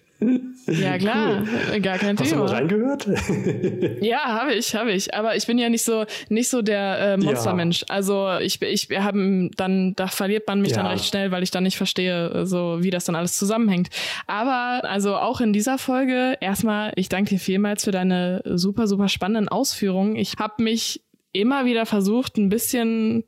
[0.67, 1.81] Ja, klar, cool.
[1.81, 2.21] gar kein Thema.
[2.21, 3.07] Hast du mal reingehört?
[4.03, 5.15] ja, habe ich, habe ich.
[5.15, 7.81] Aber ich bin ja nicht so, nicht so der äh, Monstermensch.
[7.81, 7.87] Ja.
[7.89, 10.79] Also ich, ich habe dann, da verliert man mich ja.
[10.79, 13.89] dann recht schnell, weil ich dann nicht verstehe, so wie das dann alles zusammenhängt.
[14.27, 19.09] Aber also auch in dieser Folge erstmal, ich danke dir vielmals für deine super, super
[19.09, 20.17] spannenden Ausführungen.
[20.17, 21.03] Ich habe mich
[21.33, 23.25] immer wieder versucht, ein bisschen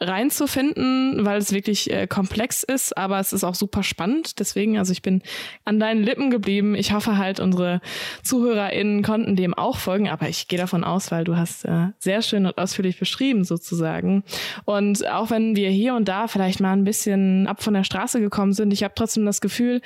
[0.00, 4.38] reinzufinden, weil es wirklich äh, komplex ist, aber es ist auch super spannend.
[4.40, 5.22] Deswegen, also ich bin
[5.64, 6.74] an deinen Lippen geblieben.
[6.74, 7.80] Ich hoffe halt, unsere
[8.22, 12.22] ZuhörerInnen konnten dem auch folgen, aber ich gehe davon aus, weil du hast äh, sehr
[12.22, 14.24] schön und ausführlich beschrieben sozusagen.
[14.64, 18.20] Und auch wenn wir hier und da vielleicht mal ein bisschen ab von der Straße
[18.20, 19.80] gekommen sind, ich habe trotzdem das Gefühl,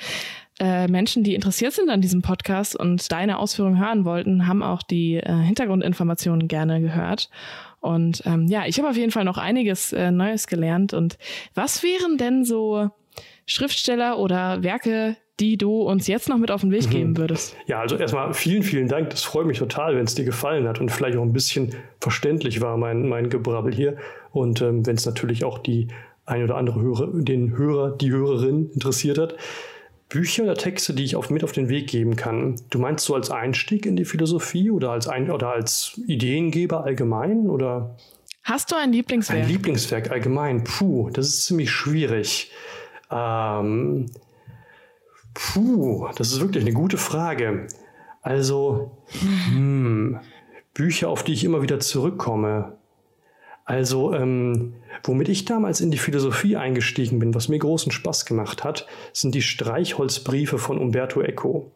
[0.59, 4.83] äh, Menschen, die interessiert sind an diesem Podcast und deine Ausführungen hören wollten, haben auch
[4.83, 7.29] die äh, Hintergrundinformationen gerne gehört.
[7.79, 10.93] Und ähm, ja, ich habe auf jeden Fall noch einiges äh, Neues gelernt.
[10.93, 11.17] Und
[11.53, 12.89] was wären denn so
[13.45, 16.89] Schriftsteller oder Werke, die du uns jetzt noch mit auf den Weg mhm.
[16.89, 17.55] geben würdest?
[17.67, 19.09] Ja, also erstmal vielen, vielen Dank.
[19.09, 22.61] Das freut mich total, wenn es dir gefallen hat und vielleicht auch ein bisschen verständlich
[22.61, 23.97] war, mein, mein Gebrabbel hier.
[24.31, 25.87] Und ähm, wenn es natürlich auch die
[26.29, 29.35] ein oder andere Hörer, den Hörer, die Hörerin interessiert hat.
[30.09, 32.55] Bücher oder Texte, die ich auf, mit auf den Weg geben kann.
[32.71, 37.47] Du meinst so als Einstieg in die Philosophie oder als, ein, oder als Ideengeber allgemein?
[37.47, 37.95] Oder?
[38.43, 39.43] Hast du ein Lieblingswerk?
[39.43, 40.63] Ein Lieblingswerk allgemein.
[40.63, 42.51] Puh, das ist ziemlich schwierig.
[43.11, 44.07] Ähm,
[45.35, 47.67] puh, das ist wirklich eine gute Frage.
[48.23, 48.97] Also,
[49.49, 50.19] hm,
[50.73, 52.77] Bücher, auf die ich immer wieder zurückkomme.
[53.63, 54.73] Also, ähm,
[55.03, 59.35] womit ich damals in die Philosophie eingestiegen bin, was mir großen Spaß gemacht hat, sind
[59.35, 61.71] die Streichholzbriefe von Umberto Eco.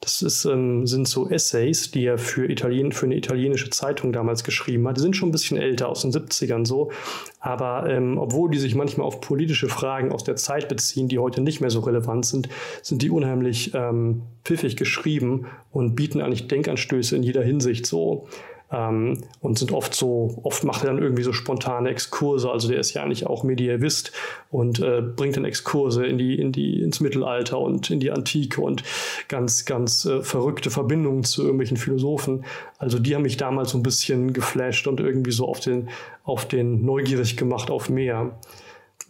[0.00, 4.44] Das ist, ähm, sind so Essays, die er für, Italien, für eine italienische Zeitung damals
[4.44, 4.96] geschrieben hat.
[4.96, 6.90] Die sind schon ein bisschen älter, aus den 70ern so.
[7.38, 11.42] Aber ähm, obwohl die sich manchmal auf politische Fragen aus der Zeit beziehen, die heute
[11.42, 12.48] nicht mehr so relevant sind,
[12.80, 18.26] sind die unheimlich ähm, pfiffig geschrieben und bieten eigentlich Denkanstöße in jeder Hinsicht so
[18.72, 22.50] ähm, und sind oft so, oft macht er dann irgendwie so spontane Exkurse.
[22.50, 24.12] Also der ist ja eigentlich auch Medievist
[24.50, 28.60] und äh, bringt dann Exkurse in die, in die, ins Mittelalter und in die Antike
[28.60, 28.84] und
[29.28, 32.44] ganz, ganz äh, verrückte Verbindungen zu irgendwelchen Philosophen.
[32.78, 35.88] Also die haben mich damals so ein bisschen geflasht und irgendwie so auf den,
[36.22, 38.38] auf den neugierig gemacht auf mehr.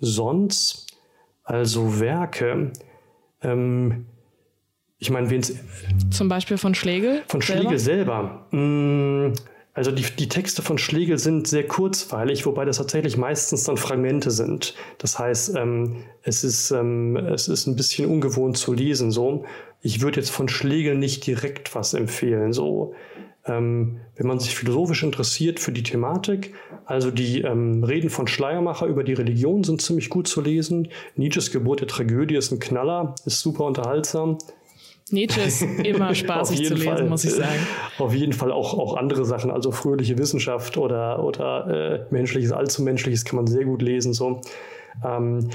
[0.01, 0.87] Sonst,
[1.45, 2.73] also Werke,
[3.43, 4.07] ähm,
[5.01, 5.43] ich meine, wen
[6.11, 7.23] Zum Beispiel von Schlegel?
[7.27, 8.47] Von Schlegel selber.
[8.51, 8.57] selber.
[8.57, 9.32] Mm,
[9.81, 14.31] also die, die Texte von Schlegel sind sehr kurzweilig, wobei das tatsächlich meistens dann Fragmente
[14.31, 14.74] sind.
[14.98, 19.11] Das heißt, ähm, es, ist, ähm, es ist ein bisschen ungewohnt zu lesen.
[19.11, 19.47] So.
[19.81, 22.52] Ich würde jetzt von Schlegel nicht direkt was empfehlen.
[22.52, 22.93] So.
[23.47, 26.52] Ähm, wenn man sich philosophisch interessiert für die Thematik,
[26.85, 30.89] also die ähm, Reden von Schleiermacher über die Religion sind ziemlich gut zu lesen.
[31.16, 34.36] Nietzsches Geburt der Tragödie ist ein Knaller, ist super unterhaltsam.
[35.12, 37.09] Nietzsche ist immer spaßig zu lesen, Fall.
[37.09, 37.61] muss ich sagen.
[37.99, 42.82] Auf jeden Fall auch, auch andere Sachen, also fröhliche Wissenschaft oder, oder äh, menschliches, allzu
[42.82, 44.12] menschliches kann man sehr gut lesen.
[44.12, 44.41] So.
[45.05, 45.51] Ähm,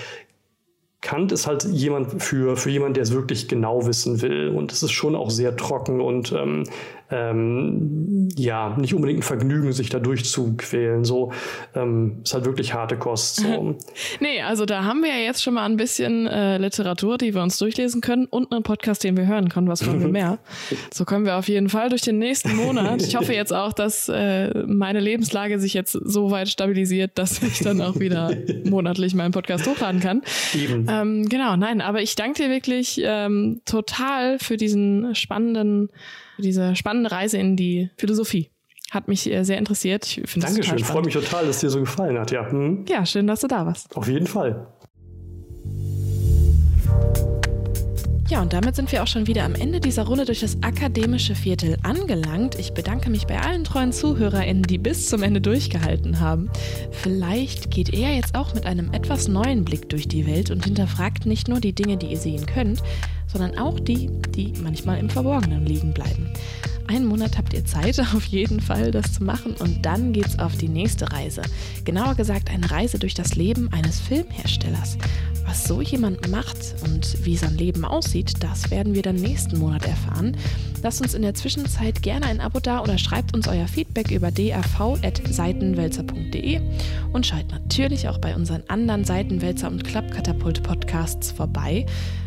[1.05, 4.49] Kant ist halt jemand für, für jemand, der es wirklich genau wissen will.
[4.49, 6.63] Und es ist schon auch sehr trocken und ähm,
[7.11, 11.03] ähm, ja, nicht unbedingt ein Vergnügen, sich da durchzuquälen.
[11.03, 11.31] So
[11.75, 13.37] ähm, ist halt wirklich harte Kost.
[13.37, 13.75] So.
[14.19, 17.43] nee, also da haben wir ja jetzt schon mal ein bisschen äh, Literatur, die wir
[17.43, 19.67] uns durchlesen können und einen Podcast, den wir hören können.
[19.67, 20.39] Was wollen wir mehr?
[20.91, 23.01] so können wir auf jeden Fall durch den nächsten Monat.
[23.01, 27.59] Ich hoffe jetzt auch, dass äh, meine Lebenslage sich jetzt so weit stabilisiert, dass ich
[27.59, 28.31] dann auch wieder
[28.65, 30.23] monatlich meinen Podcast hochladen kann.
[30.53, 30.87] Eben.
[30.89, 35.89] Ähm, genau, nein, aber ich danke dir wirklich ähm, total für diesen spannenden
[36.37, 38.49] diese spannende Reise in die Philosophie.
[38.91, 40.05] Hat mich äh, sehr interessiert.
[40.05, 42.31] Ich Dankeschön, freue mich total, dass es dir so gefallen hat.
[42.31, 42.49] Ja.
[42.49, 42.85] Hm.
[42.87, 43.95] ja, schön, dass du da warst.
[43.95, 44.67] Auf jeden Fall.
[48.27, 51.35] Ja, und damit sind wir auch schon wieder am Ende dieser Runde durch das akademische
[51.35, 52.57] Viertel angelangt.
[52.57, 56.49] Ich bedanke mich bei allen treuen ZuhörerInnen, die bis zum Ende durchgehalten haben.
[56.89, 61.27] Vielleicht geht er jetzt auch mit einem etwas neuen Blick durch die Welt und hinterfragt
[61.27, 62.81] nicht nur die Dinge, die ihr sehen könnt,
[63.35, 66.31] sondern auch die, die manchmal im Verborgenen liegen bleiben.
[66.87, 70.57] Einen Monat habt ihr Zeit, auf jeden Fall das zu machen und dann geht's auf
[70.57, 71.41] die nächste Reise.
[71.83, 74.97] Genauer gesagt eine Reise durch das Leben eines Filmherstellers.
[75.45, 79.85] Was so jemand macht und wie sein Leben aussieht, das werden wir dann nächsten Monat
[79.85, 80.35] erfahren.
[80.81, 84.31] Lasst uns in der Zwischenzeit gerne ein Abo da oder schreibt uns euer Feedback über
[84.31, 86.59] dav.seitenwälzer.de
[87.13, 91.85] und schaut natürlich auch bei unseren anderen Seitenwälzer und Klappkatapult Podcasts vorbei.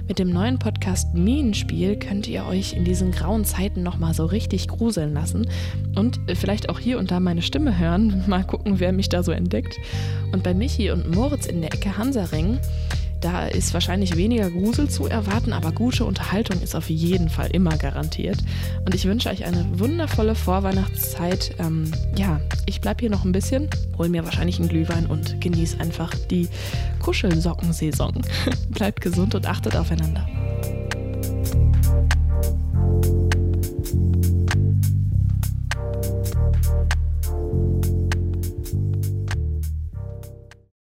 [0.08, 4.68] Mit dem neuen Podcast Minenspiel könnt ihr euch in diesen grauen Zeiten nochmal so richtig
[4.68, 5.46] gruseln lassen
[5.94, 8.24] und vielleicht auch hier und da meine Stimme hören.
[8.26, 9.76] Mal gucken, wer mich da so entdeckt.
[10.32, 12.58] Und bei Michi und Moritz in der Ecke Hansaring
[13.20, 17.76] da ist wahrscheinlich weniger Grusel zu erwarten, aber gute Unterhaltung ist auf jeden Fall immer
[17.76, 18.38] garantiert.
[18.86, 21.56] Und ich wünsche euch eine wundervolle Vorweihnachtszeit.
[21.58, 25.80] Ähm, ja, ich bleibe hier noch ein bisschen, hol mir wahrscheinlich einen Glühwein und genieße
[25.80, 26.48] einfach die
[27.00, 28.22] Kuschelsockensaison.
[28.68, 30.24] Bleibt gesund und achtet aufeinander.